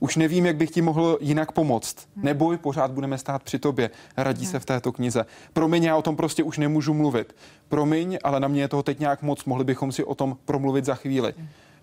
Už 0.00 0.16
nevím, 0.16 0.46
jak 0.46 0.56
bych 0.56 0.70
ti 0.70 0.82
mohl 0.82 1.18
jinak 1.20 1.52
pomoct. 1.52 2.08
Neboj, 2.16 2.56
pořád 2.56 2.90
budeme 2.90 3.18
stát 3.18 3.42
při 3.42 3.58
tobě. 3.58 3.90
Radí 4.16 4.46
se 4.46 4.58
v 4.58 4.64
této 4.64 4.92
knize. 4.92 5.26
Promiň, 5.52 5.84
já 5.84 5.96
o 5.96 6.02
tom 6.02 6.16
prostě 6.16 6.42
už 6.42 6.58
nemůžu 6.58 6.94
mluvit. 6.94 7.36
Promiň, 7.68 8.18
ale 8.24 8.40
na 8.40 8.48
mě 8.48 8.60
je 8.60 8.68
toho 8.68 8.82
teď 8.82 8.98
nějak 8.98 9.22
moc. 9.22 9.44
Mohli 9.44 9.64
bychom 9.64 9.92
si 9.92 10.04
o 10.04 10.14
tom 10.14 10.36
promluvit 10.44 10.84
za 10.84 10.94
chvíli. 10.94 11.34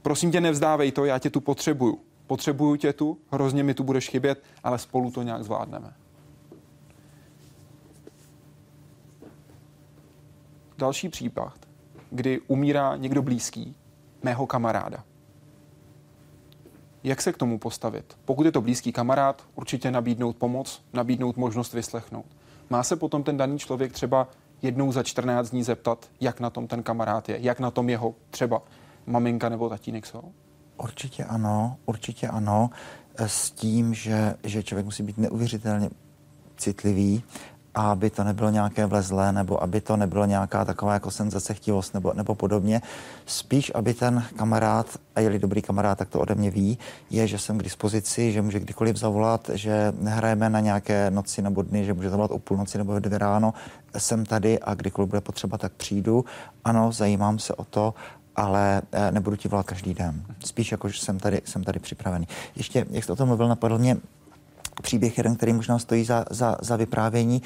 Prosím 0.02 0.32
tě, 0.32 0.42
nevzdávej 0.42 0.92
to, 0.92 1.06
já 1.06 1.20
tě 1.20 1.30
tu 1.30 1.42
potřebuju. 1.42 2.00
Potřebuju 2.28 2.76
tě 2.76 2.94
tu, 2.94 3.18
hrozně 3.32 3.64
mi 3.64 3.74
tu 3.74 3.84
budeš 3.84 4.10
chybět, 4.10 4.44
ale 4.64 4.78
spolu 4.78 5.12
to 5.12 5.22
nějak 5.22 5.44
zvládneme. 5.44 5.94
Další 10.78 11.10
případ, 11.10 11.54
kdy 12.10 12.40
umírá 12.48 12.96
někdo 12.96 13.22
blízký, 13.22 13.76
mého 14.24 14.48
kamaráda 14.48 15.04
jak 17.06 17.22
se 17.22 17.34
k 17.34 17.38
tomu 17.38 17.60
postavit. 17.60 18.18
Pokud 18.26 18.46
je 18.46 18.52
to 18.52 18.62
blízký 18.62 18.92
kamarád, 18.92 19.44
určitě 19.56 19.92
nabídnout 19.92 20.36
pomoc, 20.36 20.82
nabídnout 20.94 21.38
možnost 21.38 21.74
vyslechnout. 21.74 22.26
Má 22.70 22.84
se 22.84 22.96
potom 22.96 23.24
ten 23.24 23.38
daný 23.38 23.60
člověk 23.60 23.94
třeba 23.94 24.28
jednou 24.62 24.92
za 24.92 25.04
14 25.04 25.50
dní 25.50 25.64
zeptat, 25.64 26.10
jak 26.22 26.40
na 26.40 26.50
tom 26.50 26.68
ten 26.68 26.84
kamarád 26.84 27.30
je, 27.30 27.38
jak 27.42 27.60
na 27.60 27.72
tom 27.72 27.90
jeho 27.90 28.16
třeba 28.30 28.62
maminka 29.06 29.50
nebo 29.50 29.70
tatínek 29.70 30.06
jsou? 30.06 30.32
Určitě 30.78 31.24
ano, 31.24 31.78
určitě 31.86 32.28
ano, 32.28 32.70
s 33.18 33.52
tím, 33.52 33.94
že, 33.94 34.36
že 34.44 34.64
člověk 34.64 34.86
musí 34.86 35.04
být 35.04 35.18
neuvěřitelně 35.18 35.90
citlivý 36.58 37.24
a 37.76 37.92
aby 37.92 38.10
to 38.10 38.24
nebylo 38.24 38.50
nějaké 38.50 38.86
vlezlé, 38.86 39.32
nebo 39.32 39.64
aby 39.64 39.82
to 39.82 39.98
nebylo 39.98 40.26
nějaká 40.26 40.66
taková 40.66 40.94
jako 40.94 41.10
chtivost 41.54 41.94
nebo, 41.94 42.14
nebo 42.14 42.36
podobně. 42.36 42.82
Spíš, 43.26 43.72
aby 43.76 43.94
ten 43.94 44.24
kamarád, 44.36 44.88
a 45.16 45.20
je-li 45.20 45.40
dobrý 45.40 45.62
kamarád, 45.62 45.98
tak 45.98 46.10
to 46.10 46.20
ode 46.20 46.36
mě 46.36 46.52
ví, 46.52 46.78
je, 47.10 47.28
že 47.28 47.38
jsem 47.38 47.58
k 47.58 47.64
dispozici, 47.64 48.32
že 48.32 48.42
může 48.42 48.60
kdykoliv 48.60 48.96
zavolat, 48.96 49.50
že 49.54 49.94
nehrajeme 50.00 50.50
na 50.50 50.60
nějaké 50.60 51.12
noci 51.12 51.42
nebo 51.42 51.62
dny, 51.62 51.86
že 51.86 51.94
může 51.94 52.10
zavolat 52.10 52.32
o 52.32 52.40
půlnoci 52.40 52.78
nebo 52.78 53.00
dvě 53.00 53.18
ráno, 53.18 53.54
jsem 53.98 54.26
tady 54.26 54.60
a 54.60 54.74
kdykoliv 54.74 55.10
bude 55.10 55.22
potřeba, 55.22 55.58
tak 55.58 55.72
přijdu. 55.74 56.26
Ano, 56.64 56.92
zajímám 56.92 57.40
se 57.40 57.54
o 57.54 57.64
to, 57.64 57.94
ale 58.36 58.82
eh, 58.92 59.12
nebudu 59.12 59.36
ti 59.36 59.48
volat 59.48 59.66
každý 59.66 59.94
den. 59.94 60.26
Spíš 60.46 60.72
jako, 60.72 60.90
že 60.90 61.00
jsem 61.00 61.20
tady, 61.20 61.42
jsem 61.46 61.64
tady 61.64 61.80
připravený. 61.80 62.28
Ještě, 62.56 62.86
jak 62.90 63.04
jste 63.04 63.14
o 63.14 63.16
tom 63.16 63.28
mluvil, 63.28 63.48
napadl 63.48 63.78
mě 63.78 63.98
příběh 64.82 65.18
jeden, 65.18 65.36
který 65.36 65.54
možná 65.54 65.80
stojí 65.80 66.06
za, 66.06 66.26
za, 66.32 66.58
za 66.62 66.76
vyprávění, 66.76 67.42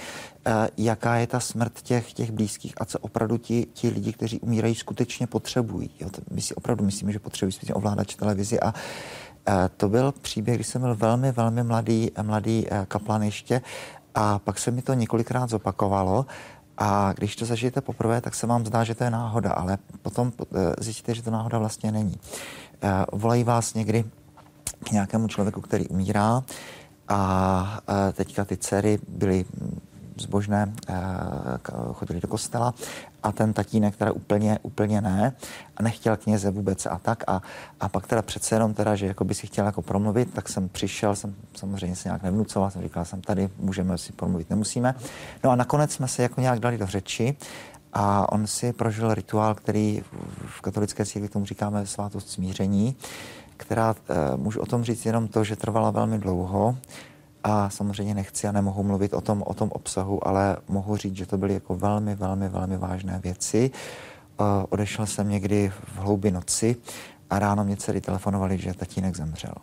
eh, 0.46 0.70
jaká 0.78 1.16
je 1.16 1.28
ta 1.28 1.40
smrt 1.40 1.82
těch, 1.82 2.14
těch 2.14 2.32
blízkých 2.32 2.74
a 2.78 2.86
co 2.86 3.00
opravdu 3.00 3.38
ti, 3.38 3.68
ti 3.74 3.90
lidi, 3.90 4.14
kteří 4.14 4.40
umírají, 4.40 4.76
skutečně 4.76 5.28
potřebují. 5.28 5.90
Jo, 6.00 6.10
to 6.10 6.22
my 6.32 6.42
si 6.42 6.56
opravdu 6.56 6.86
myslíme, 6.86 7.12
že 7.12 7.20
potřebují 7.20 7.52
spíš 7.52 7.72
ovládač 7.74 8.16
televizi 8.16 8.60
a 8.60 8.74
eh, 9.48 9.70
to 9.78 9.90
byl 9.90 10.14
příběh, 10.22 10.58
kdy 10.58 10.64
jsem 10.64 10.82
byl 10.82 10.96
velmi, 10.96 11.32
velmi 11.32 11.64
mladý, 11.64 12.12
mladý 12.22 12.66
eh, 12.70 12.86
kaplan 12.88 13.24
ještě 13.24 13.62
a 14.16 14.40
pak 14.40 14.60
se 14.60 14.72
mi 14.72 14.82
to 14.82 14.94
několikrát 14.94 15.50
zopakovalo 15.50 16.26
a 16.78 17.14
když 17.14 17.36
to 17.36 17.46
zažijete 17.46 17.82
poprvé, 17.82 18.22
tak 18.22 18.36
se 18.36 18.48
vám 18.48 18.66
zdá, 18.66 18.84
že 18.84 18.96
to 18.96 19.04
je 19.04 19.10
náhoda, 19.10 19.52
ale 19.52 19.78
potom 20.02 20.32
zjistíte, 20.80 21.16
že 21.16 21.22
to 21.22 21.32
náhoda 21.32 21.58
vlastně 21.58 21.92
není. 21.92 22.20
Volají 23.12 23.44
vás 23.44 23.74
někdy 23.74 24.04
k 24.84 24.92
nějakému 24.92 25.28
člověku, 25.28 25.62
který 25.62 25.88
umírá, 25.88 26.44
a 27.10 27.82
teďka 28.14 28.46
ty 28.46 28.58
dcery 28.58 29.00
byly 29.08 29.46
zbožné, 30.18 30.74
chodili 31.94 32.22
do 32.22 32.28
kostela 32.28 32.74
a 33.24 33.32
ten 33.32 33.54
tatínek 33.54 33.96
teda 33.96 34.12
úplně, 34.12 34.60
úplně 34.62 35.02
ne 35.02 35.34
a 35.78 35.84
nechtěl 35.84 36.18
kněze 36.18 36.52
vůbec 36.52 36.86
a 36.86 37.00
tak 37.02 37.24
a, 37.28 37.42
a 37.80 37.90
pak 37.90 38.08
teda 38.08 38.22
přece 38.22 38.56
jenom 38.56 38.74
teda, 38.74 38.96
že 38.96 39.06
jako 39.06 39.24
by 39.24 39.34
si 39.34 39.48
chtěl 39.48 39.66
jako 39.66 39.82
promluvit, 39.82 40.34
tak 40.34 40.50
jsem 40.50 40.70
přišel, 40.70 41.16
jsem 41.16 41.36
samozřejmě 41.56 41.96
se 41.96 42.10
nějak 42.10 42.24
nevnucoval, 42.24 42.72
jsem 42.72 42.82
říkal, 42.82 43.06
jsem 43.06 43.22
tady, 43.22 43.50
můžeme 43.58 43.98
si 43.98 44.14
promluvit, 44.14 44.50
nemusíme. 44.50 44.96
No 45.44 45.50
a 45.50 45.56
nakonec 45.56 45.92
jsme 45.92 46.08
se 46.08 46.24
jako 46.24 46.42
nějak 46.42 46.60
dali 46.60 46.78
do 46.78 46.88
řeči 46.88 47.38
a 47.94 48.32
on 48.32 48.48
si 48.48 48.74
prožil 48.74 49.14
rituál, 49.14 49.56
který 49.56 50.04
v 50.46 50.62
katolické 50.62 51.06
církvi 51.06 51.30
tomu 51.30 51.46
říkáme 51.46 51.86
svátost 51.86 52.30
smíření, 52.30 52.96
která, 53.60 53.96
eh, 54.10 54.38
můžu 54.38 54.62
o 54.62 54.66
tom 54.66 54.84
říct 54.84 55.06
jenom 55.06 55.28
to, 55.28 55.44
že 55.44 55.56
trvala 55.56 55.92
velmi 55.92 56.18
dlouho 56.18 56.78
a 57.44 57.70
samozřejmě 57.70 58.14
nechci 58.14 58.48
a 58.48 58.52
nemohu 58.52 58.84
mluvit 58.84 59.14
o 59.14 59.22
tom, 59.22 59.44
o 59.46 59.54
tom 59.54 59.70
obsahu, 59.72 60.28
ale 60.28 60.58
mohu 60.68 60.98
říct, 60.98 61.16
že 61.16 61.26
to 61.26 61.38
byly 61.38 61.54
jako 61.54 61.76
velmi, 61.76 62.16
velmi, 62.16 62.50
velmi 62.50 62.78
vážné 62.78 63.20
věci. 63.24 63.72
Eh, 63.72 64.44
odešel 64.70 65.06
jsem 65.06 65.30
někdy 65.30 65.70
v 65.70 65.98
hloubi 65.98 66.32
noci 66.32 66.76
a 67.30 67.40
ráno 67.40 67.64
mě 67.64 67.78
dcery 67.78 68.02
telefonovali, 68.02 68.58
že 68.58 68.74
tatínek 68.74 69.16
zemřel. 69.16 69.54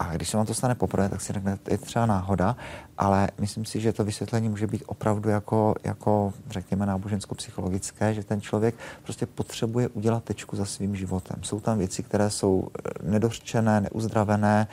A 0.00 0.14
když 0.14 0.28
se 0.28 0.36
vám 0.36 0.46
to 0.46 0.54
stane 0.54 0.74
poprvé, 0.74 1.08
tak 1.08 1.20
si 1.20 1.32
řekne, 1.32 1.58
je 1.70 1.78
třeba 1.78 2.06
náhoda, 2.06 2.56
ale 2.98 3.28
myslím 3.38 3.64
si, 3.64 3.80
že 3.80 3.92
to 3.92 4.04
vysvětlení 4.04 4.48
může 4.48 4.66
být 4.66 4.84
opravdu 4.86 5.30
jako, 5.30 5.74
jako 5.84 6.32
řekněme, 6.50 6.86
nábožensko-psychologické, 6.86 8.14
že 8.14 8.24
ten 8.24 8.40
člověk 8.40 8.74
prostě 9.02 9.26
potřebuje 9.26 9.88
udělat 9.88 10.24
tečku 10.24 10.56
za 10.56 10.64
svým 10.64 10.96
životem. 10.96 11.36
Jsou 11.42 11.60
tam 11.60 11.78
věci, 11.78 12.02
které 12.02 12.30
jsou 12.30 12.68
nedořčené, 13.02 13.80
neuzdravené, 13.80 14.68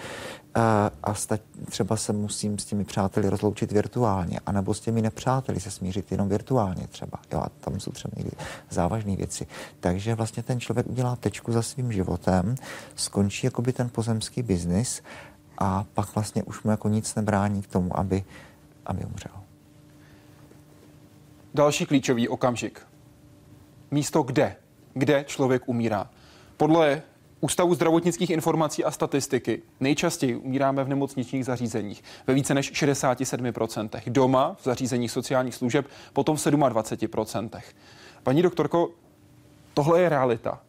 a 1.04 1.14
sta- 1.14 1.40
třeba 1.66 1.98
se 1.98 2.14
musím 2.14 2.60
s 2.60 2.66
těmi 2.66 2.84
přáteli 2.84 3.30
rozloučit 3.30 3.72
virtuálně, 3.72 4.40
anebo 4.46 4.74
s 4.74 4.80
těmi 4.80 5.02
nepřáteli 5.02 5.60
se 5.60 5.72
smířit 5.72 6.12
jenom 6.12 6.30
virtuálně 6.30 6.88
třeba. 6.88 7.20
Jo, 7.34 7.40
a 7.40 7.50
tam 7.60 7.80
jsou 7.80 7.92
třeba 7.92 8.12
někdy 8.18 8.32
závažné 8.70 9.16
věci. 9.16 9.48
Takže 9.80 10.16
vlastně 10.16 10.44
ten 10.44 10.60
člověk 10.60 10.88
udělá 10.88 11.16
tečku 11.16 11.52
za 11.52 11.62
svým 11.62 11.92
životem, 11.92 12.56
skončí 12.96 13.48
jakoby 13.48 13.74
ten 13.74 13.90
pozemský 13.90 14.44
biznis 14.44 15.02
a 15.58 15.86
pak 15.94 16.16
vlastně 16.16 16.44
už 16.44 16.64
mu 16.64 16.72
jako 16.72 16.90
nic 16.90 17.16
nebrání 17.16 17.62
k 17.62 17.68
tomu, 17.68 18.00
aby, 18.00 18.24
aby 18.86 19.06
umřel. 19.06 19.32
Další 21.54 21.86
klíčový 21.86 22.30
okamžik. 22.30 22.82
Místo 23.92 24.24
kde? 24.24 24.56
Kde 24.94 25.24
člověk 25.24 25.70
umírá? 25.70 26.10
Podle 26.58 27.02
Ústavu 27.40 27.76
zdravotnických 27.76 28.30
informací 28.30 28.84
a 28.84 28.92
statistiky 28.92 29.62
nejčastěji 29.80 30.36
umíráme 30.36 30.84
v 30.84 30.88
nemocničních 30.88 31.46
zařízeních 31.46 32.04
ve 32.28 32.34
více 32.34 32.54
než 32.54 32.84
67%. 32.84 33.90
Doma 34.08 34.56
v 34.60 34.64
zařízeních 34.64 35.12
sociálních 35.12 35.56
služeb 35.56 35.86
potom 36.14 36.38
v 36.38 36.40
27%. 36.40 37.62
Paní 38.24 38.42
doktorko, 38.42 38.90
tohle 39.74 40.02
je 40.02 40.10
realita. 40.10 40.62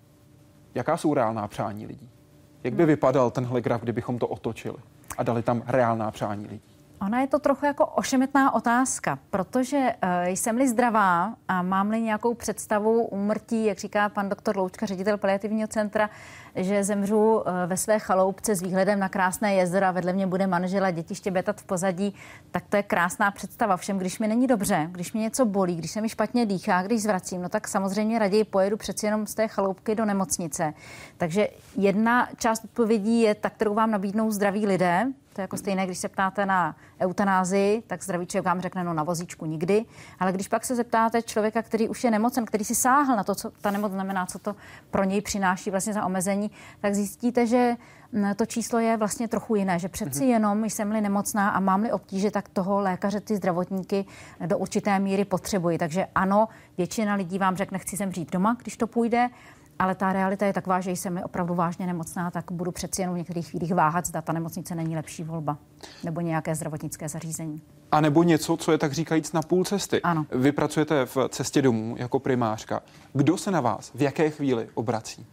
Jaká 0.74 0.96
jsou 0.96 1.14
reálná 1.14 1.48
přání 1.48 1.86
lidí? 1.86 2.10
Jak 2.64 2.74
by 2.74 2.86
vypadal 2.86 3.30
tenhle 3.30 3.60
graf, 3.60 3.80
kdybychom 3.80 4.18
to 4.18 4.26
otočili 4.28 4.76
a 5.18 5.22
dali 5.22 5.42
tam 5.42 5.62
reálná 5.66 6.10
přání 6.10 6.46
lidí? 6.46 6.77
Ona 7.00 7.20
je 7.20 7.26
to 7.26 7.38
trochu 7.38 7.66
jako 7.66 7.86
ošemetná 7.86 8.54
otázka, 8.54 9.18
protože 9.30 9.78
uh, 9.78 10.10
jsem-li 10.28 10.68
zdravá 10.68 11.34
a 11.48 11.62
mám-li 11.62 12.00
nějakou 12.00 12.34
představu 12.34 13.02
úmrtí, 13.04 13.64
jak 13.64 13.78
říká 13.78 14.08
pan 14.08 14.28
doktor 14.28 14.56
Loučka, 14.56 14.86
ředitel 14.86 15.18
paliativního 15.18 15.68
centra, 15.68 16.10
že 16.54 16.84
zemřu 16.84 17.16
uh, 17.16 17.42
ve 17.66 17.76
své 17.76 17.98
chaloupce 17.98 18.54
s 18.54 18.62
výhledem 18.62 18.98
na 18.98 19.08
krásné 19.08 19.54
jezero 19.54 19.86
a 19.86 19.90
vedle 19.90 20.12
mě 20.12 20.26
bude 20.26 20.46
manžel 20.46 20.84
a 20.84 20.90
děti 20.90 21.14
štěbetat 21.14 21.60
v 21.60 21.64
pozadí, 21.64 22.14
tak 22.50 22.64
to 22.68 22.76
je 22.76 22.82
krásná 22.82 23.30
představa. 23.30 23.76
Všem, 23.76 23.98
když 23.98 24.18
mi 24.18 24.28
není 24.28 24.46
dobře, 24.46 24.88
když 24.92 25.12
mi 25.12 25.20
něco 25.20 25.44
bolí, 25.44 25.76
když 25.76 25.90
se 25.90 26.00
mi 26.00 26.08
špatně 26.08 26.46
dýchá, 26.46 26.82
když 26.82 27.02
zvracím, 27.02 27.42
no 27.42 27.48
tak 27.48 27.68
samozřejmě 27.68 28.18
raději 28.18 28.44
pojedu 28.44 28.76
přeci 28.76 29.06
jenom 29.06 29.26
z 29.26 29.34
té 29.34 29.48
chaloupky 29.48 29.94
do 29.94 30.04
nemocnice. 30.04 30.74
Takže 31.16 31.48
jedna 31.76 32.28
část 32.36 32.64
odpovědí 32.64 33.20
je 33.20 33.34
ta, 33.34 33.50
kterou 33.50 33.74
vám 33.74 33.90
nabídnou 33.90 34.30
zdraví 34.30 34.66
lidé, 34.66 35.06
to 35.38 35.42
je 35.42 35.44
jako 35.44 35.56
stejné, 35.56 35.86
když 35.86 35.98
se 35.98 36.08
ptáte 36.08 36.46
na 36.46 36.76
eutanázii, 37.00 37.82
tak 37.86 38.02
zdravý 38.02 38.26
člověk 38.26 38.44
vám 38.44 38.60
řekne, 38.60 38.84
no 38.84 38.94
na 38.94 39.02
vozíčku 39.02 39.46
nikdy. 39.46 39.84
Ale 40.18 40.32
když 40.32 40.48
pak 40.48 40.64
se 40.64 40.74
zeptáte 40.74 41.22
člověka, 41.22 41.62
který 41.62 41.88
už 41.88 42.04
je 42.04 42.10
nemocen, 42.10 42.44
který 42.44 42.64
si 42.64 42.74
sáhl 42.74 43.16
na 43.16 43.24
to, 43.24 43.34
co 43.34 43.50
ta 43.50 43.70
nemoc 43.70 43.92
znamená, 43.92 44.26
co 44.26 44.38
to 44.38 44.56
pro 44.90 45.04
něj 45.04 45.20
přináší 45.20 45.70
vlastně 45.70 45.92
za 45.92 46.06
omezení, 46.06 46.50
tak 46.80 46.94
zjistíte, 46.94 47.46
že 47.46 47.76
mm, 48.12 48.34
to 48.34 48.46
číslo 48.46 48.78
je 48.78 48.96
vlastně 48.96 49.28
trochu 49.28 49.54
jiné, 49.54 49.78
že 49.78 49.88
přeci 49.88 50.20
mm-hmm. 50.20 50.28
jenom 50.28 50.64
jsem-li 50.64 51.00
nemocná 51.00 51.48
a 51.48 51.60
mám-li 51.60 51.92
obtíže, 51.92 52.30
tak 52.30 52.48
toho 52.48 52.80
lékaře, 52.80 53.20
ty 53.20 53.36
zdravotníky 53.36 54.04
do 54.46 54.58
určité 54.58 54.98
míry 54.98 55.24
potřebují. 55.24 55.78
Takže 55.78 56.06
ano, 56.14 56.48
většina 56.78 57.14
lidí 57.14 57.38
vám 57.38 57.56
řekne, 57.56 57.78
chci 57.78 57.96
zemřít 57.96 58.32
doma, 58.32 58.56
když 58.62 58.76
to 58.76 58.86
půjde, 58.86 59.28
ale 59.78 59.94
ta 59.94 60.12
realita 60.12 60.46
je 60.46 60.52
taková, 60.52 60.80
že 60.80 60.90
jsem 60.90 61.20
opravdu 61.24 61.54
vážně 61.54 61.86
nemocná, 61.86 62.30
tak 62.30 62.52
budu 62.52 62.72
přeci 62.72 63.02
jenom 63.02 63.14
v 63.14 63.18
některých 63.18 63.50
chvílích 63.50 63.74
váhat, 63.74 64.06
zda 64.06 64.22
ta 64.22 64.32
nemocnice 64.32 64.74
není 64.74 64.96
lepší 64.96 65.24
volba 65.24 65.58
nebo 66.04 66.20
nějaké 66.20 66.54
zdravotnické 66.54 67.08
zařízení. 67.08 67.62
A 67.92 68.00
nebo 68.00 68.22
něco, 68.22 68.56
co 68.56 68.72
je 68.72 68.78
tak 68.78 68.92
říkajíc 68.92 69.32
na 69.32 69.42
půl 69.42 69.64
cesty. 69.64 70.02
Ano. 70.02 70.26
Vy 70.30 70.52
pracujete 70.52 71.06
v 71.06 71.16
cestě 71.28 71.62
domů 71.62 71.94
jako 71.98 72.18
primářka. 72.18 72.82
Kdo 73.12 73.38
se 73.38 73.50
na 73.50 73.60
vás 73.60 73.92
v 73.94 74.02
jaké 74.02 74.30
chvíli 74.30 74.68
obrací? 74.74 75.26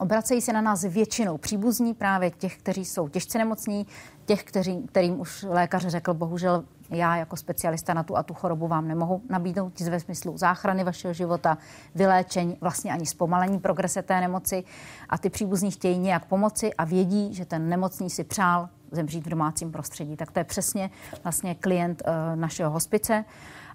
Obracejí 0.00 0.40
se 0.40 0.52
na 0.52 0.60
nás 0.60 0.82
většinou 0.82 1.38
příbuzní 1.38 1.94
právě 1.94 2.30
těch, 2.30 2.58
kteří 2.58 2.84
jsou 2.84 3.08
těžce 3.08 3.38
nemocní, 3.38 3.86
těch, 4.24 4.44
kteří, 4.44 4.82
kterým 4.82 5.20
už 5.20 5.46
lékař 5.48 5.86
řekl, 5.86 6.14
bohužel 6.14 6.64
já 6.90 7.16
jako 7.16 7.36
specialista 7.36 7.94
na 7.94 8.02
tu 8.02 8.16
a 8.16 8.22
tu 8.22 8.34
chorobu 8.34 8.68
vám 8.68 8.88
nemohu 8.88 9.22
nabídnout 9.28 9.80
ve 9.80 10.00
smyslu 10.00 10.38
záchrany 10.38 10.84
vašeho 10.84 11.14
života, 11.14 11.58
vyléčení, 11.94 12.56
vlastně 12.60 12.92
ani 12.92 13.06
zpomalení 13.06 13.58
progrese 13.58 14.02
té 14.02 14.20
nemoci. 14.20 14.64
A 15.08 15.18
ty 15.18 15.30
příbuzní 15.30 15.70
chtějí 15.70 15.98
nějak 15.98 16.24
pomoci 16.24 16.74
a 16.74 16.84
vědí, 16.84 17.34
že 17.34 17.44
ten 17.44 17.68
nemocný 17.68 18.10
si 18.10 18.24
přál 18.24 18.68
zemřít 18.90 19.26
v 19.26 19.30
domácím 19.30 19.72
prostředí. 19.72 20.16
Tak 20.16 20.30
to 20.30 20.40
je 20.40 20.44
přesně 20.44 20.90
vlastně 21.22 21.54
klient 21.54 22.02
uh, 22.06 22.40
našeho 22.40 22.70
hospice. 22.70 23.24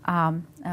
A 0.05 0.29
uh, 0.29 0.71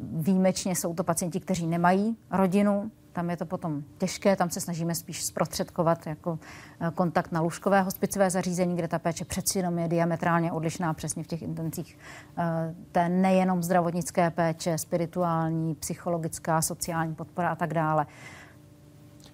výjimečně 0.00 0.76
jsou 0.76 0.94
to 0.94 1.04
pacienti, 1.04 1.40
kteří 1.40 1.66
nemají 1.66 2.16
rodinu, 2.30 2.90
tam 3.18 3.30
je 3.30 3.36
to 3.36 3.46
potom 3.46 3.82
těžké, 3.98 4.36
tam 4.36 4.50
se 4.50 4.60
snažíme 4.60 4.94
spíš 4.94 5.24
zprostředkovat 5.24 6.06
jako 6.06 6.38
eh, 6.80 6.90
kontakt 6.94 7.32
na 7.32 7.40
lůžkové 7.40 7.82
hospicové 7.82 8.30
zařízení, 8.30 8.76
kde 8.76 8.88
ta 8.88 8.98
péče 8.98 9.24
přeci 9.24 9.58
jenom 9.58 9.78
je 9.78 9.88
diametrálně 9.88 10.52
odlišná 10.52 10.94
přesně 10.94 11.24
v 11.24 11.26
těch 11.26 11.42
intencích 11.42 11.98
eh, 12.38 12.74
té 12.92 13.08
nejenom 13.08 13.62
zdravotnické 13.62 14.30
péče, 14.30 14.78
spirituální, 14.78 15.74
psychologická, 15.74 16.62
sociální 16.62 17.14
podpora 17.14 17.48
a 17.48 17.54
tak 17.54 17.74
dále. 17.74 18.06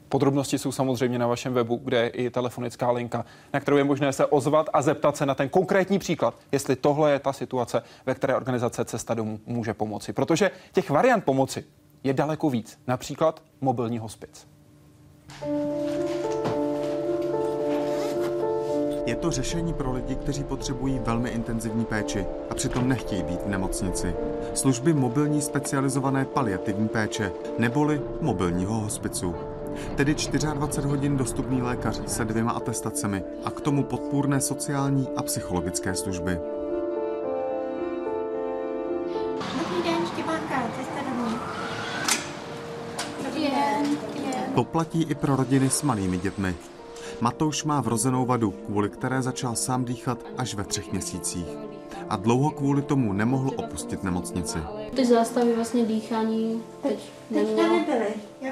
Podrobnosti 0.09 0.59
jsou 0.59 0.73
samozřejmě 0.73 1.19
na 1.19 1.27
vašem 1.27 1.53
webu, 1.53 1.81
kde 1.85 1.97
je 1.97 2.09
i 2.09 2.31
telefonická 2.31 2.91
linka, 2.91 3.25
na 3.53 3.61
kterou 3.61 3.77
je 3.77 3.85
možné 3.85 4.13
se 4.13 4.27
ozvat 4.27 4.67
a 4.73 4.83
zeptat 4.83 5.17
se 5.17 5.27
na 5.27 5.35
ten 5.35 5.49
konkrétní 5.49 5.99
příklad, 5.99 6.35
jestli 6.53 6.77
tohle 6.77 7.13
je 7.13 7.19
ta 7.19 7.33
situace, 7.33 7.83
ve 8.07 8.15
které 8.15 8.37
organizace 8.37 8.85
Cesta 8.85 9.15
domů 9.15 9.41
může 9.47 9.75
pomoci. 9.75 10.13
Protože 10.13 10.51
těch 10.73 10.91
variant 10.91 11.25
pomoci 11.25 11.65
je 12.05 12.15
daleko 12.15 12.51
víc, 12.51 12.79
například 12.87 13.43
mobilní 13.61 13.99
hospic. 13.99 14.47
Je 19.07 19.17
to 19.17 19.31
řešení 19.31 19.75
pro 19.75 19.93
lidi, 19.93 20.15
kteří 20.15 20.45
potřebují 20.45 20.99
velmi 20.99 21.31
intenzivní 21.31 21.85
péči 21.85 22.27
a 22.51 22.55
přitom 22.55 22.89
nechtějí 22.89 23.23
být 23.23 23.43
v 23.43 23.49
nemocnici. 23.49 24.15
Služby 24.55 24.95
mobilní 24.95 25.43
specializované 25.43 26.25
paliativní 26.25 26.89
péče, 26.89 27.33
neboli 27.59 28.01
mobilního 28.21 28.75
hospicu. 28.75 29.35
Tedy 29.97 30.15
24 30.15 30.89
hodin 30.89 31.17
dostupný 31.17 31.63
lékař 31.63 32.01
se 32.07 32.25
dvěma 32.25 32.53
atestacemi 32.53 33.23
a 33.45 33.51
k 33.51 33.61
tomu 33.61 33.85
podpůrné 33.85 34.41
sociální 34.41 35.09
a 35.17 35.23
psychologické 35.23 35.95
služby. 35.95 36.39
To 44.55 44.65
platí 44.65 45.03
i 45.03 45.15
pro 45.15 45.37
rodiny 45.37 45.71
s 45.71 45.83
malými 45.83 46.19
dětmi. 46.19 46.55
Matouš 47.21 47.65
má 47.65 47.81
vrozenou 47.81 48.27
vadu, 48.27 48.51
kvůli 48.51 48.89
které 48.89 49.23
začal 49.23 49.57
sám 49.57 49.85
dýchat 49.85 50.19
až 50.39 50.55
ve 50.55 50.65
třech 50.65 50.93
měsících. 50.93 51.47
A 52.09 52.17
dlouho 52.17 52.51
kvůli 52.51 52.83
tomu 52.83 53.13
nemohl 53.13 53.51
opustit 53.57 54.03
nemocnici. 54.03 54.59
Ty 54.97 55.07
zástavy 55.07 55.55
vlastně 55.57 55.85
dýchání 55.85 56.63
teď 56.83 57.13
neměl 57.31 57.71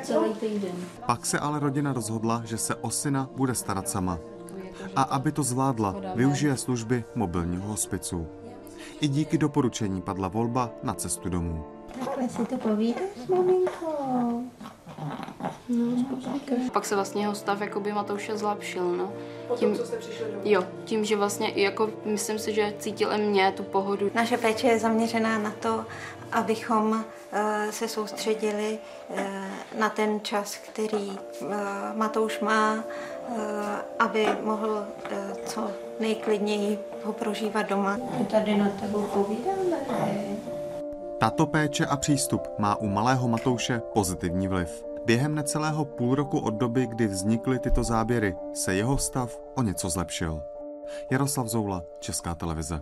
celý 0.02 0.34
týden. 0.34 0.72
Pak 1.06 1.26
se 1.26 1.38
ale 1.38 1.60
rodina 1.60 1.92
rozhodla, 1.92 2.42
že 2.44 2.58
se 2.58 2.74
o 2.74 2.90
syna 2.90 3.30
bude 3.36 3.54
starat 3.54 3.88
sama. 3.88 4.18
A 4.96 5.02
aby 5.02 5.32
to 5.32 5.42
zvládla, 5.42 5.94
využije 6.14 6.56
služby 6.56 7.04
mobilního 7.14 7.68
hospicu. 7.68 8.26
I 9.00 9.08
díky 9.08 9.38
doporučení 9.38 10.02
padla 10.02 10.28
volba 10.28 10.70
na 10.82 10.94
cestu 10.94 11.28
domů. 11.28 11.64
Takhle 12.04 12.28
si 12.28 12.44
to 12.44 12.58
povídáš, 12.58 13.28
maminko? 13.28 13.86
No, 15.78 15.96
Pak 16.72 16.84
se 16.84 16.94
vlastně 16.94 17.22
jeho 17.22 17.34
stav 17.34 17.60
jakoby 17.60 17.92
Matouše 17.92 18.36
zlepšil, 18.36 18.96
no. 18.96 19.12
Tím, 19.56 19.76
co 19.76 19.86
jste 19.86 19.96
přišli 19.96 20.24
domů? 20.24 20.40
Jo, 20.44 20.64
tím, 20.84 21.04
že 21.04 21.16
vlastně 21.16 21.50
i 21.50 21.62
jako, 21.62 21.90
myslím 22.04 22.38
si, 22.38 22.52
že 22.54 22.74
cítil 22.78 23.12
i 23.12 23.18
mě 23.18 23.52
tu 23.56 23.62
pohodu. 23.62 24.10
Naše 24.14 24.36
péče 24.38 24.66
je 24.66 24.78
zaměřená 24.78 25.38
na 25.38 25.52
to, 25.60 25.84
abychom 26.32 26.90
uh, 26.90 27.70
se 27.70 27.88
soustředili 27.88 28.78
uh, 29.08 29.18
na 29.78 29.88
ten 29.88 30.20
čas, 30.20 30.56
který 30.56 30.96
uh, 30.96 31.48
Matouš 31.94 32.40
má, 32.40 32.74
uh, 32.74 33.36
aby 33.98 34.26
mohl 34.42 34.68
uh, 34.70 35.36
co 35.44 35.70
nejklidněji 36.00 36.78
ho 37.04 37.12
prožívat 37.12 37.62
doma. 37.62 37.98
My 38.18 38.24
tady 38.24 38.56
na 38.56 38.68
tebou 38.80 39.02
povídáme. 39.02 39.76
Tato 41.18 41.46
péče 41.46 41.86
a 41.86 41.96
přístup 41.96 42.48
má 42.58 42.76
u 42.76 42.86
malého 42.86 43.28
Matouše 43.28 43.82
pozitivní 43.92 44.48
vliv. 44.48 44.91
Během 45.04 45.34
necelého 45.34 45.84
půl 45.84 46.14
roku 46.14 46.38
od 46.38 46.54
doby, 46.54 46.86
kdy 46.86 47.06
vznikly 47.06 47.58
tyto 47.58 47.84
záběry, 47.84 48.34
se 48.54 48.74
jeho 48.74 48.98
stav 48.98 49.40
o 49.54 49.62
něco 49.62 49.90
zlepšil. 49.90 50.42
Jaroslav 51.10 51.46
Zoula, 51.46 51.82
Česká 52.00 52.34
televize. 52.34 52.80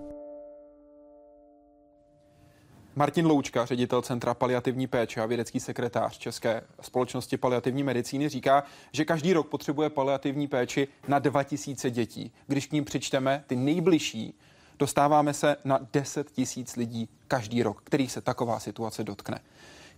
Martin 2.96 3.26
Loučka, 3.26 3.66
ředitel 3.66 4.02
Centra 4.02 4.34
paliativní 4.34 4.86
péče 4.86 5.20
a 5.20 5.26
vědecký 5.26 5.60
sekretář 5.60 6.18
České 6.18 6.62
společnosti 6.80 7.36
paliativní 7.36 7.82
medicíny, 7.82 8.28
říká, 8.28 8.64
že 8.92 9.04
každý 9.04 9.32
rok 9.32 9.48
potřebuje 9.48 9.90
paliativní 9.90 10.48
péči 10.48 10.88
na 11.08 11.18
2000 11.18 11.90
dětí. 11.90 12.32
Když 12.46 12.66
k 12.66 12.72
ním 12.72 12.84
přičteme 12.84 13.44
ty 13.46 13.56
nejbližší, 13.56 14.38
dostáváme 14.78 15.34
se 15.34 15.56
na 15.64 15.78
10 15.92 16.30
tisíc 16.30 16.76
lidí 16.76 17.08
každý 17.28 17.62
rok, 17.62 17.82
kterých 17.84 18.12
se 18.12 18.20
taková 18.20 18.60
situace 18.60 19.04
dotkne. 19.04 19.40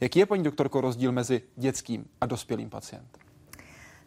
Jaký 0.02 0.18
je, 0.18 0.26
paní 0.26 0.42
doktorko, 0.42 0.80
rozdíl 0.80 1.12
mezi 1.12 1.42
dětským 1.56 2.04
a 2.20 2.26
dospělým 2.26 2.70
pacientem? 2.70 3.22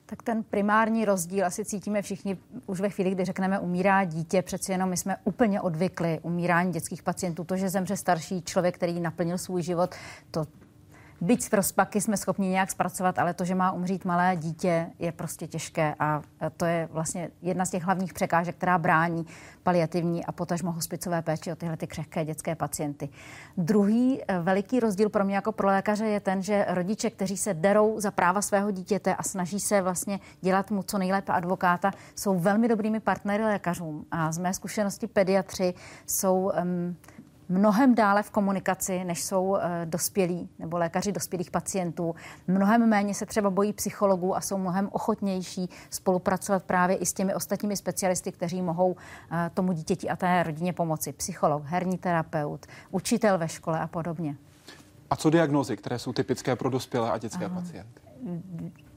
Tak 0.06 0.24
ten 0.24 0.43
primární 0.43 1.06
rozdíl 1.06 1.46
asi 1.46 1.66
cítíme 1.66 2.02
všichni 2.02 2.38
už 2.66 2.80
ve 2.80 2.89
chvíli, 2.89 3.12
kdy 3.12 3.26
řekneme 3.26 3.60
umírá 3.60 4.04
dítě. 4.04 4.41
Přeci 4.41 4.72
jenom 4.72 4.89
my 4.89 4.98
jsme 4.98 5.18
úplně 5.24 5.62
odvykli 5.62 6.20
umírání 6.22 6.72
dětských 6.72 7.04
pacientů. 7.04 7.43
To, 7.43 7.58
že 7.58 7.70
zemře 7.70 7.98
starší 7.98 8.41
člověk, 8.41 8.76
který 8.76 9.00
naplnil 9.00 9.38
svůj 9.38 9.62
život, 9.62 9.96
to 10.32 10.46
byť 11.22 11.41
z 11.41 11.53
rozpaky 11.53 12.01
jsme 12.01 12.18
schopni 12.18 12.47
nějak 12.47 12.72
zpracovat, 12.72 13.20
ale 13.20 13.34
to, 13.34 13.45
že 13.45 13.55
má 13.55 13.72
umřít 13.72 14.05
malé 14.05 14.36
dítě, 14.36 14.88
je 14.99 15.11
prostě 15.11 15.47
těžké 15.47 15.95
a 15.99 16.22
to 16.57 16.66
je 16.66 16.89
vlastně 16.91 17.30
jedna 17.41 17.66
z 17.66 17.70
těch 17.70 17.84
hlavních 17.84 18.13
překážek, 18.13 18.55
která 18.55 18.78
brání 18.78 19.26
paliativní 19.63 20.26
a 20.26 20.32
potažmo 20.32 20.72
hospicové 20.72 21.22
péči 21.22 21.51
o 21.51 21.55
tyhle 21.55 21.78
ty 21.78 21.88
křehké 21.88 22.26
dětské 22.26 22.55
pacienty. 22.55 23.09
Druhý 23.57 24.22
eh, 24.22 24.39
veliký 24.39 24.80
rozdíl 24.80 25.09
pro 25.09 25.26
mě 25.26 25.36
jako 25.36 25.51
pro 25.51 25.68
lékaře 25.68 26.05
je 26.05 26.20
ten, 26.20 26.41
že 26.41 26.66
rodiče, 26.70 27.09
kteří 27.09 27.38
se 27.38 27.53
derou 27.53 27.99
za 27.99 28.11
práva 28.11 28.41
svého 28.41 28.72
dítěte 28.72 29.16
a 29.16 29.24
snaží 29.24 29.59
se 29.59 29.82
vlastně 29.82 30.20
dělat 30.41 30.72
mu 30.72 30.84
co 30.84 30.97
nejlépe 30.97 31.32
advokáta, 31.32 31.91
jsou 32.16 32.39
velmi 32.39 32.68
dobrými 32.68 32.99
partnery 32.99 33.43
lékařům. 33.43 34.05
A 34.11 34.32
z 34.32 34.38
mé 34.38 34.53
zkušenosti 34.53 35.07
pediatři 35.07 35.74
jsou 36.07 36.51
um, 36.61 36.95
mnohem 37.50 37.96
dále 37.96 38.24
v 38.24 38.32
komunikaci, 38.32 39.04
než 39.04 39.24
jsou 39.24 39.43
uh, 39.43 39.60
dospělí 39.86 40.50
nebo 40.60 40.78
lékaři 40.78 41.12
dospělých 41.12 41.52
pacientů. 41.52 42.16
Mnohem 42.48 42.89
méně 42.89 43.14
se 43.14 43.26
třeba 43.26 43.50
bojí 43.50 43.74
psychologů 43.74 44.36
a 44.36 44.41
jsou 44.41 44.58
mnohem 44.58 44.89
ochotnější 44.91 45.70
spolupracovat 45.89 46.64
právě 46.64 46.96
i 46.96 47.06
s 47.06 47.14
těmi 47.14 47.36
ostatními 47.36 47.78
specialisty, 47.78 48.32
kteří 48.32 48.62
mohou 48.62 48.91
uh, 48.91 48.98
tomu 49.54 49.74
dítěti 49.74 50.10
a 50.10 50.16
té 50.16 50.43
rodině 50.43 50.74
pomoci. 50.74 51.14
Psycholog, 51.14 51.64
herní 51.66 51.98
terapeut, 51.98 52.66
učitel 52.91 53.38
ve 53.38 53.48
škole 53.48 53.80
a 53.80 53.88
podobně. 53.88 54.36
A 55.10 55.16
co 55.16 55.30
diagnozy, 55.30 55.78
které 55.78 56.00
jsou 56.00 56.14
typické 56.14 56.56
pro 56.56 56.70
dospělé 56.70 57.12
a 57.12 57.18
dětské 57.18 57.46
Aha. 57.46 57.62
pacienty? 57.62 58.02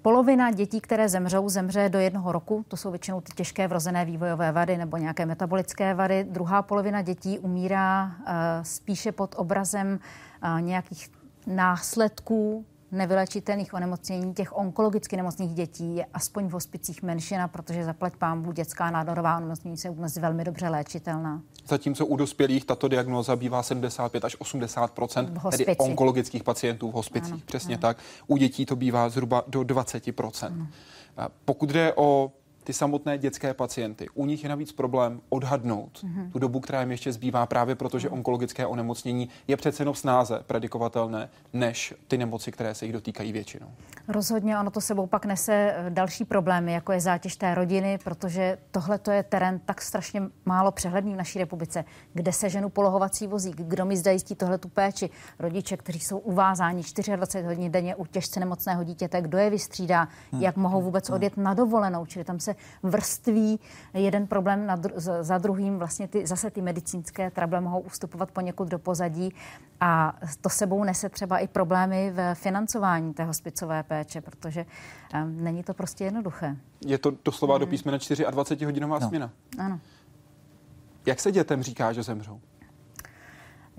Polovina 0.02 0.50
dětí, 0.50 0.80
které 0.80 1.08
zemřou, 1.08 1.48
zemře 1.48 1.88
do 1.88 1.98
jednoho 1.98 2.32
roku. 2.32 2.64
To 2.68 2.76
jsou 2.76 2.90
většinou 2.90 3.20
ty 3.20 3.32
těžké 3.34 3.68
vrozené 3.68 4.04
vývojové 4.04 4.52
vady 4.52 4.76
nebo 4.76 4.96
nějaké 4.96 5.26
metabolické 5.26 5.94
vady. 5.94 6.24
Druhá 6.24 6.62
polovina 6.62 7.02
dětí 7.02 7.38
umírá 7.38 8.04
uh, 8.06 8.32
spíše 8.62 9.12
pod 9.12 9.34
obrazem 9.38 9.98
uh, 10.42 10.60
nějakých 10.60 11.10
následků 11.46 12.64
nevylečitelných 12.92 13.74
onemocnění 13.74 14.34
těch 14.34 14.56
onkologicky 14.56 15.16
nemocných 15.16 15.54
dětí 15.54 15.96
je 15.96 16.06
aspoň 16.14 16.46
v 16.46 16.50
hospicích 16.50 17.02
menšina, 17.02 17.48
protože 17.48 17.84
zaplať 17.84 18.16
pámbu 18.16 18.52
dětská 18.52 18.90
nádorová 18.90 19.36
onemocnění 19.36 19.76
jsou 19.76 19.94
dnes 19.94 20.16
velmi 20.16 20.44
dobře 20.44 20.68
léčitelná. 20.68 21.42
Zatímco 21.68 22.06
u 22.06 22.16
dospělých 22.16 22.64
tato 22.64 22.88
diagnóza 22.88 23.36
bývá 23.36 23.62
75 23.62 24.24
až 24.24 24.36
80% 24.36 25.50
tedy 25.50 25.76
onkologických 25.76 26.44
pacientů 26.44 26.90
v 26.90 26.94
hospicích. 26.94 27.32
Ano, 27.32 27.42
Přesně 27.46 27.74
ano. 27.74 27.80
tak. 27.80 27.96
U 28.26 28.36
dětí 28.36 28.66
to 28.66 28.76
bývá 28.76 29.08
zhruba 29.08 29.44
do 29.46 29.62
20 29.62 30.08
ano. 30.42 30.66
Pokud 31.44 31.70
jde 31.70 31.92
o 31.96 32.32
ty 32.68 32.72
samotné 32.72 33.18
dětské 33.18 33.54
pacienty. 33.54 34.06
U 34.14 34.26
nich 34.26 34.42
je 34.42 34.48
navíc 34.48 34.72
problém 34.72 35.20
odhadnout 35.28 36.04
mm-hmm. 36.04 36.30
tu 36.32 36.38
dobu, 36.38 36.60
která 36.60 36.80
jim 36.80 36.90
ještě 36.90 37.12
zbývá, 37.12 37.46
právě 37.46 37.74
protože 37.74 38.08
mm-hmm. 38.08 38.12
onkologické 38.12 38.66
onemocnění 38.66 39.28
je 39.48 39.56
přece 39.56 39.82
jenom 39.82 39.94
snáze 39.94 40.40
predikovatelné 40.46 41.28
než 41.52 41.94
ty 42.08 42.18
nemoci, 42.18 42.52
které 42.52 42.74
se 42.74 42.84
jich 42.84 42.92
dotýkají 42.92 43.32
většinou. 43.32 43.66
Rozhodně 44.08 44.58
ono 44.58 44.70
to 44.70 44.80
sebou 44.80 45.06
pak 45.06 45.24
nese 45.24 45.52
eh, 45.52 45.90
další 45.90 46.24
problémy, 46.24 46.72
jako 46.72 46.92
je 46.92 47.00
zátěž 47.00 47.36
té 47.36 47.54
rodiny, 47.54 47.98
protože 48.04 48.58
tohle 48.70 48.98
to 48.98 49.10
je 49.10 49.22
terén 49.22 49.60
tak 49.64 49.82
strašně 49.82 50.22
málo 50.46 50.72
přehledný 50.72 51.14
v 51.14 51.16
naší 51.16 51.38
republice, 51.38 51.84
kde 52.12 52.32
se 52.32 52.50
ženu 52.50 52.68
polohovací 52.68 53.26
vozík, 53.26 53.56
kdo 53.56 53.84
mi 53.84 53.96
zajistí 53.96 54.34
tohle 54.34 54.58
tu 54.58 54.68
péči, 54.68 55.10
rodiče, 55.38 55.76
kteří 55.76 56.00
jsou 56.00 56.18
uvázáni 56.18 56.82
24 57.16 57.46
hodin 57.46 57.72
denně 57.72 57.96
u 57.96 58.06
těžce 58.06 58.40
nemocného 58.40 58.84
dítěte, 58.84 59.22
kdo 59.22 59.38
je 59.38 59.50
vystřídá, 59.50 60.08
hmm. 60.32 60.42
jak 60.42 60.56
mohou 60.56 60.82
vůbec 60.82 61.08
hmm. 61.08 61.16
odjet 61.16 61.36
na 61.36 61.54
dovolenou, 61.54 62.06
čili 62.06 62.24
tam 62.24 62.40
se 62.40 62.57
vrství 62.82 63.60
jeden 63.94 64.26
problém 64.26 64.66
na 64.66 64.76
dru- 64.76 65.22
za 65.22 65.38
druhým. 65.38 65.78
Vlastně 65.78 66.08
ty, 66.08 66.26
zase 66.26 66.50
ty 66.50 66.62
medicínské 66.62 67.30
trable 67.30 67.60
mohou 67.60 67.80
ustupovat 67.80 68.30
poněkud 68.30 68.68
do 68.68 68.78
pozadí 68.78 69.34
a 69.80 70.16
to 70.40 70.48
sebou 70.48 70.84
nese 70.84 71.08
třeba 71.08 71.38
i 71.38 71.48
problémy 71.48 72.12
v 72.14 72.34
financování 72.34 73.14
té 73.14 73.24
hospicové 73.24 73.82
péče, 73.82 74.20
protože 74.20 74.66
um, 75.14 75.44
není 75.44 75.62
to 75.62 75.74
prostě 75.74 76.04
jednoduché. 76.04 76.56
Je 76.86 76.98
to 76.98 77.12
doslova 77.24 77.54
hmm. 77.54 77.60
do 77.60 77.66
písmene 77.66 77.98
24 78.30 78.64
hodinová 78.64 78.98
no. 78.98 79.08
směna. 79.08 79.30
Ano. 79.58 79.80
Jak 81.06 81.20
se 81.20 81.32
dětem 81.32 81.62
říká, 81.62 81.92
že 81.92 82.02
zemřou? 82.02 82.40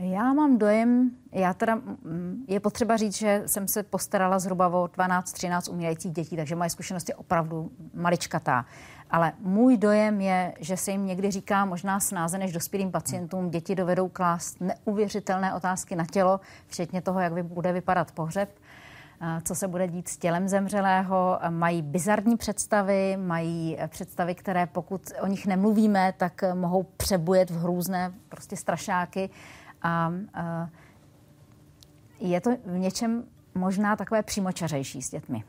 Já 0.01 0.33
mám 0.33 0.57
dojem, 0.57 1.11
já 1.31 1.53
teda, 1.53 1.75
mm, 1.75 2.45
je 2.47 2.59
potřeba 2.59 2.97
říct, 2.97 3.17
že 3.17 3.43
jsem 3.45 3.67
se 3.67 3.83
postarala 3.83 4.39
zhruba 4.39 4.67
o 4.67 4.87
12-13 4.87 5.71
umírajících 5.71 6.11
dětí, 6.11 6.35
takže 6.35 6.55
moje 6.55 6.69
zkušenost 6.69 7.09
je 7.09 7.15
opravdu 7.15 7.71
maličkatá. 7.93 8.65
Ale 9.11 9.33
můj 9.39 9.77
dojem 9.77 10.21
je, 10.21 10.53
že 10.59 10.77
se 10.77 10.91
jim 10.91 11.05
někdy 11.05 11.31
říká 11.31 11.65
možná 11.65 11.99
snáze 11.99 12.37
než 12.37 12.51
dospělým 12.51 12.91
pacientům. 12.91 13.49
Děti 13.49 13.75
dovedou 13.75 14.09
klást 14.09 14.57
neuvěřitelné 14.61 15.53
otázky 15.53 15.95
na 15.95 16.05
tělo, 16.05 16.39
včetně 16.67 17.01
toho, 17.01 17.19
jak 17.19 17.45
bude 17.45 17.73
vypadat 17.73 18.11
pohřeb 18.11 18.49
co 19.43 19.55
se 19.55 19.67
bude 19.67 19.87
dít 19.87 20.07
s 20.07 20.17
tělem 20.17 20.47
zemřelého. 20.47 21.39
Mají 21.49 21.81
bizarní 21.81 22.37
představy, 22.37 23.17
mají 23.17 23.77
představy, 23.87 24.35
které 24.35 24.65
pokud 24.65 25.01
o 25.21 25.27
nich 25.27 25.47
nemluvíme, 25.47 26.13
tak 26.17 26.43
mohou 26.53 26.83
přebujet 26.83 27.49
v 27.49 27.61
hrůzné 27.61 28.13
prostě 28.29 28.55
strašáky. 28.55 29.29
A, 29.81 30.11
je 32.19 32.41
to 32.41 32.49
v 32.65 32.77
něčem 32.77 33.23
možná 33.55 33.95
takové 33.95 34.23
přímočařejší 34.23 35.01
s 35.01 35.09
dětmi. 35.09 35.43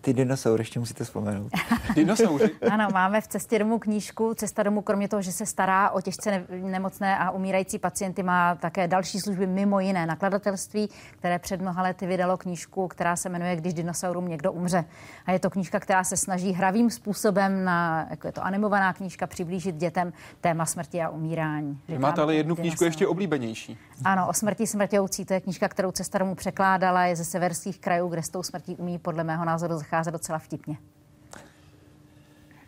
Ty 0.00 0.12
dinosaury 0.12 0.60
ještě 0.60 0.80
musíte 0.80 1.04
vzpomenout. 1.04 1.52
Dinosaury? 1.94 2.50
ano, 2.70 2.88
máme 2.92 3.20
v 3.20 3.28
cestě 3.28 3.58
domů 3.58 3.78
knížku. 3.78 4.34
Cesta 4.34 4.62
domů, 4.62 4.82
kromě 4.82 5.08
toho, 5.08 5.22
že 5.22 5.32
se 5.32 5.46
stará 5.46 5.90
o 5.90 6.00
těžce 6.00 6.30
ne- 6.30 6.46
nemocné 6.50 7.18
a 7.18 7.30
umírající 7.30 7.78
pacienty, 7.78 8.22
má 8.22 8.54
také 8.54 8.88
další 8.88 9.20
služby 9.20 9.46
mimo 9.46 9.80
jiné 9.80 10.06
nakladatelství, 10.06 10.88
které 11.18 11.38
před 11.38 11.60
mnoha 11.60 11.82
lety 11.82 12.06
vydalo 12.06 12.36
knížku, 12.36 12.88
která 12.88 13.16
se 13.16 13.28
jmenuje 13.28 13.56
Když 13.56 13.74
dinosaurům 13.74 14.28
někdo 14.28 14.52
umře. 14.52 14.84
A 15.26 15.32
je 15.32 15.38
to 15.38 15.50
knížka, 15.50 15.80
která 15.80 16.04
se 16.04 16.16
snaží 16.16 16.52
hravým 16.52 16.90
způsobem, 16.90 17.64
na, 17.64 18.06
jako 18.10 18.26
je 18.26 18.32
to 18.32 18.44
animovaná 18.44 18.92
knížka, 18.92 19.26
přiblížit 19.26 19.76
dětem 19.76 20.12
téma 20.40 20.66
smrti 20.66 21.02
a 21.02 21.08
umírání. 21.08 21.78
Vy 21.88 21.98
máte 21.98 22.22
ale 22.22 22.34
jednu 22.34 22.56
knížku 22.56 22.84
ještě 22.84 23.06
oblíbenější. 23.06 23.78
Ano, 24.04 24.28
o 24.28 24.32
smrti 24.32 24.66
smrtěoucí. 24.66 25.24
To 25.24 25.34
je 25.34 25.40
knížka, 25.40 25.68
kterou 25.68 25.90
cesta 25.90 26.18
domů 26.18 26.34
překládala, 26.34 27.04
je 27.04 27.16
ze 27.16 27.24
severských 27.24 27.78
krajů, 27.78 28.08
kde 28.08 28.22
s 28.22 28.28
tou 28.28 28.42
smrtí 28.42 28.76
umí 28.76 28.98
podle 28.98 29.24
mého 29.24 29.44
názoru 29.44 29.78
zacházet 29.78 30.12
docela 30.12 30.38
vtipně. 30.38 30.78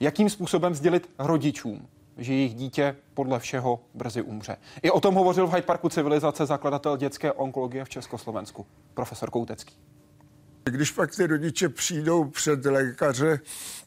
Jakým 0.01 0.31
způsobem 0.31 0.75
sdělit 0.75 1.11
rodičům, 1.19 1.89
že 2.19 2.33
jejich 2.33 2.55
dítě 2.55 2.97
podle 3.15 3.39
všeho 3.39 3.81
brzy 3.95 4.23
umře. 4.23 4.57
I 4.83 4.91
o 4.91 5.01
tom 5.01 5.15
hovořil 5.15 5.47
v 5.47 5.51
Hyde 5.55 5.67
Parku 5.67 5.89
civilizace 5.89 6.47
zakladatel 6.47 6.97
dětské 6.97 7.33
onkologie 7.33 7.85
v 7.85 7.89
Československu, 7.89 8.67
profesor 8.95 9.31
Koutecký. 9.31 9.75
Když 10.65 10.91
pak 10.91 11.17
ty 11.17 11.27
rodiče 11.27 11.69
přijdou 11.69 12.25
před 12.25 12.65
lékaře, 12.65 13.41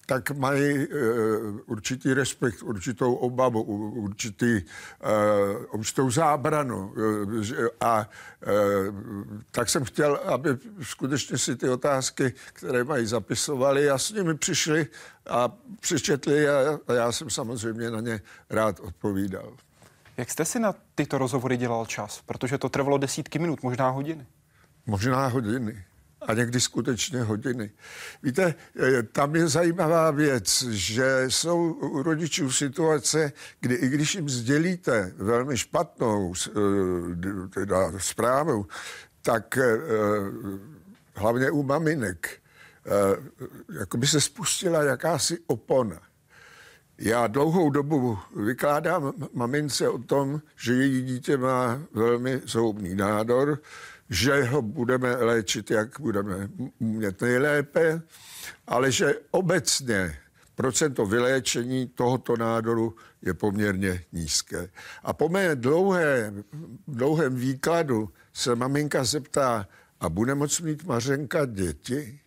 tak 0.05 0.31
mají 0.31 0.87
uh, 0.87 1.59
určitý 1.65 2.13
respekt, 2.13 2.63
určitou 2.63 3.13
obavu, 3.13 3.61
určitý, 3.91 4.61
uh, 4.61 5.79
určitou 5.79 6.11
zábranu. 6.11 6.93
Uh, 6.97 7.67
a 7.81 8.09
uh, 8.47 8.95
tak 9.51 9.69
jsem 9.69 9.83
chtěl, 9.83 10.15
aby 10.15 10.49
skutečně 10.81 11.37
si 11.37 11.55
ty 11.55 11.69
otázky, 11.69 12.33
které 12.53 12.83
mají 12.83 13.05
zapisovali 13.05 13.89
a 13.89 13.97
s 13.97 14.11
nimi 14.11 14.37
přišli 14.37 14.87
a 15.29 15.51
přečetli 15.79 16.49
a, 16.49 16.79
a 16.87 16.93
já 16.93 17.11
jsem 17.11 17.29
samozřejmě 17.29 17.91
na 17.91 18.01
ně 18.01 18.21
rád 18.49 18.79
odpovídal. 18.79 19.53
Jak 20.17 20.31
jste 20.31 20.45
si 20.45 20.59
na 20.59 20.75
tyto 20.95 21.17
rozhovory 21.17 21.57
dělal 21.57 21.85
čas? 21.85 22.21
Protože 22.25 22.57
to 22.57 22.69
trvalo 22.69 22.97
desítky 22.97 23.39
minut, 23.39 23.63
možná 23.63 23.89
hodiny. 23.89 24.25
Možná 24.85 25.27
hodiny 25.27 25.85
a 26.25 26.33
někdy 26.33 26.59
skutečně 26.59 27.21
hodiny. 27.21 27.71
Víte, 28.23 28.55
eh, 28.79 29.03
tam 29.03 29.35
je 29.35 29.47
zajímavá 29.47 30.11
věc, 30.11 30.63
že 30.69 31.25
jsou 31.27 31.73
u 31.73 32.03
rodičů 32.03 32.51
situace, 32.51 33.31
kdy 33.61 33.75
i 33.75 33.89
když 33.89 34.15
jim 34.15 34.29
sdělíte 34.29 35.13
velmi 35.17 35.57
špatnou 35.57 36.33
eh, 36.47 36.51
teda 37.53 37.91
zprávu, 37.97 38.65
tak 39.21 39.57
eh, 39.57 39.77
hlavně 41.15 41.51
u 41.51 41.63
maminek, 41.63 42.41
jako 43.79 43.97
by 43.97 44.07
se 44.07 44.21
spustila 44.21 44.83
jakási 44.83 45.37
opona. 45.47 46.01
Já 46.97 47.27
dlouhou 47.27 47.69
dobu 47.69 48.19
vykládám 48.35 49.13
mamince 49.33 49.89
o 49.89 49.97
tom, 49.97 50.41
že 50.55 50.73
její 50.73 51.01
dítě 51.01 51.37
má 51.37 51.81
velmi 51.93 52.41
zhoubný 52.45 52.95
nádor, 52.95 53.59
že 54.09 54.43
ho 54.43 54.61
budeme 54.61 55.15
léčit, 55.15 55.71
jak 55.71 55.99
budeme 55.99 56.49
umět 56.79 57.21
nejlépe, 57.21 58.01
ale 58.67 58.91
že 58.91 59.13
obecně 59.31 60.17
procento 60.55 61.05
vyléčení 61.05 61.87
tohoto 61.87 62.37
nádoru 62.37 62.95
je 63.21 63.33
poměrně 63.33 64.03
nízké. 64.11 64.69
A 65.03 65.13
po 65.13 65.29
mé 65.29 65.55
dlouhé, 65.55 66.33
dlouhém 66.87 67.35
výkladu 67.35 68.09
se 68.33 68.55
maminka 68.55 69.03
zeptá, 69.03 69.67
a 69.99 70.09
bude 70.09 70.35
moct 70.35 70.59
mít 70.59 70.83
Mařenka 70.83 71.45
děti? 71.45 72.19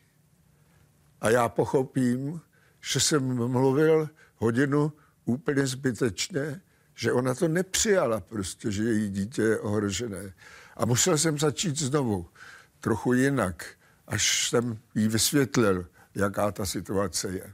A 1.21 1.31
já 1.31 1.49
pochopím, 1.49 2.41
že 2.81 3.01
jsem 3.01 3.51
mluvil 3.51 4.09
hodinu 4.37 4.93
úplně 5.25 5.67
zbytečně, 5.67 6.61
že 6.95 7.13
ona 7.13 7.35
to 7.35 7.49
nepřijala 7.49 8.21
prostě, 8.21 8.71
že 8.71 8.83
její 8.83 9.11
dítě 9.11 9.43
je 9.43 9.59
ohrožené. 9.59 10.35
A 10.79 10.87
musel 10.87 11.19
jsem 11.19 11.39
začít 11.39 11.79
znovu. 11.79 12.27
trochu 12.81 13.13
jinak, 13.13 13.67
až 14.07 14.49
jsem 14.49 14.79
jí 14.95 15.09
vysvětlil, 15.09 15.87
jaká 16.15 16.53
ta 16.53 16.67
situace 16.67 17.29
je. 17.29 17.53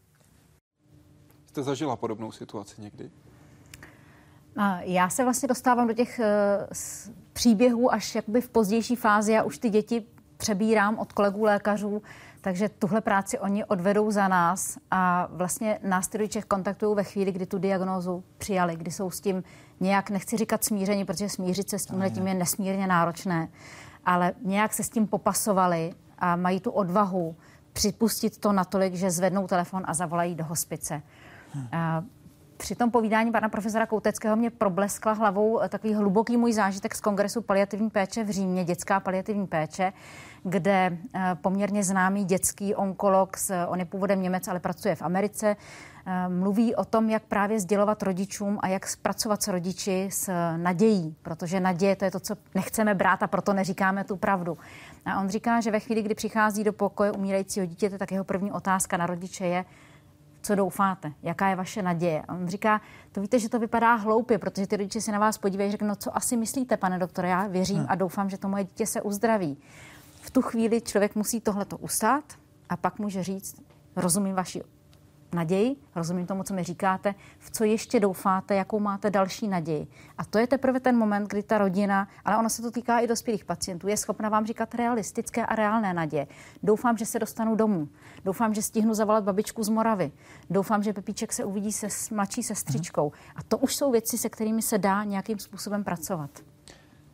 Jste 1.46 1.62
zažila 1.62 1.96
podobnou 1.96 2.32
situaci 2.32 2.82
někdy? 2.82 3.10
Já 4.80 5.08
se 5.08 5.24
vlastně 5.24 5.48
dostávám 5.48 5.88
do 5.88 5.94
těch 5.94 6.18
eh, 6.18 6.66
příběhů 7.32 7.92
až 7.92 8.14
jakoby 8.14 8.40
v 8.40 8.48
pozdější 8.48 8.96
fázi. 8.96 9.36
a 9.36 9.42
už 9.42 9.58
ty 9.58 9.70
děti 9.70 10.06
přebírám 10.36 10.98
od 10.98 11.12
kolegů 11.12 11.44
lékařů, 11.44 12.02
takže 12.40 12.68
tuhle 12.68 13.00
práci 13.00 13.38
oni 13.38 13.64
odvedou 13.64 14.10
za 14.10 14.28
nás 14.28 14.78
a 14.90 15.28
vlastně 15.30 15.78
nás 15.82 16.08
ty 16.08 16.18
rodiče 16.18 16.42
kontaktují 16.42 16.96
ve 16.96 17.04
chvíli, 17.04 17.32
kdy 17.32 17.46
tu 17.46 17.58
diagnózu 17.58 18.24
přijali, 18.38 18.76
kdy 18.76 18.90
jsou 18.90 19.10
s 19.10 19.20
tím 19.20 19.44
nějak, 19.80 20.10
nechci 20.10 20.36
říkat 20.36 20.64
smíření, 20.64 21.04
protože 21.04 21.28
smířit 21.28 21.70
se 21.70 21.78
s 21.78 21.86
tímhle 21.86 22.10
tím 22.10 22.26
je 22.26 22.34
nesmírně 22.34 22.86
náročné, 22.86 23.48
ale 24.06 24.32
nějak 24.42 24.74
se 24.74 24.82
s 24.82 24.90
tím 24.90 25.06
popasovali 25.06 25.94
a 26.18 26.36
mají 26.36 26.60
tu 26.60 26.70
odvahu 26.70 27.36
připustit 27.72 28.38
to 28.38 28.52
natolik, 28.52 28.94
že 28.94 29.10
zvednou 29.10 29.46
telefon 29.46 29.82
a 29.86 29.94
zavolají 29.94 30.34
do 30.34 30.44
hospice. 30.44 31.02
Hmm. 31.52 31.68
Při 32.56 32.74
tom 32.74 32.90
povídání 32.90 33.32
pana 33.32 33.48
profesora 33.48 33.86
Kouteckého 33.86 34.36
mě 34.36 34.50
probleskla 34.50 35.12
hlavou 35.12 35.60
takový 35.68 35.94
hluboký 35.94 36.36
můj 36.36 36.52
zážitek 36.52 36.94
z 36.94 37.00
Kongresu 37.00 37.42
paliativní 37.42 37.90
péče 37.90 38.24
v 38.24 38.30
Římě, 38.30 38.64
dětská 38.64 39.00
paliativní 39.00 39.46
péče, 39.46 39.92
kde 40.42 40.98
eh, 41.14 41.20
poměrně 41.34 41.84
známý 41.84 42.24
dětský 42.24 42.74
onkolog, 42.74 43.36
on 43.68 43.78
je 43.78 43.84
původem 43.84 44.22
Němec, 44.22 44.48
ale 44.48 44.60
pracuje 44.60 44.94
v 44.94 45.02
Americe, 45.02 45.56
eh, 46.06 46.28
mluví 46.28 46.74
o 46.74 46.84
tom, 46.84 47.10
jak 47.10 47.22
právě 47.22 47.60
sdělovat 47.60 48.02
rodičům 48.02 48.58
a 48.62 48.68
jak 48.68 48.88
zpracovat 48.88 49.42
s 49.42 49.48
rodiči 49.48 50.08
s 50.12 50.32
nadějí, 50.56 51.16
protože 51.22 51.60
naděje 51.60 51.96
to 51.96 52.04
je 52.04 52.10
to, 52.10 52.20
co 52.20 52.36
nechceme 52.54 52.94
brát 52.94 53.22
a 53.22 53.26
proto 53.26 53.52
neříkáme 53.52 54.04
tu 54.04 54.16
pravdu. 54.16 54.58
A 55.04 55.20
on 55.20 55.28
říká, 55.28 55.60
že 55.60 55.70
ve 55.70 55.80
chvíli, 55.80 56.02
kdy 56.02 56.14
přichází 56.14 56.64
do 56.64 56.72
pokoje 56.72 57.12
umírajícího 57.12 57.66
dítěte, 57.66 57.98
tak 57.98 58.12
jeho 58.12 58.24
první 58.24 58.52
otázka 58.52 58.96
na 58.96 59.06
rodiče 59.06 59.46
je, 59.46 59.64
co 60.44 60.54
doufáte, 60.54 61.12
jaká 61.22 61.48
je 61.48 61.56
vaše 61.56 61.82
naděje. 61.82 62.22
A 62.28 62.34
on 62.34 62.48
říká, 62.48 62.80
to 63.12 63.20
víte, 63.20 63.38
že 63.38 63.48
to 63.48 63.58
vypadá 63.58 63.94
hloupě, 63.94 64.38
protože 64.38 64.66
ty 64.66 64.76
rodiče 64.76 65.00
se 65.00 65.12
na 65.12 65.18
vás 65.18 65.38
podívají 65.38 65.68
a 65.68 65.70
řeknou, 65.70 65.88
no 65.88 65.96
co 65.96 66.16
asi 66.16 66.36
myslíte, 66.36 66.76
pane 66.76 66.98
doktore, 66.98 67.28
já 67.28 67.46
věřím 67.46 67.78
hmm. 67.78 67.86
a 67.88 67.94
doufám, 67.94 68.30
že 68.30 68.38
to 68.38 68.48
moje 68.48 68.64
dítě 68.64 68.86
se 68.86 69.02
uzdraví. 69.02 69.56
V 70.20 70.30
tu 70.30 70.42
chvíli 70.42 70.80
člověk 70.80 71.14
musí 71.14 71.40
tohleto 71.40 71.76
ustát 71.76 72.24
a 72.68 72.76
pak 72.76 72.98
může 72.98 73.22
říct, 73.22 73.62
rozumím 73.96 74.34
vaši 74.34 74.62
naději, 75.34 75.76
rozumím 75.94 76.26
tomu, 76.26 76.42
co 76.42 76.54
mi 76.54 76.62
říkáte, 76.62 77.14
v 77.38 77.50
co 77.50 77.64
ještě 77.64 78.00
doufáte, 78.00 78.54
jakou 78.54 78.80
máte 78.80 79.10
další 79.10 79.48
naději. 79.48 79.86
A 80.18 80.24
to 80.24 80.38
je 80.38 80.46
teprve 80.46 80.80
ten 80.80 80.96
moment, 80.96 81.28
kdy 81.28 81.42
ta 81.42 81.58
rodina, 81.58 82.08
ale 82.24 82.38
ono 82.38 82.50
se 82.50 82.62
to 82.62 82.70
týká 82.70 82.98
i 82.98 83.06
dospělých 83.06 83.44
pacientů, 83.44 83.88
je 83.88 83.96
schopna 83.96 84.28
vám 84.28 84.46
říkat 84.46 84.74
realistické 84.74 85.46
a 85.46 85.54
reálné 85.54 85.94
naděje. 85.94 86.26
Doufám, 86.62 86.96
že 86.96 87.06
se 87.06 87.18
dostanu 87.18 87.54
domů. 87.54 87.88
Doufám, 88.24 88.54
že 88.54 88.62
stihnu 88.62 88.94
zavolat 88.94 89.24
babičku 89.24 89.62
z 89.62 89.68
Moravy. 89.68 90.12
Doufám, 90.50 90.82
že 90.82 90.92
Pepíček 90.92 91.32
se 91.32 91.44
uvidí 91.44 91.72
se 91.72 91.90
s 91.90 92.10
mladší 92.10 92.42
sestřičkou. 92.42 93.12
A 93.36 93.42
to 93.42 93.58
už 93.58 93.76
jsou 93.76 93.90
věci, 93.90 94.18
se 94.18 94.28
kterými 94.28 94.62
se 94.62 94.78
dá 94.78 95.04
nějakým 95.04 95.38
způsobem 95.38 95.84
pracovat. 95.84 96.30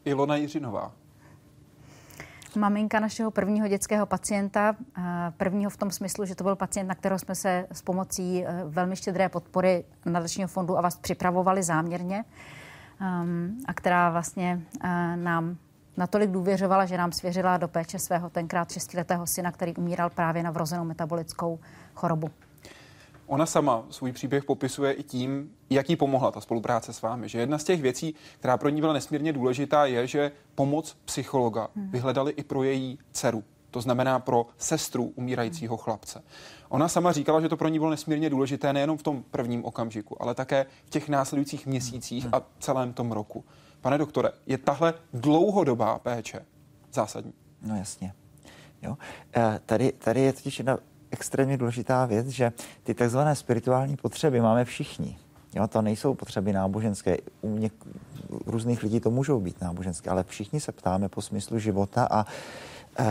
Ilona 0.05 0.37
Jiřinová, 0.37 0.93
maminka 2.57 3.01
našeho 3.01 3.31
prvního 3.31 3.69
dětského 3.69 4.07
pacienta, 4.07 4.77
eh, 4.99 5.03
prvního 5.37 5.71
v 5.71 5.77
tom 5.77 5.91
smyslu, 5.91 6.25
že 6.25 6.35
to 6.35 6.45
byl 6.45 6.57
pacient, 6.57 6.87
na 6.87 6.95
kterého 6.95 7.19
jsme 7.19 7.35
se 7.35 7.67
s 7.73 7.83
pomocí 7.83 8.45
eh, 8.47 8.63
velmi 8.65 8.97
štědré 8.97 9.29
podpory 9.29 9.85
nadačního 10.07 10.49
fondu 10.49 10.79
a 10.79 10.81
vás 10.81 10.97
připravovali 10.97 11.63
záměrně 11.63 12.25
ehm, 13.01 13.59
a 13.67 13.75
která 13.75 14.11
vlastně 14.11 14.61
eh, 14.85 15.17
nám 15.17 15.57
natolik 15.97 16.31
důvěřovala, 16.31 16.87
že 16.87 16.99
nám 16.99 17.13
svěřila 17.13 17.57
do 17.57 17.69
péče 17.69 17.99
svého 17.99 18.31
tenkrát 18.31 18.73
šestiletého 18.73 19.27
syna, 19.27 19.53
který 19.53 19.77
umíral 19.77 20.11
právě 20.11 20.43
na 20.43 20.51
vrozenou 20.51 20.85
metabolickou 20.85 21.59
chorobu. 21.95 22.31
Ona 23.31 23.47
sama 23.47 23.85
svůj 23.91 24.13
příběh 24.13 24.45
popisuje 24.45 24.93
i 24.93 25.03
tím, 25.03 25.51
jak 25.71 25.91
jí 25.91 25.97
pomohla 25.97 26.31
ta 26.31 26.41
spolupráce 26.41 26.93
s 26.93 27.03
vámi. 27.03 27.29
Že 27.29 27.39
jedna 27.39 27.59
z 27.59 27.65
těch 27.65 27.83
věcí, 27.83 28.15
která 28.39 28.57
pro 28.57 28.69
ní 28.69 28.81
byla 28.81 28.93
nesmírně 28.93 29.33
důležitá, 29.33 29.87
je, 29.87 30.07
že 30.07 30.33
pomoc 30.55 30.97
psychologa 31.05 31.69
hmm. 31.77 31.91
vyhledali 31.91 32.33
i 32.33 32.45
pro 32.45 32.63
její 32.63 32.99
dceru. 33.13 33.45
To 33.71 33.81
znamená 33.81 34.19
pro 34.19 34.47
sestru 34.59 35.13
umírajícího 35.15 35.77
chlapce. 35.77 36.23
Ona 36.69 36.89
sama 36.89 37.13
říkala, 37.13 37.41
že 37.41 37.49
to 37.49 37.57
pro 37.57 37.69
ní 37.69 37.79
bylo 37.79 37.91
nesmírně 37.91 38.31
důležité 38.31 38.73
nejenom 38.73 38.99
v 38.99 39.03
tom 39.03 39.25
prvním 39.31 39.65
okamžiku, 39.65 40.23
ale 40.23 40.35
také 40.35 40.67
v 40.85 40.91
těch 40.91 41.09
následujících 41.09 41.67
měsících 41.67 42.27
a 42.33 42.43
celém 42.59 42.93
tom 42.93 43.13
roku. 43.13 43.45
Pane 43.81 43.99
doktore, 43.99 44.31
je 44.47 44.59
tahle 44.59 44.95
dlouhodobá 45.13 45.99
péče 45.99 46.47
zásadní? 46.93 47.33
No 47.63 47.77
jasně. 47.77 48.13
Jo. 48.83 48.97
Eh, 49.37 49.61
tady, 49.67 49.93
tady 49.93 50.21
je 50.21 50.33
totiž 50.33 50.59
jedna 50.59 50.79
extrémně 51.11 51.57
důležitá 51.57 52.07
věc, 52.07 52.29
že 52.29 52.53
ty 52.83 52.95
takzvané 52.95 53.35
spirituální 53.35 53.97
potřeby 53.97 54.41
máme 54.41 54.65
všichni. 54.65 55.19
Jo, 55.55 55.69
to 55.69 55.83
nejsou 55.83 56.15
potřeby 56.15 56.53
náboženské. 56.53 57.17
U 57.41 57.59
něk- 57.59 57.87
různých 58.47 58.83
lidí 58.83 59.01
to 59.01 59.11
můžou 59.11 59.41
být 59.41 59.61
náboženské, 59.61 60.11
ale 60.11 60.25
všichni 60.29 60.61
se 60.61 60.73
ptáme 60.73 61.09
po 61.09 61.23
smyslu 61.23 61.59
života 61.59 62.09
a 62.11 62.27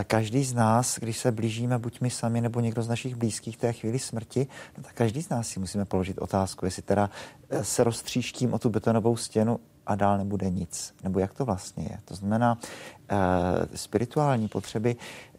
každý 0.06 0.44
z 0.44 0.54
nás, 0.54 0.98
když 0.98 1.18
se 1.18 1.32
blížíme, 1.32 1.78
buď 1.78 2.00
my 2.00 2.10
sami 2.10 2.40
nebo 2.40 2.60
někdo 2.60 2.82
z 2.82 2.88
našich 2.88 3.14
blízkých 3.14 3.56
té 3.56 3.72
chvíli 3.72 3.98
smrti, 3.98 4.46
no 4.76 4.82
tak 4.82 4.94
každý 4.94 5.22
z 5.22 5.28
nás 5.28 5.48
si 5.48 5.60
musíme 5.60 5.84
položit 5.84 6.18
otázku, 6.18 6.64
jestli 6.64 6.82
teda 6.82 7.10
e, 7.50 7.64
se 7.64 7.84
roztříštím 7.84 8.54
o 8.54 8.58
tu 8.58 8.70
betonovou 8.70 9.16
stěnu 9.16 9.60
a 9.90 9.94
dál 9.94 10.18
nebude 10.18 10.50
nic. 10.50 10.94
Nebo 11.04 11.18
jak 11.18 11.34
to 11.34 11.44
vlastně 11.44 11.84
je. 11.90 11.98
To 12.04 12.14
znamená, 12.14 12.58
eh, 13.08 13.16
spirituální 13.74 14.48
potřeby 14.48 14.96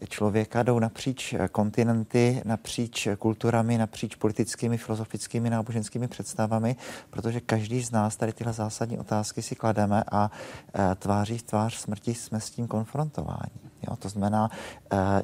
člověka 0.08 0.62
jdou 0.62 0.78
napříč 0.78 1.34
kontinenty, 1.52 2.42
napříč 2.44 3.08
kulturami, 3.18 3.78
napříč 3.78 4.14
politickými, 4.14 4.78
filozofickými, 4.78 5.50
náboženskými 5.50 6.08
představami, 6.08 6.76
protože 7.10 7.40
každý 7.40 7.80
z 7.80 7.90
nás 7.90 8.16
tady 8.16 8.32
tyhle 8.32 8.52
zásadní 8.52 8.98
otázky 8.98 9.42
si 9.42 9.54
klademe 9.54 10.04
a 10.12 10.30
eh, 10.74 10.94
tváří 10.94 11.38
v 11.38 11.42
tvář 11.42 11.74
smrti 11.74 12.14
jsme 12.14 12.40
s 12.40 12.50
tím 12.50 12.66
konfrontováni. 12.66 13.56
Jo? 13.88 13.96
To 13.96 14.08
znamená, 14.08 14.50
eh, 14.92 15.22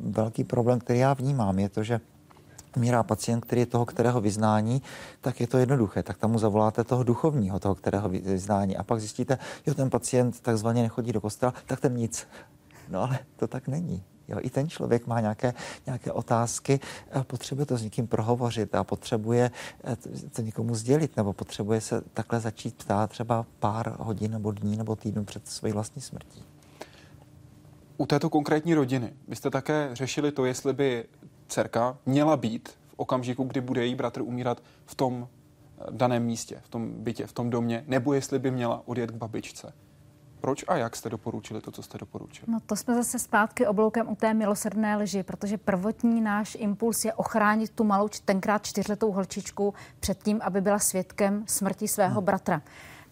velký 0.00 0.44
problém, 0.44 0.78
který 0.78 0.98
já 0.98 1.14
vnímám, 1.14 1.58
je 1.58 1.68
to, 1.68 1.82
že 1.82 2.00
umírá 2.76 3.02
pacient, 3.02 3.40
který 3.40 3.60
je 3.60 3.66
toho, 3.66 3.86
kterého 3.86 4.20
vyznání, 4.20 4.82
tak 5.20 5.40
je 5.40 5.46
to 5.46 5.58
jednoduché. 5.58 6.02
Tak 6.02 6.18
tam 6.18 6.30
mu 6.30 6.38
zavoláte 6.38 6.84
toho 6.84 7.02
duchovního, 7.02 7.58
toho, 7.58 7.74
kterého 7.74 8.08
vyznání. 8.08 8.76
A 8.76 8.82
pak 8.82 9.00
zjistíte, 9.00 9.38
že 9.66 9.74
ten 9.74 9.90
pacient 9.90 10.40
takzvaně 10.40 10.82
nechodí 10.82 11.12
do 11.12 11.20
kostela, 11.20 11.54
tak 11.66 11.80
ten 11.80 11.94
nic. 11.94 12.26
No 12.88 13.02
ale 13.02 13.18
to 13.36 13.46
tak 13.46 13.68
není. 13.68 14.04
Jo, 14.28 14.38
I 14.40 14.50
ten 14.50 14.68
člověk 14.68 15.06
má 15.06 15.20
nějaké, 15.20 15.54
nějaké 15.86 16.12
otázky, 16.12 16.80
potřebuje 17.22 17.66
to 17.66 17.76
s 17.76 17.82
někým 17.82 18.06
prohovořit 18.06 18.74
a 18.74 18.84
potřebuje 18.84 19.50
eh, 19.84 19.96
to 20.30 20.42
někomu 20.42 20.74
sdělit, 20.74 21.16
nebo 21.16 21.32
potřebuje 21.32 21.80
se 21.80 22.02
takhle 22.14 22.40
začít 22.40 22.74
ptát 22.74 23.10
třeba 23.10 23.46
pár 23.58 23.96
hodin 23.98 24.30
nebo 24.30 24.52
dní 24.52 24.76
nebo 24.76 24.96
týdnů 24.96 25.24
před 25.24 25.48
svojí 25.48 25.72
vlastní 25.72 26.02
smrtí. 26.02 26.44
U 27.96 28.06
této 28.06 28.30
konkrétní 28.30 28.74
rodiny 28.74 29.12
byste 29.28 29.50
také 29.50 29.90
řešili 29.92 30.32
to, 30.32 30.44
jestli 30.44 30.72
by 30.72 31.04
dcerka 31.48 31.98
měla 32.06 32.36
být 32.36 32.68
v 32.68 32.94
okamžiku, 32.96 33.44
kdy 33.44 33.60
bude 33.60 33.84
její 33.84 33.94
bratr 33.94 34.22
umírat 34.22 34.62
v 34.86 34.94
tom 34.94 35.28
eh, 35.28 35.84
daném 35.90 36.24
místě, 36.24 36.60
v 36.64 36.68
tom 36.68 36.92
bytě, 36.92 37.26
v 37.26 37.32
tom 37.32 37.50
domě, 37.50 37.84
nebo 37.86 38.12
jestli 38.12 38.38
by 38.38 38.50
měla 38.50 38.82
odjet 38.86 39.10
k 39.10 39.14
babičce. 39.14 39.72
Proč 40.42 40.64
a 40.68 40.76
jak 40.76 40.96
jste 40.96 41.10
doporučili 41.10 41.60
to, 41.60 41.70
co 41.70 41.82
jste 41.82 41.98
doporučili? 41.98 42.52
No 42.52 42.60
to 42.66 42.76
jsme 42.76 42.94
zase 42.94 43.18
zpátky 43.18 43.66
obloukem 43.66 44.08
u 44.08 44.16
té 44.16 44.34
milosrdné 44.34 44.96
lži, 44.96 45.22
protože 45.22 45.58
prvotní 45.58 46.20
náš 46.20 46.56
impuls 46.60 47.04
je 47.04 47.12
ochránit 47.12 47.70
tu 47.70 47.84
malou, 47.84 48.08
tenkrát 48.24 48.66
čtyřletou 48.66 49.12
holčičku 49.12 49.74
před 50.00 50.22
tím, 50.22 50.40
aby 50.42 50.60
byla 50.60 50.78
svědkem 50.78 51.44
smrti 51.46 51.88
svého 51.88 52.14
hmm. 52.14 52.24
bratra. 52.24 52.62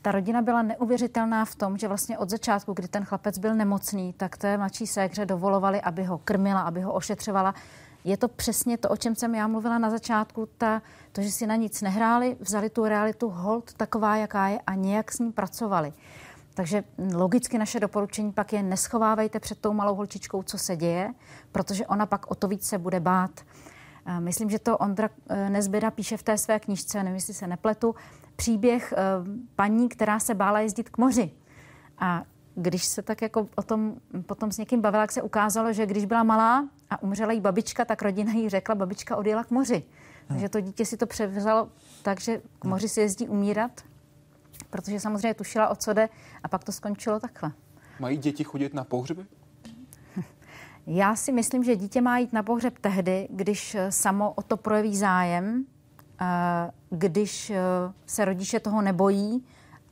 Ta 0.02 0.12
rodina 0.12 0.42
byla 0.42 0.62
neuvěřitelná 0.62 1.44
v 1.44 1.54
tom, 1.54 1.78
že 1.78 1.88
vlastně 1.88 2.18
od 2.18 2.30
začátku, 2.30 2.72
kdy 2.72 2.88
ten 2.88 3.04
chlapec 3.04 3.38
byl 3.38 3.54
nemocný, 3.54 4.12
tak 4.12 4.36
té 4.36 4.56
mladší 4.56 4.86
ségře 4.86 5.26
dovolovali, 5.26 5.80
aby 5.80 6.04
ho 6.04 6.18
krmila, 6.18 6.60
aby 6.60 6.80
ho 6.80 6.92
ošetřovala 6.92 7.54
je 8.04 8.16
to 8.16 8.28
přesně 8.28 8.78
to, 8.78 8.88
o 8.88 8.96
čem 8.96 9.14
jsem 9.14 9.34
já 9.34 9.46
mluvila 9.46 9.78
na 9.78 9.90
začátku, 9.90 10.48
ta, 10.58 10.82
to, 11.12 11.22
že 11.22 11.30
si 11.30 11.46
na 11.46 11.56
nic 11.56 11.82
nehráli, 11.82 12.36
vzali 12.40 12.70
tu 12.70 12.84
realitu 12.84 13.28
hold 13.28 13.74
taková, 13.74 14.16
jaká 14.16 14.48
je 14.48 14.60
a 14.66 14.74
nějak 14.74 15.12
s 15.12 15.18
ní 15.18 15.32
pracovali. 15.32 15.92
Takže 16.54 16.84
logicky 17.14 17.58
naše 17.58 17.80
doporučení 17.80 18.32
pak 18.32 18.52
je 18.52 18.62
neschovávejte 18.62 19.40
před 19.40 19.58
tou 19.58 19.72
malou 19.72 19.94
holčičkou, 19.94 20.42
co 20.42 20.58
se 20.58 20.76
děje, 20.76 21.14
protože 21.52 21.86
ona 21.86 22.06
pak 22.06 22.30
o 22.30 22.34
to 22.34 22.48
víc 22.48 22.66
se 22.66 22.78
bude 22.78 23.00
bát. 23.00 23.30
Myslím, 24.18 24.50
že 24.50 24.58
to 24.58 24.78
Ondra 24.78 25.08
eh, 25.28 25.50
Nezběda 25.50 25.90
píše 25.90 26.16
v 26.16 26.22
té 26.22 26.38
své 26.38 26.60
knižce, 26.60 26.98
nevím, 26.98 27.14
jestli 27.14 27.34
se 27.34 27.46
nepletu, 27.46 27.94
příběh 28.36 28.92
eh, 28.92 28.96
paní, 29.56 29.88
která 29.88 30.20
se 30.20 30.34
bála 30.34 30.60
jezdit 30.60 30.90
k 30.90 30.98
moři. 30.98 31.30
A 31.98 32.22
když 32.60 32.84
se 32.84 33.02
tak 33.02 33.22
jako 33.22 33.48
o 33.56 33.62
tom 33.62 33.94
potom 34.26 34.52
s 34.52 34.58
někým 34.58 34.80
bavila, 34.80 35.02
tak 35.02 35.12
se 35.12 35.22
ukázalo, 35.22 35.72
že 35.72 35.86
když 35.86 36.04
byla 36.04 36.22
malá 36.22 36.68
a 36.90 37.02
umřela 37.02 37.32
jí 37.32 37.40
babička, 37.40 37.84
tak 37.84 38.02
rodina 38.02 38.32
jí 38.32 38.48
řekla, 38.48 38.74
babička 38.74 39.16
odjela 39.16 39.44
k 39.44 39.50
moři. 39.50 39.82
Takže 40.28 40.48
to 40.48 40.60
dítě 40.60 40.84
si 40.84 40.96
to 40.96 41.06
převzalo 41.06 41.68
tak, 42.02 42.20
že 42.20 42.40
k 42.58 42.64
moři 42.64 42.88
si 42.88 43.00
jezdí 43.00 43.28
umírat, 43.28 43.80
protože 44.70 45.00
samozřejmě 45.00 45.34
tušila, 45.34 45.68
o 45.68 45.76
co 45.76 45.92
jde 45.92 46.08
a 46.42 46.48
pak 46.48 46.64
to 46.64 46.72
skončilo 46.72 47.20
takhle. 47.20 47.52
Mají 48.00 48.16
děti 48.16 48.44
chodit 48.44 48.74
na 48.74 48.84
pohřby? 48.84 49.26
Já 50.86 51.16
si 51.16 51.32
myslím, 51.32 51.64
že 51.64 51.76
dítě 51.76 52.00
má 52.00 52.18
jít 52.18 52.32
na 52.32 52.42
pohřeb 52.42 52.78
tehdy, 52.78 53.28
když 53.30 53.76
samo 53.88 54.32
o 54.32 54.42
to 54.42 54.56
projeví 54.56 54.96
zájem, 54.96 55.64
když 56.90 57.52
se 58.06 58.24
rodiče 58.24 58.60
toho 58.60 58.82
nebojí, 58.82 59.44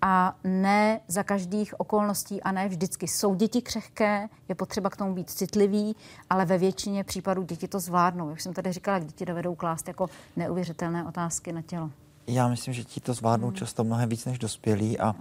a 0.02 0.36
ne 0.44 1.00
za 1.08 1.22
každých 1.22 1.80
okolností 1.80 2.42
a 2.42 2.52
ne 2.52 2.68
vždycky. 2.68 3.08
Jsou 3.08 3.34
děti 3.34 3.62
křehké, 3.62 4.28
je 4.48 4.54
potřeba 4.54 4.90
k 4.90 4.96
tomu 4.96 5.14
být 5.14 5.30
citlivý, 5.30 5.96
ale 6.30 6.44
ve 6.44 6.58
většině 6.58 7.04
případů 7.04 7.42
děti 7.42 7.68
to 7.68 7.80
zvládnou. 7.80 8.30
Jak 8.30 8.40
jsem 8.40 8.52
tady 8.52 8.72
říkala, 8.72 8.98
děti 8.98 9.26
dovedou 9.26 9.54
klást 9.54 9.88
jako 9.88 10.06
neuvěřitelné 10.36 11.04
otázky 11.04 11.52
na 11.52 11.62
tělo. 11.62 11.90
Já 12.26 12.48
myslím, 12.48 12.74
že 12.74 12.84
ti 12.84 13.00
to 13.00 13.14
zvládnou 13.14 13.48
hmm. 13.48 13.56
často 13.56 13.84
mnohem 13.84 14.08
víc 14.08 14.24
než 14.24 14.38
dospělí 14.38 14.98
a 14.98 15.14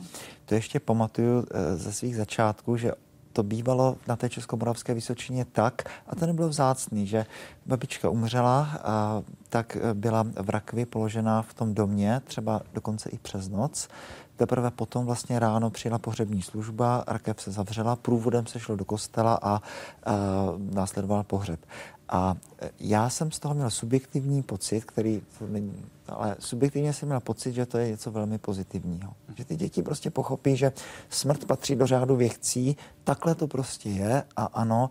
to 0.46 0.56
ještě 0.56 0.80
pamatuju 0.80 1.46
eh, 1.52 1.76
ze 1.76 1.94
svých 1.94 2.16
začátků, 2.16 2.78
že 2.78 2.92
to 3.38 3.44
bývalo 3.44 3.98
na 4.08 4.16
té 4.16 4.30
Českomoravské 4.30 4.94
Vysočině 4.94 5.46
tak, 5.46 5.82
a 6.08 6.16
to 6.16 6.26
nebylo 6.26 6.50
vzácný, 6.50 7.08
že 7.08 7.26
babička 7.66 8.10
umřela, 8.10 8.70
a 8.84 9.22
tak 9.50 9.78
byla 9.94 10.24
v 10.24 10.50
rakvi 10.50 10.86
položená 10.86 11.42
v 11.42 11.54
tom 11.54 11.74
domě, 11.74 12.22
třeba 12.24 12.62
dokonce 12.74 13.10
i 13.10 13.18
přes 13.18 13.50
noc. 13.50 13.88
Teprve 14.38 14.72
potom 14.72 15.06
vlastně 15.06 15.40
ráno 15.40 15.70
přijela 15.70 16.00
pohřební 16.00 16.42
služba, 16.42 17.04
rakev 17.08 17.42
se 17.42 17.52
zavřela, 17.52 17.96
průvodem 17.96 18.48
se 18.48 18.60
šlo 18.60 18.76
do 18.76 18.86
kostela 18.86 19.40
a, 19.42 19.56
a 19.56 19.62
následoval 20.58 21.24
pohřeb. 21.24 21.60
A 22.10 22.36
já 22.80 23.10
jsem 23.10 23.32
z 23.32 23.40
toho 23.40 23.54
měl 23.54 23.70
subjektivní 23.70 24.44
pocit, 24.44 24.86
který 24.86 25.22
není, 25.48 25.86
ale 26.08 26.36
subjektivně 26.40 26.94
jsem 26.94 27.08
měl 27.08 27.20
pocit, 27.20 27.54
že 27.54 27.66
to 27.66 27.78
je 27.78 27.90
něco 27.90 28.12
velmi 28.12 28.38
pozitivního. 28.38 29.14
Že 29.36 29.46
ty 29.46 29.56
děti 29.56 29.84
prostě 29.84 30.10
pochopí, 30.10 30.58
že 30.58 30.72
smrt 31.10 31.46
patří 31.46 31.76
do 31.76 31.88
řádu 31.88 32.16
věchcí, 32.16 32.78
takhle 33.04 33.36
to 33.36 33.48
prostě 33.48 33.90
je 33.90 34.24
a 34.36 34.44
ano, 34.46 34.90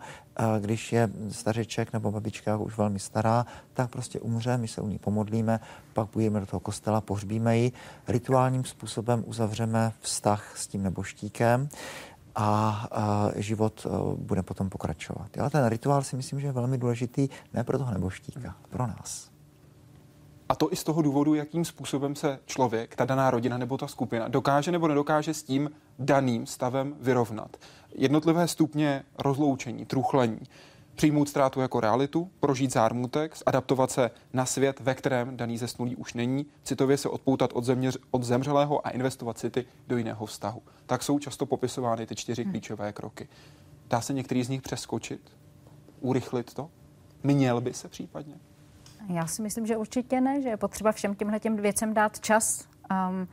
když 0.61 0.93
je 0.93 1.11
stařeček 1.30 1.93
nebo 1.93 2.12
babička 2.12 2.57
už 2.57 2.78
velmi 2.78 2.99
stará, 2.99 3.47
tak 3.74 3.91
prostě 3.91 4.20
umře, 4.20 4.57
my 4.57 4.68
se 4.68 4.80
u 4.80 4.89
ní 4.89 4.99
pomodlíme, 4.99 5.61
pak 5.93 6.09
půjdeme 6.09 6.41
do 6.41 6.47
toho 6.47 6.61
kostela, 6.61 7.01
pohřbíme 7.01 7.59
ji, 7.59 7.72
rituálním 8.09 8.64
způsobem 8.64 9.24
uzavřeme 9.26 9.93
vztah 10.01 10.57
s 10.57 10.66
tím 10.66 10.82
neboštíkem 10.82 11.68
a, 12.34 12.87
a 12.91 13.30
život 13.37 13.87
a, 13.87 14.14
bude 14.16 14.43
potom 14.43 14.70
pokračovat. 14.70 15.37
Jo? 15.37 15.51
Ten 15.51 15.66
rituál 15.66 16.03
si 16.03 16.16
myslím, 16.16 16.41
že 16.41 16.47
je 16.47 16.53
velmi 16.53 16.78
důležitý 16.78 17.28
ne 17.55 17.64
pro 17.64 17.78
toho 17.78 17.93
neboštíka, 17.93 18.57
pro 18.70 18.87
nás. 18.87 19.37
A 20.49 20.55
to 20.55 20.72
i 20.72 20.76
z 20.76 20.84
toho 20.84 21.03
důvodu, 21.03 21.34
jakým 21.34 21.64
způsobem 21.64 22.16
se 22.16 22.39
člověk, 22.47 22.97
ta 22.97 23.05
daná 23.05 23.30
rodina 23.30 23.59
nebo 23.59 23.78
ta 23.78 23.87
skupina 23.87 24.28
dokáže 24.28 24.72
nebo 24.72 24.89
nedokáže 24.89 25.34
s 25.34 25.43
tím 25.43 25.70
daným 25.99 26.47
stavem 26.47 26.95
vyrovnat. 27.01 27.57
Jednotlivé 27.99 28.49
stupně 28.49 29.03
rozloučení, 29.18 29.86
truchlení, 29.86 30.40
přijmout 30.94 31.28
ztrátu 31.28 31.61
jako 31.61 31.80
realitu, 31.80 32.30
prožít 32.40 32.72
zármutek, 32.72 33.36
adaptovat 33.47 33.90
se 33.90 34.11
na 34.32 34.47
svět, 34.47 34.80
ve 34.80 34.94
kterém 34.94 35.36
daný 35.36 35.59
zesnulý 35.59 35.97
už 35.97 36.14
není, 36.14 36.47
citově 36.62 36.97
se 36.97 37.09
odpoutat 37.09 37.51
od, 37.53 37.64
zeměř, 37.64 37.99
od 38.11 38.22
zemřelého 38.22 38.86
a 38.86 38.90
investovat 38.90 39.38
city 39.38 39.64
do 39.86 39.97
jiného 39.97 40.26
vztahu. 40.26 40.62
Tak 40.86 41.03
jsou 41.03 41.18
často 41.18 41.47
popisovány 41.47 42.07
ty 42.07 42.14
čtyři 42.14 42.42
hmm. 42.42 42.53
klíčové 42.53 42.92
kroky. 42.92 43.28
Dá 43.88 44.01
se 44.01 44.12
některý 44.12 44.44
z 44.44 44.49
nich 44.49 44.62
přeskočit? 44.62 45.32
Urychlit 46.01 46.55
to? 46.55 46.70
Měl 47.22 47.61
by 47.61 47.74
se 47.74 47.88
případně? 47.88 48.34
Já 49.09 49.26
si 49.26 49.42
myslím, 49.42 49.66
že 49.66 49.76
určitě 49.76 50.20
ne, 50.20 50.42
že 50.42 50.49
je 50.49 50.57
potřeba 50.57 50.92
všem 50.92 51.14
těmhle 51.14 51.40
těm 51.40 51.57
věcem 51.57 51.94
dát 51.94 52.20
čas. 52.20 52.68
Um, 52.90 53.28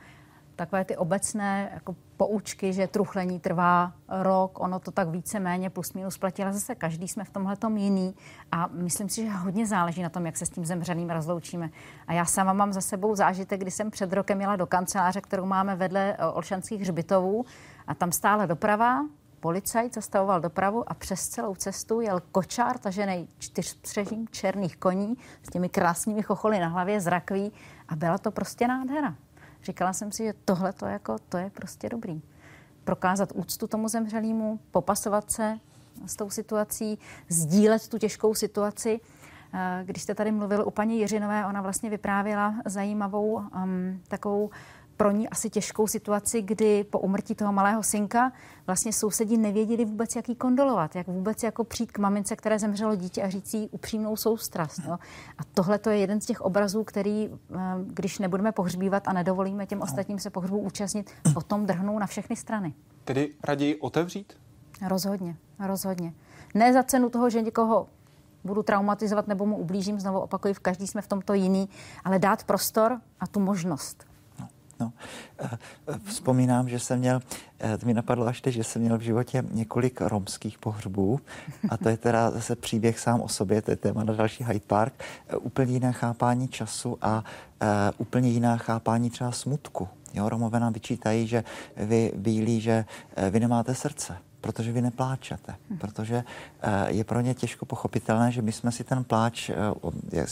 takové 0.56 0.84
ty 0.84 0.96
obecné 0.96 1.70
jako 1.74 1.96
poučky, 2.16 2.72
že 2.72 2.86
truchlení 2.86 3.40
trvá 3.40 3.92
rok, 4.08 4.60
ono 4.60 4.80
to 4.80 4.90
tak 4.90 5.08
více-méně 5.08 5.70
plus 5.70 5.92
minus 5.92 6.18
platí, 6.18 6.42
ale 6.42 6.52
zase 6.52 6.74
každý 6.74 7.08
jsme 7.08 7.24
v 7.24 7.30
tomhle 7.30 7.56
jiný 7.76 8.14
a 8.52 8.66
myslím 8.66 9.08
si, 9.08 9.24
že 9.24 9.30
hodně 9.30 9.66
záleží 9.66 10.02
na 10.02 10.08
tom, 10.08 10.26
jak 10.26 10.36
se 10.36 10.46
s 10.46 10.50
tím 10.50 10.64
zemřeným 10.64 11.10
rozloučíme. 11.10 11.70
A 12.06 12.12
já 12.12 12.24
sama 12.24 12.52
mám 12.52 12.72
za 12.72 12.80
sebou 12.80 13.16
zážitek, 13.16 13.60
kdy 13.60 13.70
jsem 13.70 13.90
před 13.90 14.12
rokem 14.12 14.40
jela 14.40 14.56
do 14.56 14.66
kanceláře, 14.66 15.20
kterou 15.20 15.46
máme 15.46 15.76
vedle 15.76 16.16
eh, 16.18 16.26
Olšanských 16.26 16.80
hřbitovů 16.80 17.44
a 17.86 17.94
tam 17.94 18.12
stále 18.12 18.46
doprava, 18.46 19.04
policajt 19.40 19.94
zastavoval 19.94 20.40
dopravu 20.40 20.90
a 20.90 20.94
přes 20.94 21.28
celou 21.28 21.54
cestu 21.54 22.00
jel 22.00 22.20
kočár 22.32 22.78
tažený 22.78 23.28
čtyřstřežím 23.38 24.28
černých 24.28 24.76
koní 24.76 25.16
s 25.42 25.50
těmi 25.50 25.68
krásnými 25.68 26.22
chocholy 26.22 26.58
na 26.58 26.68
hlavě 26.68 27.00
z 27.00 27.06
rakví 27.06 27.52
a 27.88 27.96
byla 27.96 28.18
to 28.18 28.30
prostě 28.30 28.68
nádhera. 28.68 29.14
Říkala 29.64 29.92
jsem 29.92 30.12
si, 30.12 30.24
že 30.24 30.34
tohle 30.44 30.72
to, 30.72 30.86
jako, 30.86 31.16
to 31.28 31.36
je 31.38 31.50
prostě 31.50 31.88
dobrý. 31.88 32.22
Prokázat 32.84 33.32
úctu 33.32 33.66
tomu 33.66 33.88
zemřelému, 33.88 34.60
popasovat 34.70 35.30
se 35.30 35.58
s 36.06 36.16
tou 36.16 36.30
situací, 36.30 36.98
sdílet 37.28 37.88
tu 37.88 37.98
těžkou 37.98 38.34
situaci. 38.34 39.00
Eh, 39.54 39.82
když 39.84 40.02
jste 40.02 40.14
tady 40.14 40.32
mluvil 40.32 40.66
u 40.66 40.70
paní 40.70 40.98
Jiřinové, 40.98 41.46
ona 41.46 41.62
vlastně 41.62 41.90
vyprávěla 41.90 42.54
zajímavou 42.64 43.34
um, 43.34 44.02
takovou 44.08 44.50
pro 44.96 45.10
ní 45.10 45.28
asi 45.28 45.50
těžkou 45.50 45.86
situaci, 45.86 46.42
kdy 46.42 46.84
po 46.84 46.98
umrtí 46.98 47.34
toho 47.34 47.52
malého 47.52 47.82
synka 47.82 48.32
vlastně 48.66 48.92
sousedí 48.92 49.38
nevěděli 49.38 49.84
vůbec, 49.84 50.16
jak 50.16 50.28
jí 50.28 50.34
kondolovat, 50.34 50.96
jak 50.96 51.06
vůbec 51.06 51.42
jako 51.42 51.64
přijít 51.64 51.92
k 51.92 51.98
mamince, 51.98 52.36
které 52.36 52.58
zemřelo 52.58 52.96
dítě 52.96 53.22
a 53.22 53.28
říct 53.28 53.54
jí 53.54 53.68
upřímnou 53.68 54.16
soustrast. 54.16 54.80
No. 54.88 54.92
A 55.38 55.44
tohle 55.54 55.78
to 55.78 55.90
je 55.90 55.98
jeden 55.98 56.20
z 56.20 56.26
těch 56.26 56.40
obrazů, 56.40 56.84
který, 56.84 57.30
eh, 57.54 57.58
když 57.86 58.18
nebudeme 58.18 58.52
pohřbívat 58.52 59.08
a 59.08 59.12
nedovolíme 59.12 59.66
těm 59.66 59.80
ostatním 59.82 60.18
se 60.18 60.30
pohřbu 60.30 60.58
účastnit, 60.58 61.10
potom 61.34 61.66
drhnou 61.66 61.98
na 61.98 62.06
všechny 62.06 62.36
strany. 62.36 62.74
Tedy 63.04 63.34
raději 63.44 63.76
otevřít? 63.76 64.32
Rozhodně, 64.88 65.36
rozhodně. 65.58 66.12
Ne 66.54 66.72
za 66.72 66.82
cenu 66.82 67.10
toho, 67.10 67.30
že 67.30 67.42
někoho 67.42 67.86
budu 68.44 68.62
traumatizovat 68.62 69.28
nebo 69.28 69.46
mu 69.46 69.56
ublížím, 69.56 70.00
znovu 70.00 70.20
opakuji, 70.20 70.54
v 70.54 70.60
každý 70.60 70.86
jsme 70.86 71.02
v 71.02 71.06
tomto 71.06 71.34
jiný, 71.34 71.68
ale 72.04 72.18
dát 72.18 72.44
prostor 72.44 73.00
a 73.20 73.26
tu 73.26 73.40
možnost. 73.40 74.04
No, 74.84 74.92
eh, 75.38 75.58
vzpomínám, 76.04 76.68
že 76.68 76.78
jsem 76.78 76.98
měl, 76.98 77.20
eh, 77.58 77.78
to 77.78 77.86
mi 77.86 77.94
napadlo 77.94 78.26
až 78.26 78.40
teď, 78.40 78.54
že 78.54 78.64
jsem 78.64 78.82
měl 78.82 78.98
v 78.98 79.00
životě 79.00 79.44
několik 79.50 80.00
romských 80.00 80.58
pohřbů 80.58 81.20
a 81.68 81.76
to 81.76 81.88
je 81.88 81.96
teda 81.96 82.30
zase 82.30 82.56
příběh 82.56 82.98
sám 82.98 83.20
o 83.20 83.28
sobě, 83.28 83.62
to 83.62 83.70
je 83.70 83.76
téma 83.76 84.04
na 84.04 84.14
další 84.14 84.44
Hyde 84.44 84.60
Park, 84.66 84.92
eh, 85.28 85.36
úplně 85.36 85.72
jiné 85.72 85.92
chápání 85.92 86.48
času 86.48 86.98
a 87.02 87.24
úplně 87.98 88.28
jiná 88.28 88.56
chápání 88.56 89.10
třeba 89.10 89.32
smutku. 89.32 89.88
Jo, 90.14 90.28
Romové 90.28 90.60
nám 90.60 90.72
vyčítají, 90.72 91.26
že 91.26 91.44
vy 91.76 92.12
bílí, 92.16 92.60
že 92.60 92.84
vy 93.30 93.40
nemáte 93.40 93.74
srdce 93.74 94.16
protože 94.44 94.72
vy 94.72 94.82
nepláčete, 94.82 95.54
hm. 95.70 95.78
protože 95.78 96.24
eh, 96.62 96.92
je 96.92 97.04
pro 97.04 97.20
ně 97.20 97.34
těžko 97.34 97.64
pochopitelné, 97.66 98.32
že 98.32 98.42
my 98.42 98.52
jsme 98.52 98.72
si 98.72 98.84
ten 98.84 99.04
pláč, 99.04 99.50
eh, 99.50 99.56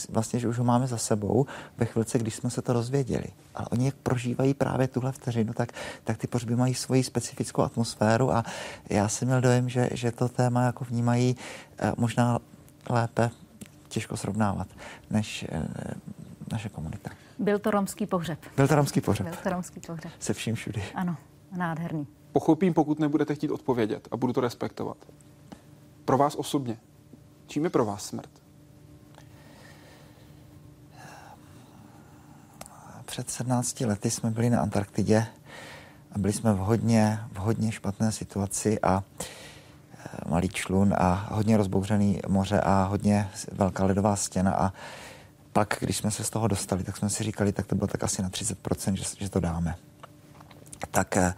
vlastně, 0.09 0.39
že 0.39 0.47
už 0.47 0.57
ho 0.57 0.63
máme 0.63 0.87
za 0.87 0.97
sebou 0.97 1.45
ve 1.77 1.85
chvilce, 1.85 2.19
když 2.19 2.35
jsme 2.35 2.49
se 2.49 2.61
to 2.61 2.73
rozvěděli. 2.73 3.25
Ale 3.55 3.67
oni, 3.71 3.85
jak 3.85 3.95
prožívají 3.95 4.53
právě 4.53 4.87
tuhle 4.87 5.11
vteřinu, 5.11 5.53
tak, 5.53 5.71
tak 6.03 6.17
ty 6.17 6.27
pohřby 6.27 6.55
mají 6.55 6.73
svoji 6.73 7.03
specifickou 7.03 7.61
atmosféru 7.61 8.31
a 8.31 8.45
já 8.89 9.07
jsem 9.07 9.27
měl 9.27 9.41
dojem, 9.41 9.69
že, 9.69 9.89
že 9.93 10.11
to 10.11 10.29
téma 10.29 10.63
jako 10.63 10.85
vnímají 10.85 11.35
eh, 11.79 11.91
možná 11.97 12.39
lépe, 12.89 13.29
těžko 13.87 14.17
srovnávat, 14.17 14.67
než 15.09 15.45
naše 16.51 16.69
komunita. 16.69 17.09
Byl 17.39 17.59
to 17.59 17.71
romský 17.71 18.05
pohřeb. 18.05 18.39
Byl 18.55 18.67
to 18.67 18.75
romský 18.75 19.01
pohřeb. 19.01 19.27
Byl 19.27 19.37
to 19.43 19.49
romský 19.49 19.79
pohřeb. 19.79 20.11
Se 20.19 20.33
vším 20.33 20.55
všudy. 20.55 20.83
Ano, 20.95 21.17
nádherný. 21.57 22.07
Pochopím, 22.33 22.73
pokud 22.73 22.99
nebudete 22.99 23.35
chtít 23.35 23.51
odpovědět 23.51 24.07
a 24.11 24.17
budu 24.17 24.33
to 24.33 24.41
respektovat. 24.41 24.97
Pro 26.05 26.17
vás 26.17 26.35
osobně, 26.35 26.77
čím 27.47 27.63
je 27.63 27.69
pro 27.69 27.85
vás 27.85 28.05
smrt? 28.05 28.29
Před 33.05 33.29
17 33.29 33.79
lety 33.81 34.11
jsme 34.11 34.31
byli 34.31 34.49
na 34.49 34.61
Antarktidě 34.61 35.25
a 36.11 36.19
byli 36.19 36.33
jsme 36.33 36.53
v 36.53 36.57
hodně, 36.57 37.19
v 37.31 37.37
hodně 37.37 37.71
špatné 37.71 38.11
situaci 38.11 38.81
a 38.81 39.03
e, 39.03 40.29
malý 40.29 40.49
člun 40.49 40.93
a 40.97 41.27
hodně 41.31 41.57
rozbouřený 41.57 42.19
moře 42.27 42.61
a 42.61 42.83
hodně 42.83 43.29
velká 43.51 43.85
ledová 43.85 44.15
stěna 44.15 44.53
a 44.53 44.73
pak, 45.51 45.77
když 45.79 45.97
jsme 45.97 46.11
se 46.11 46.23
z 46.23 46.29
toho 46.29 46.47
dostali, 46.47 46.83
tak 46.83 46.97
jsme 46.97 47.09
si 47.09 47.23
říkali, 47.23 47.51
tak 47.51 47.65
to 47.67 47.75
bylo 47.75 47.87
tak 47.87 48.03
asi 48.03 48.21
na 48.21 48.29
30%, 48.29 48.93
že, 48.93 49.03
že 49.17 49.29
to 49.29 49.39
dáme. 49.39 49.75
Tak 50.91 51.17
e, 51.17 51.33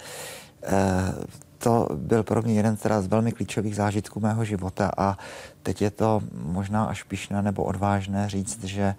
to 1.57 1.88
byl 1.95 2.24
pro 2.24 2.41
mě 2.41 2.53
jeden 2.53 2.78
teda 2.78 3.01
z 3.01 3.07
velmi 3.07 3.32
klíčových 3.32 3.76
zážitků 3.76 4.20
mého 4.20 4.45
života 4.45 4.91
a 4.97 5.18
teď 5.63 5.82
je 5.82 5.91
to 5.91 6.22
možná 6.34 6.86
až 6.86 7.03
pišné 7.03 7.41
nebo 7.41 7.63
odvážné 7.63 8.30
říct, 8.30 8.63
že 8.63 8.95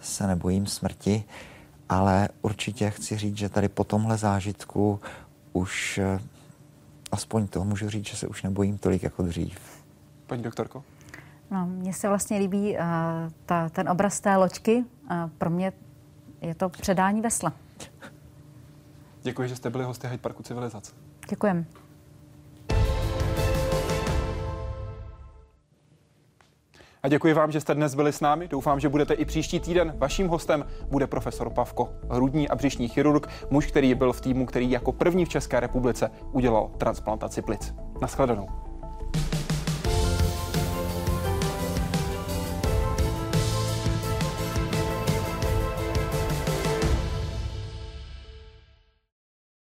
se 0.00 0.26
nebojím 0.26 0.66
smrti, 0.66 1.24
ale 1.88 2.28
určitě 2.42 2.90
chci 2.90 3.16
říct, 3.16 3.36
že 3.36 3.48
tady 3.48 3.68
po 3.68 3.84
tomhle 3.84 4.16
zážitku 4.16 5.00
už 5.52 5.98
eh, 5.98 6.18
aspoň 7.12 7.46
to 7.46 7.64
můžu 7.64 7.88
říct, 7.88 8.06
že 8.06 8.16
se 8.16 8.26
už 8.26 8.42
nebojím 8.42 8.78
tolik 8.78 9.02
jako 9.02 9.22
dřív. 9.22 9.58
Paní 10.26 10.42
doktorko? 10.42 10.84
No, 11.50 11.66
mně 11.66 11.92
se 11.92 12.08
vlastně 12.08 12.38
líbí 12.38 12.72
uh, 12.72 12.78
ta, 13.46 13.68
ten 13.68 13.88
obraz 13.88 14.20
té 14.20 14.36
loďky. 14.36 14.76
Uh, 15.10 15.30
pro 15.38 15.50
mě 15.50 15.72
je 16.40 16.54
to 16.54 16.68
předání 16.68 17.20
vesla. 17.20 17.52
Děkuji, 19.22 19.48
že 19.48 19.56
jste 19.56 19.70
byli 19.70 19.84
hosty 19.84 20.06
Hyde 20.06 20.18
Parku 20.18 20.42
Civilizace. 20.42 20.92
Děkujeme. 21.28 21.64
A 27.02 27.08
děkuji 27.08 27.34
vám, 27.34 27.52
že 27.52 27.60
jste 27.60 27.74
dnes 27.74 27.94
byli 27.94 28.12
s 28.12 28.20
námi. 28.20 28.48
Doufám, 28.48 28.80
že 28.80 28.88
budete 28.88 29.14
i 29.14 29.24
příští 29.24 29.60
týden. 29.60 29.94
Vaším 29.96 30.28
hostem 30.28 30.66
bude 30.90 31.06
profesor 31.06 31.50
Pavko, 31.50 31.88
hrudní 32.10 32.48
a 32.48 32.54
břišní 32.54 32.88
chirurg, 32.88 33.26
muž, 33.50 33.66
který 33.66 33.94
byl 33.94 34.12
v 34.12 34.20
týmu, 34.20 34.46
který 34.46 34.70
jako 34.70 34.92
první 34.92 35.24
v 35.24 35.28
České 35.28 35.60
republice 35.60 36.10
udělal 36.32 36.70
transplantaci 36.78 37.42
plic. 37.42 37.74
Naschledanou. 38.00 38.71